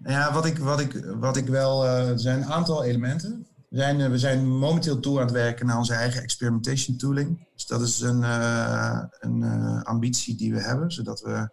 Ja, 0.04 0.32
wat 0.32 0.46
ik, 0.46 0.58
wat 0.58 0.80
ik, 0.80 1.04
wat 1.18 1.36
ik 1.36 1.46
wel. 1.46 1.84
Uh, 1.84 2.08
er 2.08 2.18
zijn 2.18 2.42
een 2.42 2.52
aantal 2.52 2.84
elementen. 2.84 3.46
We 3.68 3.76
zijn, 3.76 4.00
uh, 4.00 4.08
we 4.08 4.18
zijn 4.18 4.48
momenteel 4.48 5.00
toe 5.00 5.18
aan 5.18 5.24
het 5.24 5.34
werken 5.34 5.66
naar 5.66 5.78
onze 5.78 5.94
eigen 5.94 6.22
experimentation 6.22 6.96
tooling. 6.96 7.48
Dus 7.54 7.66
dat 7.66 7.80
is 7.80 8.00
een, 8.00 8.20
uh, 8.20 9.02
een 9.20 9.42
ambitie 9.82 10.36
die 10.36 10.52
we 10.52 10.60
hebben, 10.60 10.92
zodat 10.92 11.20
we 11.20 11.50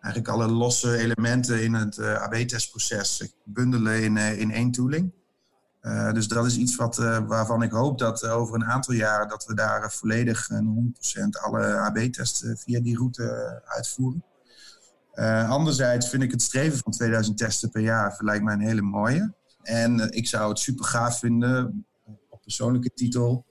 eigenlijk 0.00 0.34
alle 0.34 0.48
losse 0.48 0.96
elementen 0.96 1.62
in 1.62 1.74
het 1.74 1.98
AB-testproces 1.98 3.34
bundelen 3.44 4.02
in, 4.38 4.50
één 4.50 4.70
tooling. 4.70 5.12
dus 6.12 6.28
dat 6.28 6.46
is 6.46 6.56
iets 6.56 6.76
wat, 6.76 6.96
waarvan 7.26 7.62
ik 7.62 7.70
hoop 7.70 7.98
dat 7.98 8.26
over 8.26 8.54
een 8.54 8.64
aantal 8.64 8.94
jaar 8.94 9.28
dat 9.28 9.46
we 9.46 9.54
daar 9.54 9.92
volledig 9.92 10.48
en 10.48 10.94
100% 11.36 11.42
alle 11.42 11.76
AB-testen 11.76 12.56
via 12.56 12.80
die 12.80 12.96
route 12.96 13.62
uitvoeren. 13.64 14.24
Uh, 15.16 15.50
anderzijds 15.50 16.08
vind 16.08 16.22
ik 16.22 16.30
het 16.30 16.42
streven 16.42 16.78
van 16.78 16.92
2000 16.92 17.38
testen 17.38 17.70
per 17.70 17.80
jaar 17.80 18.16
lijkt 18.18 18.44
mij 18.44 18.54
een 18.54 18.60
hele 18.60 18.82
mooie. 18.82 19.34
En 19.62 19.98
uh, 19.98 20.06
ik 20.10 20.26
zou 20.26 20.48
het 20.48 20.58
super 20.58 20.84
gaaf 20.84 21.18
vinden, 21.18 21.86
op 22.28 22.42
persoonlijke 22.42 22.90
titel, 22.94 23.44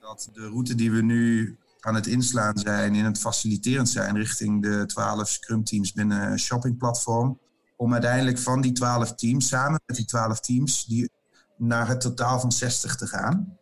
dat 0.00 0.28
de 0.32 0.46
route 0.46 0.74
die 0.74 0.92
we 0.92 1.02
nu 1.02 1.56
aan 1.80 1.94
het 1.94 2.06
inslaan 2.06 2.58
zijn, 2.58 2.94
in 2.94 3.04
het 3.04 3.18
faciliterend 3.18 3.88
zijn 3.88 4.16
richting 4.16 4.62
de 4.62 4.86
12 4.86 5.28
Scrum 5.28 5.64
teams 5.64 5.92
binnen 5.92 6.30
een 6.30 6.38
shoppingplatform, 6.38 7.40
om 7.76 7.92
uiteindelijk 7.92 8.38
van 8.38 8.60
die 8.60 8.72
12 8.72 9.14
teams, 9.14 9.48
samen 9.48 9.80
met 9.86 9.96
die 9.96 10.06
12 10.06 10.40
teams, 10.40 10.84
die, 10.84 11.10
naar 11.56 11.88
het 11.88 12.00
totaal 12.00 12.40
van 12.40 12.52
60 12.52 12.96
te 12.96 13.06
gaan. 13.06 13.58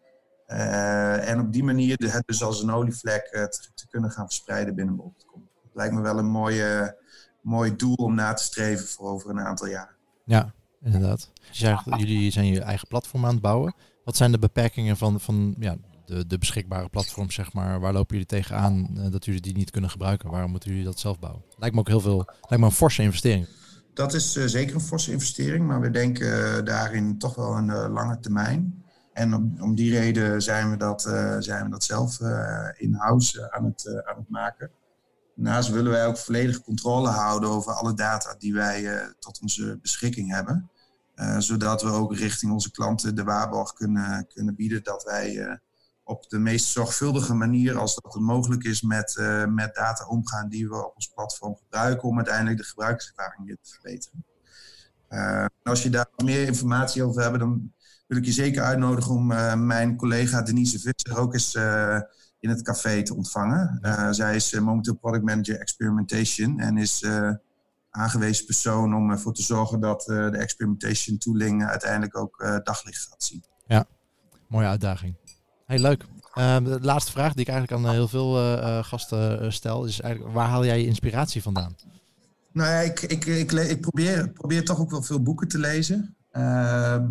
Uh, 0.49 1.29
en 1.29 1.41
op 1.41 1.53
die 1.53 1.65
manier 1.65 1.97
het 1.99 2.27
dus 2.27 2.43
als 2.43 2.63
een 2.63 2.71
olievlek 2.71 3.29
te, 3.75 3.87
kunnen 3.89 4.11
gaan 4.11 4.27
verspreiden 4.27 4.75
binnen 4.75 4.97
Bol.com. 4.97 5.49
Lijkt 5.73 5.95
me 5.95 6.01
wel 6.01 6.19
een 6.19 6.31
mooie 6.31 7.01
mooi 7.43 7.77
doel 7.77 7.95
om 7.95 8.15
na 8.15 8.33
te 8.33 8.43
streven 8.43 8.87
voor 8.87 9.09
over 9.09 9.31
een 9.31 9.41
aantal 9.41 9.69
jaar. 9.69 9.97
Ja, 10.25 10.55
Inderdaad. 10.85 11.31
Je 11.35 11.57
zegt, 11.57 11.85
jullie 11.85 12.31
zijn 12.31 12.47
je 12.47 12.61
eigen 12.61 12.89
platform 12.89 13.25
aan 13.25 13.33
het 13.33 13.43
bouwen. 13.43 13.75
Wat 14.05 14.17
zijn 14.17 14.33
de 14.33 14.39
beperkingen 14.39 14.97
van, 14.97 15.21
van 15.21 15.55
ja, 15.59 15.77
de, 16.07 16.27
de 16.27 16.39
beschikbare 16.39 16.89
platforms, 16.89 17.35
zeg 17.35 17.53
maar? 17.53 17.81
Waar 17.81 17.93
lopen 17.93 18.13
jullie 18.13 18.27
tegenaan 18.27 18.89
uh, 18.97 19.11
dat 19.11 19.25
jullie 19.25 19.41
die 19.41 19.57
niet 19.57 19.71
kunnen 19.71 19.91
gebruiken? 19.91 20.31
Waarom 20.31 20.51
moeten 20.51 20.71
jullie 20.71 20.85
dat 20.85 20.99
zelf 20.99 21.19
bouwen? 21.19 21.43
Lijkt 21.59 21.75
me 21.75 21.81
ook 21.81 21.89
heel 21.89 22.01
veel, 22.01 22.25
lijkt 22.27 22.59
me 22.59 22.65
een 22.65 22.71
forse 22.71 23.03
investering. 23.03 23.49
Dat 23.95 24.15
is 24.15 24.37
uh, 24.37 24.45
zeker 24.45 24.75
een 24.75 24.81
forse 24.81 25.13
investering, 25.13 25.67
maar 25.67 25.81
we 25.81 25.91
denken 25.91 26.27
uh, 26.27 26.65
daarin 26.65 27.19
toch 27.19 27.35
wel 27.35 27.57
een 27.57 27.91
lange 27.91 28.19
termijn. 28.19 28.85
En 29.13 29.35
om, 29.35 29.57
om, 29.61 29.75
die 29.75 29.91
reden 29.91 30.43
zijn 30.43 30.71
we 30.71 30.77
dat, 30.77 31.03
zijn 31.39 31.65
we 31.65 31.71
dat 31.71 31.85
zelf 31.85 32.21
in-house 32.77 33.53
aan, 33.53 33.65
het, 33.65 34.03
aan 34.05 34.17
het 34.17 34.29
maken. 34.29 34.71
Daarnaast 35.35 35.71
willen 35.71 35.93
wij 35.93 36.07
ook 36.07 36.19
volledige 36.19 36.63
controle 36.63 37.09
houden 37.09 37.49
over 37.49 37.73
alle 37.73 37.95
data 37.95 38.35
die 38.39 38.55
wij 38.55 39.13
tot 39.19 39.41
onze 39.41 39.79
beschikking 39.83 40.31
hebben. 40.31 40.71
Uh, 41.17 41.39
zodat 41.39 41.83
we 41.83 41.91
ook 41.91 42.15
richting 42.15 42.53
onze 42.53 42.71
klanten 42.71 43.15
de 43.15 43.25
waarborg 43.25 43.73
kunnen, 43.73 44.27
kunnen 44.35 44.55
bieden 44.55 44.83
dat 44.83 45.05
wij 45.05 45.35
uh, 45.35 45.55
op 46.05 46.29
de 46.29 46.39
meest 46.39 46.67
zorgvuldige 46.67 47.35
manier, 47.35 47.79
als 47.79 47.95
dat 47.95 48.15
mogelijk 48.15 48.65
is, 48.65 48.83
met, 48.83 49.17
met 49.49 49.75
data 49.75 50.07
omgaan 50.07 50.49
die 50.49 50.69
we 50.69 50.87
op 50.87 50.95
ons 50.95 51.09
platform 51.15 51.57
gebruiken 51.57 52.09
om 52.09 52.17
uiteindelijk 52.17 52.57
de 52.57 52.65
gebruikerservaring 52.65 53.47
weer 53.47 53.57
te 53.63 53.71
verbeteren. 53.71 54.25
als 55.63 55.83
je 55.83 55.91
daar 55.91 56.09
meer 56.25 56.47
informatie 56.47 57.03
over 57.03 57.23
hebt, 57.23 57.39
dan 57.39 57.73
wil 58.07 58.19
ik 58.19 58.25
je 58.25 58.33
zeker 58.33 58.63
uitnodigen 58.63 59.15
om 59.15 59.27
mijn 59.67 59.97
collega 59.97 60.43
Denise 60.43 60.79
Visser 60.79 61.19
ook 61.19 61.33
eens 61.33 61.53
in 62.43 62.49
het 62.49 62.63
café 62.63 63.03
te 63.03 63.15
ontvangen. 63.15 63.79
zij 64.15 64.37
is 64.37 64.61
momenteel 64.61 64.95
product 64.95 65.25
manager 65.25 65.61
experimentation 65.61 66.61
en 66.61 66.77
is 66.77 67.07
aangewezen 67.91 68.47
persoon 68.47 68.95
om 68.95 69.11
ervoor 69.11 69.35
te 69.35 69.43
zorgen 69.43 69.81
dat 69.81 70.03
de 70.03 70.39
experimentation 70.39 71.19
tooling 71.19 71.67
uiteindelijk 71.67 72.17
ook 72.17 72.61
daglicht 72.65 73.07
gaat 73.11 73.23
zien. 73.23 73.45
Ja, 73.67 73.85
mooie 74.49 74.67
uitdaging. 74.67 75.17
Hey, 75.67 75.79
leuk. 75.79 76.05
Uh, 76.35 76.57
de 76.57 76.79
laatste 76.81 77.13
vraag 77.13 77.33
die 77.33 77.45
ik 77.45 77.49
eigenlijk 77.49 77.87
aan 77.87 77.93
heel 77.93 78.09
veel 78.09 78.35
gasten 78.83 79.53
stel 79.53 79.85
is 79.85 80.01
eigenlijk, 80.01 80.35
waar 80.35 80.49
haal 80.49 80.65
jij 80.65 80.81
je 80.81 80.87
inspiratie 80.87 81.43
vandaan? 81.43 81.77
Nou 82.53 82.69
ja, 82.71 82.79
ik, 82.79 83.01
ik, 83.01 83.25
ik, 83.25 83.53
ik 83.53 83.81
probeer, 83.81 84.31
probeer 84.31 84.65
toch 84.65 84.81
ook 84.81 84.91
wel 84.91 85.03
veel 85.03 85.23
boeken 85.23 85.49
te 85.49 85.59
lezen. 85.59 86.17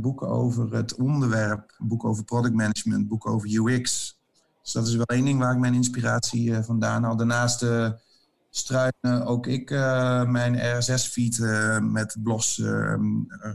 boeken 0.01 0.27
over 0.27 0.73
het 0.73 0.95
onderwerp, 0.95 1.75
boeken 1.77 2.09
over 2.09 2.23
product 2.23 2.55
management, 2.55 3.07
boeken 3.07 3.31
over 3.31 3.49
UX. 3.49 4.19
Dus 4.61 4.71
dat 4.71 4.87
is 4.87 4.95
wel 4.95 5.05
één 5.05 5.25
ding 5.25 5.39
waar 5.39 5.53
ik 5.53 5.59
mijn 5.59 5.73
inspiratie 5.73 6.53
vandaan 6.53 7.03
haal. 7.03 7.15
Daarnaast 7.15 7.65
struinen 8.49 9.25
ook 9.25 9.47
ik 9.47 9.71
uh, 9.71 10.23
mijn 10.23 10.77
RSS-feed 10.77 11.39
met 11.81 12.17
blogs 12.23 12.57
uh, 12.57 12.95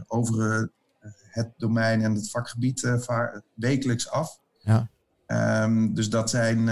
over 0.07 0.71
het 1.29 1.53
domein 1.57 2.01
en 2.01 2.13
het 2.13 2.29
vakgebied 2.29 2.97
wekelijks 3.53 4.09
af. 4.09 4.39
Ja. 4.59 4.89
Um, 5.63 5.93
dus 5.93 6.09
dat 6.09 6.29
zijn, 6.29 6.65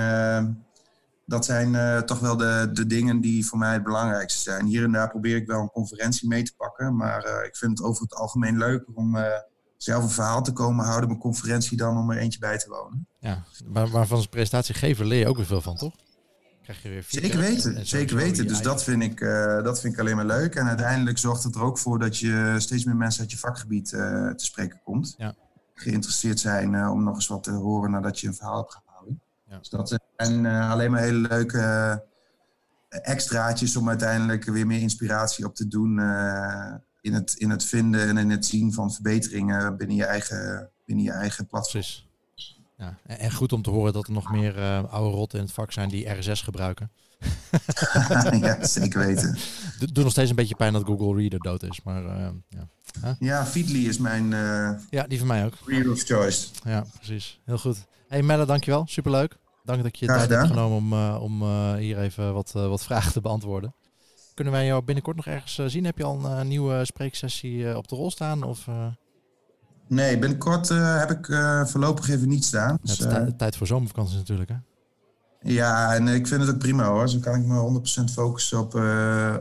dat 1.25 1.45
zijn 1.45 2.05
toch 2.05 2.19
wel 2.19 2.37
de, 2.37 2.69
de 2.73 2.85
dingen 2.85 3.21
die 3.21 3.45
voor 3.45 3.57
mij 3.57 3.73
het 3.73 3.83
belangrijkste 3.83 4.41
zijn. 4.41 4.65
Hier 4.65 4.83
en 4.83 4.91
daar 4.91 5.09
probeer 5.09 5.35
ik 5.35 5.47
wel 5.47 5.61
een 5.61 5.71
conferentie 5.71 6.27
mee 6.27 6.43
te 6.43 6.55
pakken, 6.57 6.95
maar 6.95 7.45
ik 7.45 7.55
vind 7.55 7.77
het 7.77 7.87
over 7.87 8.01
het 8.01 8.15
algemeen 8.15 8.57
leuker 8.57 8.93
om 8.93 9.17
zelf 9.77 10.03
een 10.03 10.09
verhaal 10.09 10.41
te 10.41 10.53
komen 10.53 10.85
houden, 10.85 11.07
mijn 11.09 11.21
conferentie 11.21 11.77
dan 11.77 11.97
om 11.97 12.11
er 12.11 12.17
eentje 12.17 12.39
bij 12.39 12.57
te 12.57 12.69
wonen. 12.69 13.07
Ja, 13.25 13.43
maar, 13.65 13.89
maar 13.89 14.07
van 14.07 14.17
zijn 14.17 14.29
presentatiegever 14.29 15.05
leer 15.05 15.19
je 15.19 15.27
ook 15.27 15.37
weer 15.37 15.45
veel 15.45 15.61
van, 15.61 15.75
toch? 15.75 15.93
krijg 16.65 16.83
je 16.83 16.89
weer 16.89 17.05
Zeker 17.07 17.39
weten, 17.39 17.75
en, 17.75 17.85
zeker 17.85 18.15
weten. 18.15 18.47
Dus 18.47 18.61
dat 18.61 18.83
vind, 18.83 19.03
ik, 19.03 19.19
uh, 19.19 19.63
dat 19.63 19.81
vind 19.81 19.93
ik 19.93 19.99
alleen 19.99 20.15
maar 20.15 20.25
leuk. 20.25 20.55
En 20.55 20.67
uiteindelijk 20.67 21.17
zorgt 21.17 21.43
het 21.43 21.55
er 21.55 21.61
ook 21.61 21.77
voor 21.77 21.99
dat 21.99 22.17
je 22.17 22.55
steeds 22.57 22.83
meer 22.83 22.95
mensen 22.95 23.21
uit 23.21 23.31
je 23.31 23.37
vakgebied 23.37 23.91
uh, 23.91 24.29
te 24.29 24.45
spreken 24.45 24.79
komt. 24.83 25.15
Ja. 25.17 25.35
Geïnteresseerd 25.73 26.39
zijn 26.39 26.73
uh, 26.73 26.91
om 26.91 27.03
nog 27.03 27.15
eens 27.15 27.27
wat 27.27 27.43
te 27.43 27.51
horen 27.51 27.91
nadat 27.91 28.19
je 28.19 28.27
een 28.27 28.35
verhaal 28.35 28.57
hebt 28.57 28.71
gehouden. 28.73 29.21
Ja. 29.49 29.57
Dus 29.57 29.69
dat 29.69 29.99
zijn 30.17 30.45
alleen 30.45 30.91
maar 30.91 31.01
hele 31.01 31.27
leuke 31.27 32.03
extraatjes 32.89 33.75
om 33.75 33.89
uiteindelijk 33.89 34.43
weer 34.43 34.67
meer 34.67 34.81
inspiratie 34.81 35.45
op 35.45 35.55
te 35.55 35.67
doen 35.67 35.99
in, 37.01 37.13
het, 37.13 37.33
in 37.33 37.49
het 37.49 37.63
vinden 37.63 38.07
en 38.07 38.17
in 38.17 38.29
het 38.29 38.45
zien 38.45 38.73
van 38.73 38.93
verbeteringen 38.93 39.77
binnen 39.77 39.95
je 39.95 40.05
eigen, 40.05 40.69
binnen 40.85 41.05
je 41.05 41.11
eigen 41.11 41.45
platform. 41.45 41.81
Precies. 41.81 42.04
Ja, 42.77 42.97
en 43.05 43.31
goed 43.31 43.53
om 43.53 43.61
te 43.61 43.69
horen 43.69 43.93
dat 43.93 44.07
er 44.07 44.13
nog 44.13 44.31
meer 44.31 44.57
uh, 44.57 44.93
oude 44.93 45.15
rotten 45.15 45.39
in 45.39 45.45
het 45.45 45.53
vak 45.53 45.71
zijn 45.71 45.89
die 45.89 46.09
RSS 46.09 46.41
gebruiken. 46.41 46.91
ja, 48.41 48.65
zeker 48.65 48.99
weten. 48.99 49.37
Doet 49.79 50.03
nog 50.03 50.11
steeds 50.11 50.29
een 50.29 50.35
beetje 50.35 50.55
pijn 50.55 50.73
dat 50.73 50.85
Google 50.85 51.15
Reader 51.15 51.39
dood 51.39 51.63
is, 51.63 51.81
maar 51.83 52.03
uh, 52.03 52.27
ja. 52.49 52.67
Huh? 53.01 53.11
Ja, 53.19 53.45
Feedly 53.45 53.87
is 53.87 53.97
mijn 53.97 54.31
uh, 54.31 54.69
ja, 54.89 55.03
die 55.07 55.17
van 55.17 55.27
mij 55.27 55.45
ook. 55.45 55.53
Reader 55.65 55.91
of 55.91 56.03
choice. 56.03 56.47
Ja, 56.63 56.85
precies. 56.95 57.39
Heel 57.45 57.57
goed. 57.57 57.85
Hey 58.07 58.23
Melle, 58.23 58.45
dankjewel. 58.45 58.83
Superleuk. 58.87 59.37
Dank 59.63 59.83
dat 59.83 59.99
je 59.99 60.05
je 60.05 60.11
tijd 60.11 60.29
hebt 60.29 60.47
genomen 60.47 60.77
om, 60.77 61.41
om 61.41 61.75
hier 61.75 61.99
even 61.99 62.33
wat, 62.33 62.51
wat 62.51 62.83
vragen 62.83 63.11
te 63.11 63.21
beantwoorden. 63.21 63.75
Kunnen 64.33 64.53
wij 64.53 64.65
jou 64.65 64.83
binnenkort 64.83 65.15
nog 65.15 65.25
ergens 65.25 65.55
zien? 65.65 65.85
Heb 65.85 65.97
je 65.97 66.03
al 66.03 66.25
een 66.25 66.47
nieuwe 66.47 66.85
spreeksessie 66.85 67.77
op 67.77 67.87
de 67.87 67.95
rol 67.95 68.11
staan? 68.11 68.43
Of, 68.43 68.67
Nee, 69.87 70.19
binnenkort 70.19 70.69
uh, 70.69 70.99
heb 70.99 71.11
ik 71.11 71.27
uh, 71.27 71.65
voorlopig 71.65 72.09
even 72.09 72.29
niet 72.29 72.45
staan. 72.45 72.77
Dus, 72.81 72.97
het 72.97 73.11
is 73.11 73.17
uh, 73.17 73.27
tijd 73.37 73.57
voor 73.57 73.67
zomervakantie 73.67 74.17
natuurlijk, 74.17 74.49
hè? 74.49 74.55
Ja, 75.41 75.93
en 75.93 76.07
ik 76.07 76.27
vind 76.27 76.41
het 76.41 76.49
ook 76.49 76.57
prima 76.57 76.85
hoor. 76.85 77.09
Zo 77.09 77.19
kan 77.19 77.39
ik 77.39 77.45
me 77.45 77.81
100% 78.09 78.13
focussen 78.13 78.59
op, 78.59 78.73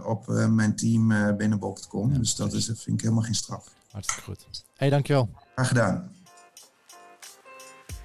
op 0.05 0.27
mijn 0.49 0.77
team 0.77 1.37
binnen 1.37 1.59
Bob.com. 1.59 2.13
Ja, 2.13 2.19
dus 2.19 2.37
dat 2.37 2.53
is, 2.53 2.65
vind 2.65 2.87
ik 2.87 3.01
helemaal 3.01 3.23
geen 3.23 3.35
straf. 3.35 3.69
Hartstikke 3.91 4.23
goed. 4.23 4.47
Hé, 4.51 4.61
hey, 4.75 4.91
dankjewel. 4.91 5.29
Graag 5.55 5.69
gedaan. 5.69 6.11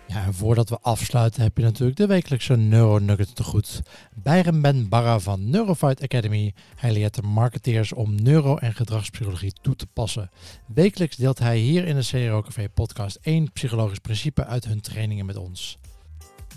Ja, 0.09 0.25
en 0.25 0.33
voordat 0.33 0.69
we 0.69 0.79
afsluiten 0.81 1.41
heb 1.41 1.57
je 1.57 1.63
natuurlijk 1.63 1.97
de 1.97 2.07
wekelijkse 2.07 2.55
Neuronugget 2.55 3.35
te 3.35 3.43
goed. 3.43 3.81
Byron 4.15 4.61
Ben 4.61 4.89
Barra 4.89 5.19
van 5.19 5.49
Neurofight 5.49 6.01
Academy. 6.01 6.53
Hij 6.75 6.91
leert 6.91 7.15
de 7.15 7.21
marketeers 7.21 7.93
om 7.93 8.15
neuro- 8.15 8.57
en 8.57 8.73
gedragspsychologie 8.73 9.53
toe 9.61 9.75
te 9.75 9.87
passen. 9.87 10.29
Wekelijks 10.67 11.15
deelt 11.15 11.39
hij 11.39 11.57
hier 11.57 11.85
in 11.85 11.95
de 11.95 12.05
CRO 12.05 12.41
Café 12.41 12.69
podcast 12.69 13.17
één 13.21 13.51
psychologisch 13.51 13.99
principe 13.99 14.45
uit 14.45 14.65
hun 14.65 14.81
trainingen 14.81 15.25
met 15.25 15.37
ons. 15.37 15.77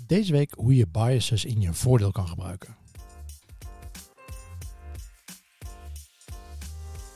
Deze 0.07 0.31
week 0.31 0.53
hoe 0.57 0.75
je 0.75 0.87
biases 0.87 1.45
in 1.45 1.61
je 1.61 1.73
voordeel 1.73 2.11
kan 2.11 2.27
gebruiken. 2.27 2.75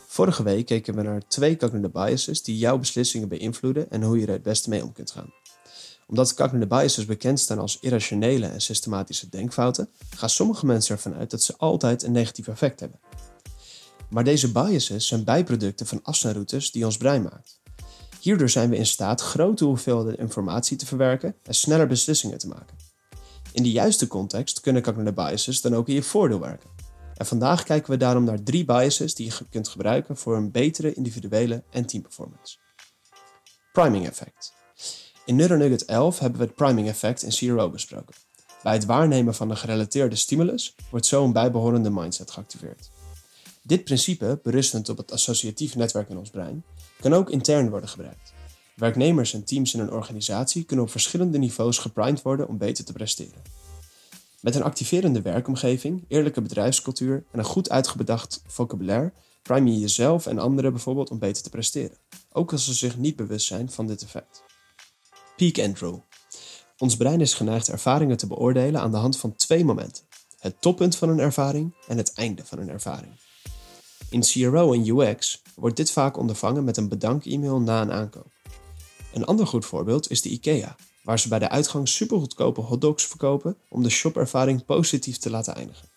Vorige 0.07 0.43
week 0.43 0.65
keken 0.65 0.95
we 0.95 1.01
naar 1.01 1.27
twee 1.27 1.57
cognitive 1.57 1.91
biases 1.91 2.43
die 2.43 2.57
jouw 2.57 2.77
beslissingen 2.77 3.27
beïnvloeden 3.27 3.91
en 3.91 4.03
hoe 4.03 4.19
je 4.19 4.25
er 4.25 4.33
het 4.33 4.43
beste 4.43 4.69
mee 4.69 4.83
om 4.83 4.93
kunt 4.93 5.11
gaan 5.11 5.33
omdat 6.07 6.33
cognitive 6.33 6.67
biases 6.67 7.05
bekend 7.05 7.39
staan 7.39 7.59
als 7.59 7.79
irrationele 7.79 8.47
en 8.47 8.61
systematische 8.61 9.29
denkfouten, 9.29 9.89
gaan 10.09 10.29
sommige 10.29 10.65
mensen 10.65 10.95
ervan 10.95 11.13
uit 11.13 11.31
dat 11.31 11.43
ze 11.43 11.57
altijd 11.57 12.03
een 12.03 12.11
negatief 12.11 12.47
effect 12.47 12.79
hebben. 12.79 12.99
Maar 14.09 14.23
deze 14.23 14.51
biases 14.51 15.07
zijn 15.07 15.23
bijproducten 15.23 15.87
van 15.87 15.99
afsnijroutes 16.03 16.71
die 16.71 16.85
ons 16.85 16.97
brein 16.97 17.21
maakt. 17.21 17.59
Hierdoor 18.19 18.49
zijn 18.49 18.69
we 18.69 18.75
in 18.75 18.85
staat 18.85 19.21
grote 19.21 19.65
hoeveelheden 19.65 20.19
informatie 20.19 20.77
te 20.77 20.85
verwerken 20.85 21.35
en 21.43 21.53
sneller 21.53 21.87
beslissingen 21.87 22.37
te 22.37 22.47
maken. 22.47 22.77
In 23.51 23.63
de 23.63 23.71
juiste 23.71 24.07
context 24.07 24.59
kunnen 24.59 24.81
cognitive 24.81 25.13
biases 25.13 25.61
dan 25.61 25.75
ook 25.75 25.87
in 25.87 25.93
je 25.93 26.03
voordeel 26.03 26.39
werken. 26.39 26.69
En 27.15 27.25
vandaag 27.25 27.63
kijken 27.63 27.91
we 27.91 27.97
daarom 27.97 28.23
naar 28.23 28.43
drie 28.43 28.65
biases 28.65 29.15
die 29.15 29.25
je 29.25 29.45
kunt 29.49 29.67
gebruiken 29.67 30.17
voor 30.17 30.35
een 30.35 30.51
betere 30.51 30.93
individuele 30.93 31.63
en 31.69 31.85
teamperformance. 31.85 32.57
Priming 33.71 34.07
effect. 34.07 34.56
In 35.27 35.35
NeuroNugget 35.35 35.85
11 35.85 36.19
hebben 36.19 36.39
we 36.39 36.45
het 36.45 36.55
priming 36.55 36.87
effect 36.87 37.23
in 37.23 37.29
CRO 37.29 37.69
besproken. 37.69 38.15
Bij 38.63 38.73
het 38.73 38.85
waarnemen 38.85 39.35
van 39.35 39.49
een 39.49 39.57
gerelateerde 39.57 40.15
stimulus 40.15 40.75
wordt 40.89 41.05
zo 41.05 41.23
een 41.23 41.31
bijbehorende 41.31 41.89
mindset 41.89 42.31
geactiveerd. 42.31 42.89
Dit 43.61 43.83
principe, 43.83 44.39
berustend 44.43 44.89
op 44.89 44.97
het 44.97 45.11
associatief 45.11 45.75
netwerk 45.75 46.09
in 46.09 46.17
ons 46.17 46.29
brein, 46.29 46.63
kan 46.99 47.13
ook 47.13 47.29
intern 47.29 47.69
worden 47.69 47.89
gebruikt. 47.89 48.33
Werknemers 48.75 49.33
en 49.33 49.43
teams 49.43 49.73
in 49.73 49.79
een 49.79 49.91
organisatie 49.91 50.63
kunnen 50.63 50.85
op 50.85 50.91
verschillende 50.91 51.37
niveaus 51.37 51.77
geprimed 51.77 52.21
worden 52.21 52.47
om 52.47 52.57
beter 52.57 52.85
te 52.85 52.93
presteren. 52.93 53.41
Met 54.41 54.55
een 54.55 54.63
activerende 54.63 55.21
werkomgeving, 55.21 56.05
eerlijke 56.07 56.41
bedrijfscultuur 56.41 57.25
en 57.31 57.39
een 57.39 57.45
goed 57.45 57.69
uitgebedacht 57.69 58.41
vocabulaire 58.45 59.11
prime 59.41 59.71
je 59.71 59.79
jezelf 59.79 60.27
en 60.27 60.39
anderen 60.39 60.71
bijvoorbeeld 60.71 61.09
om 61.09 61.19
beter 61.19 61.43
te 61.43 61.49
presteren, 61.49 61.97
ook 62.31 62.51
als 62.51 62.65
ze 62.65 62.73
zich 62.73 62.97
niet 62.97 63.15
bewust 63.15 63.45
zijn 63.45 63.71
van 63.71 63.87
dit 63.87 64.03
effect. 64.03 64.46
Peak 65.37 65.59
Andrew. 65.59 65.95
Ons 66.77 66.97
brein 66.97 67.21
is 67.21 67.33
geneigd 67.33 67.69
ervaringen 67.69 68.17
te 68.17 68.27
beoordelen 68.27 68.81
aan 68.81 68.91
de 68.91 68.97
hand 68.97 69.17
van 69.17 69.35
twee 69.35 69.65
momenten: 69.65 70.03
het 70.39 70.61
toppunt 70.61 70.95
van 70.95 71.09
een 71.09 71.19
ervaring 71.19 71.75
en 71.87 71.97
het 71.97 72.13
einde 72.13 72.45
van 72.45 72.59
een 72.59 72.69
ervaring. 72.69 73.11
In 74.09 74.21
CRO 74.21 74.73
en 74.73 74.87
UX 74.87 75.41
wordt 75.55 75.75
dit 75.75 75.91
vaak 75.91 76.17
ondervangen 76.17 76.63
met 76.63 76.77
een 76.77 76.89
bedank-e-mail 76.89 77.59
na 77.59 77.81
een 77.81 77.91
aankoop. 77.91 78.31
Een 79.13 79.25
ander 79.25 79.47
goed 79.47 79.65
voorbeeld 79.65 80.11
is 80.11 80.21
de 80.21 80.29
IKEA, 80.29 80.75
waar 81.03 81.19
ze 81.19 81.27
bij 81.27 81.39
de 81.39 81.49
uitgang 81.49 81.87
supergoedkope 81.87 82.61
hotdogs 82.61 83.05
verkopen 83.05 83.57
om 83.69 83.83
de 83.83 83.89
shopervaring 83.89 84.65
positief 84.65 85.17
te 85.17 85.29
laten 85.29 85.55
eindigen. 85.55 85.89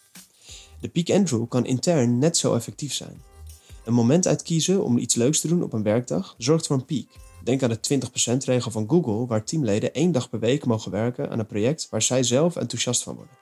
De 0.81 0.89
peak 0.89 1.11
Andrew 1.11 1.49
kan 1.49 1.67
intern 1.67 2.19
net 2.19 2.37
zo 2.37 2.55
effectief 2.55 2.93
zijn. 2.93 3.23
Een 3.85 3.95
moment 3.95 4.27
uitkiezen 4.27 4.85
om 4.85 4.99
iets 4.99 5.15
leuks 5.15 5.41
te 5.41 5.49
doen 5.49 5.63
op 5.63 5.73
een 5.73 5.83
werkdag 5.83 6.35
zorgt 6.39 6.67
voor 6.67 6.77
een 6.77 6.85
piek. 6.85 7.11
Denk 7.45 7.63
aan 7.63 7.79
de 7.81 8.01
20% 8.35 8.37
regel 8.45 8.71
van 8.71 8.89
Google, 8.89 9.27
waar 9.27 9.45
teamleden 9.45 9.95
één 9.95 10.13
dag 10.13 10.31
per 10.31 10.39
week 10.39 10.65
mogen 10.65 10.91
werken 10.91 11.31
aan 11.31 11.39
een 11.39 11.47
project 11.47 11.87
waar 11.91 12.03
zij 12.03 12.23
zelf 12.23 12.57
enthousiast 12.57 13.03
van 13.03 13.15
worden. 13.15 13.39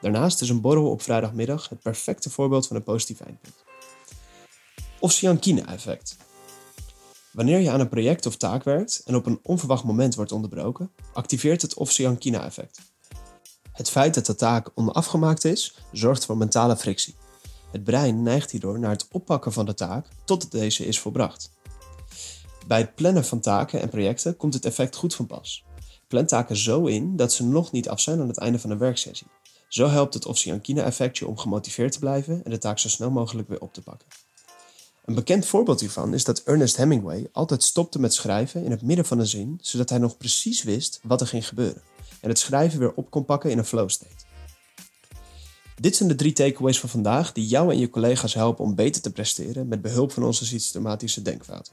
Daarnaast 0.00 0.40
is 0.40 0.48
een 0.48 0.60
borrel 0.60 0.90
op 0.90 1.02
vrijdagmiddag 1.02 1.68
het 1.68 1.80
perfecte 1.80 2.30
voorbeeld 2.30 2.66
van 2.66 2.76
een 2.76 2.82
positief 2.82 3.20
eindpunt. 3.20 3.64
Ossiankine-effect. 4.98 6.16
Wanneer 7.32 7.58
je 7.58 7.70
aan 7.70 7.80
een 7.80 7.88
project 7.88 8.26
of 8.26 8.36
taak 8.36 8.64
werkt 8.64 9.02
en 9.04 9.14
op 9.14 9.26
een 9.26 9.40
onverwacht 9.42 9.84
moment 9.84 10.14
wordt 10.14 10.32
onderbroken, 10.32 10.90
activeert 11.12 11.62
het 11.62 11.74
Ossiankina-effect. 11.74 12.80
Het 13.72 13.90
feit 13.90 14.14
dat 14.14 14.26
de 14.26 14.34
taak 14.34 14.70
onafgemaakt 14.74 15.44
is, 15.44 15.78
zorgt 15.92 16.24
voor 16.24 16.36
mentale 16.36 16.76
frictie. 16.76 17.14
Het 17.72 17.84
brein 17.84 18.22
neigt 18.22 18.50
hierdoor 18.50 18.78
naar 18.78 18.90
het 18.90 19.08
oppakken 19.10 19.52
van 19.52 19.66
de 19.66 19.74
taak 19.74 20.08
totdat 20.24 20.50
deze 20.50 20.86
is 20.86 21.00
volbracht. 21.00 21.50
Bij 22.66 22.78
het 22.78 22.94
plannen 22.94 23.24
van 23.24 23.40
taken 23.40 23.80
en 23.80 23.88
projecten 23.88 24.36
komt 24.36 24.54
het 24.54 24.64
effect 24.64 24.96
goed 24.96 25.14
van 25.14 25.26
pas. 25.26 25.64
Plan 26.08 26.26
taken 26.26 26.56
zo 26.56 26.84
in 26.84 27.16
dat 27.16 27.32
ze 27.32 27.44
nog 27.44 27.72
niet 27.72 27.88
af 27.88 28.00
zijn 28.00 28.20
aan 28.20 28.28
het 28.28 28.38
einde 28.38 28.58
van 28.58 28.70
een 28.70 28.78
werksessie. 28.78 29.26
Zo 29.68 29.88
helpt 29.88 30.14
het 30.14 30.26
Ossiankina-effect 30.26 31.18
je 31.18 31.26
om 31.26 31.38
gemotiveerd 31.38 31.92
te 31.92 31.98
blijven 31.98 32.44
en 32.44 32.50
de 32.50 32.58
taak 32.58 32.78
zo 32.78 32.88
snel 32.88 33.10
mogelijk 33.10 33.48
weer 33.48 33.60
op 33.60 33.72
te 33.72 33.82
pakken. 33.82 34.08
Een 35.04 35.14
bekend 35.14 35.46
voorbeeld 35.46 35.80
hiervan 35.80 36.14
is 36.14 36.24
dat 36.24 36.42
Ernest 36.42 36.76
Hemingway 36.76 37.28
altijd 37.32 37.62
stopte 37.62 38.00
met 38.00 38.14
schrijven 38.14 38.64
in 38.64 38.70
het 38.70 38.82
midden 38.82 39.06
van 39.06 39.18
een 39.18 39.26
zin, 39.26 39.58
zodat 39.62 39.88
hij 39.88 39.98
nog 39.98 40.16
precies 40.16 40.62
wist 40.62 41.00
wat 41.02 41.20
er 41.20 41.26
ging 41.26 41.48
gebeuren 41.48 41.82
en 42.20 42.28
het 42.28 42.38
schrijven 42.38 42.78
weer 42.78 42.94
op 42.94 43.10
kon 43.10 43.24
pakken 43.24 43.50
in 43.50 43.58
een 43.58 43.64
flow 43.64 43.88
state. 43.88 44.24
Dit 45.80 45.96
zijn 45.96 46.08
de 46.08 46.14
drie 46.14 46.32
takeaways 46.32 46.80
van 46.80 46.88
vandaag 46.88 47.32
die 47.32 47.46
jou 47.46 47.70
en 47.70 47.78
je 47.78 47.90
collega's 47.90 48.34
helpen 48.34 48.64
om 48.64 48.74
beter 48.74 49.02
te 49.02 49.12
presteren 49.12 49.68
met 49.68 49.82
behulp 49.82 50.12
van 50.12 50.24
onze 50.24 50.46
systematische 50.46 51.22
denkfouten. 51.22 51.72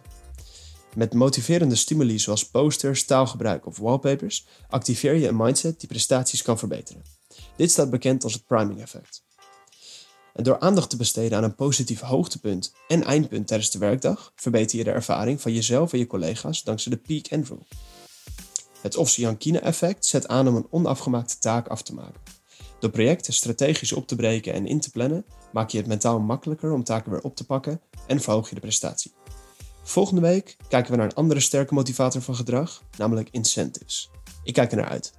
Met 0.95 1.13
motiverende 1.13 1.75
stimuli 1.75 2.19
zoals 2.19 2.49
posters, 2.49 3.05
taalgebruik 3.05 3.65
of 3.65 3.77
wallpapers 3.77 4.47
activeer 4.69 5.15
je 5.15 5.27
een 5.27 5.35
mindset 5.35 5.79
die 5.79 5.89
prestaties 5.89 6.41
kan 6.41 6.57
verbeteren. 6.57 7.01
Dit 7.55 7.71
staat 7.71 7.89
bekend 7.89 8.23
als 8.23 8.33
het 8.33 8.45
priming 8.45 8.81
effect. 8.81 9.23
En 10.33 10.43
door 10.43 10.59
aandacht 10.59 10.89
te 10.89 10.97
besteden 10.97 11.37
aan 11.37 11.43
een 11.43 11.55
positief 11.55 11.99
hoogtepunt 11.99 12.73
en 12.87 13.03
eindpunt 13.03 13.47
tijdens 13.47 13.71
de 13.71 13.79
werkdag, 13.79 14.31
verbeter 14.35 14.77
je 14.77 14.83
de 14.83 14.91
ervaring 14.91 15.41
van 15.41 15.53
jezelf 15.53 15.93
en 15.93 15.99
je 15.99 16.07
collega's 16.07 16.63
dankzij 16.63 16.91
de 16.91 16.97
peak 16.97 17.31
and 17.31 17.47
rule. 17.47 17.65
Het 18.81 18.97
Ossiankine-effect 18.97 20.05
zet 20.05 20.27
aan 20.27 20.47
om 20.47 20.55
een 20.55 20.67
onafgemaakte 20.69 21.37
taak 21.37 21.67
af 21.67 21.81
te 21.81 21.93
maken. 21.93 22.21
Door 22.79 22.89
projecten 22.89 23.33
strategisch 23.33 23.93
op 23.93 24.07
te 24.07 24.15
breken 24.15 24.53
en 24.53 24.67
in 24.67 24.79
te 24.79 24.91
plannen, 24.91 25.25
maak 25.51 25.69
je 25.69 25.77
het 25.77 25.87
mentaal 25.87 26.19
makkelijker 26.19 26.71
om 26.71 26.83
taken 26.83 27.11
weer 27.11 27.21
op 27.21 27.35
te 27.35 27.45
pakken 27.45 27.81
en 28.07 28.21
verhoog 28.21 28.49
je 28.49 28.55
de 28.55 28.61
prestatie. 28.61 29.11
Volgende 29.83 30.21
week 30.21 30.57
kijken 30.67 30.91
we 30.91 30.97
naar 30.97 31.05
een 31.05 31.13
andere 31.13 31.39
sterke 31.39 31.73
motivator 31.73 32.21
van 32.21 32.35
gedrag, 32.35 32.83
namelijk 32.97 33.29
incentives. 33.31 34.09
Ik 34.43 34.53
kijk 34.53 34.71
er 34.71 34.77
naar 34.77 34.89
uit. 34.89 35.13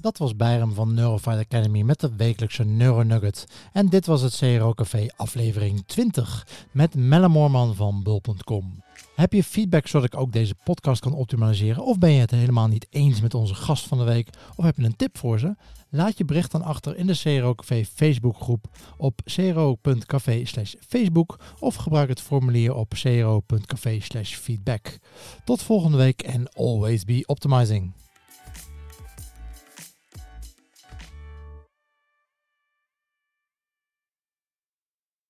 Dat 0.00 0.18
was 0.18 0.36
Bijrem 0.36 0.74
van 0.74 0.94
Neurofight 0.94 1.38
Academy 1.38 1.82
met 1.82 2.00
de 2.00 2.16
wekelijkse 2.16 2.64
Neuronugget. 2.64 3.46
En 3.72 3.88
dit 3.88 4.06
was 4.06 4.22
het 4.22 4.36
CRO 4.36 4.74
Café 4.74 5.06
aflevering 5.16 5.82
20 5.86 6.46
met 6.72 6.94
Melle 6.94 7.28
Moorman 7.28 7.74
van 7.74 8.02
Bul.com. 8.02 8.84
Heb 9.20 9.32
je 9.32 9.44
feedback 9.44 9.86
zodat 9.86 10.12
ik 10.12 10.20
ook 10.20 10.32
deze 10.32 10.54
podcast 10.64 11.00
kan 11.00 11.14
optimaliseren? 11.14 11.84
Of 11.84 11.98
ben 11.98 12.10
je 12.10 12.20
het 12.20 12.30
helemaal 12.30 12.68
niet 12.68 12.86
eens 12.90 13.20
met 13.20 13.34
onze 13.34 13.54
gast 13.54 13.86
van 13.86 13.98
de 13.98 14.04
week? 14.04 14.28
Of 14.56 14.64
heb 14.64 14.76
je 14.76 14.82
een 14.82 14.96
tip 14.96 15.18
voor 15.18 15.38
ze? 15.38 15.54
Laat 15.90 16.18
je 16.18 16.24
bericht 16.24 16.50
dan 16.50 16.62
achter 16.62 16.96
in 16.96 17.06
de 17.06 17.18
CRO 17.18 17.54
Café 17.54 17.84
Facebookgroep 17.84 18.66
op 18.96 19.20
cro.café 19.24 20.42
Facebook 20.88 21.38
of 21.58 21.74
gebruik 21.74 22.08
het 22.08 22.20
formulier 22.20 22.74
op 22.74 22.94
cro.café 22.94 24.00
feedback. 24.22 24.98
Tot 25.44 25.62
volgende 25.62 25.96
week 25.96 26.22
en 26.22 26.52
always 26.52 27.04
be 27.04 27.22
optimizing. 27.26 27.92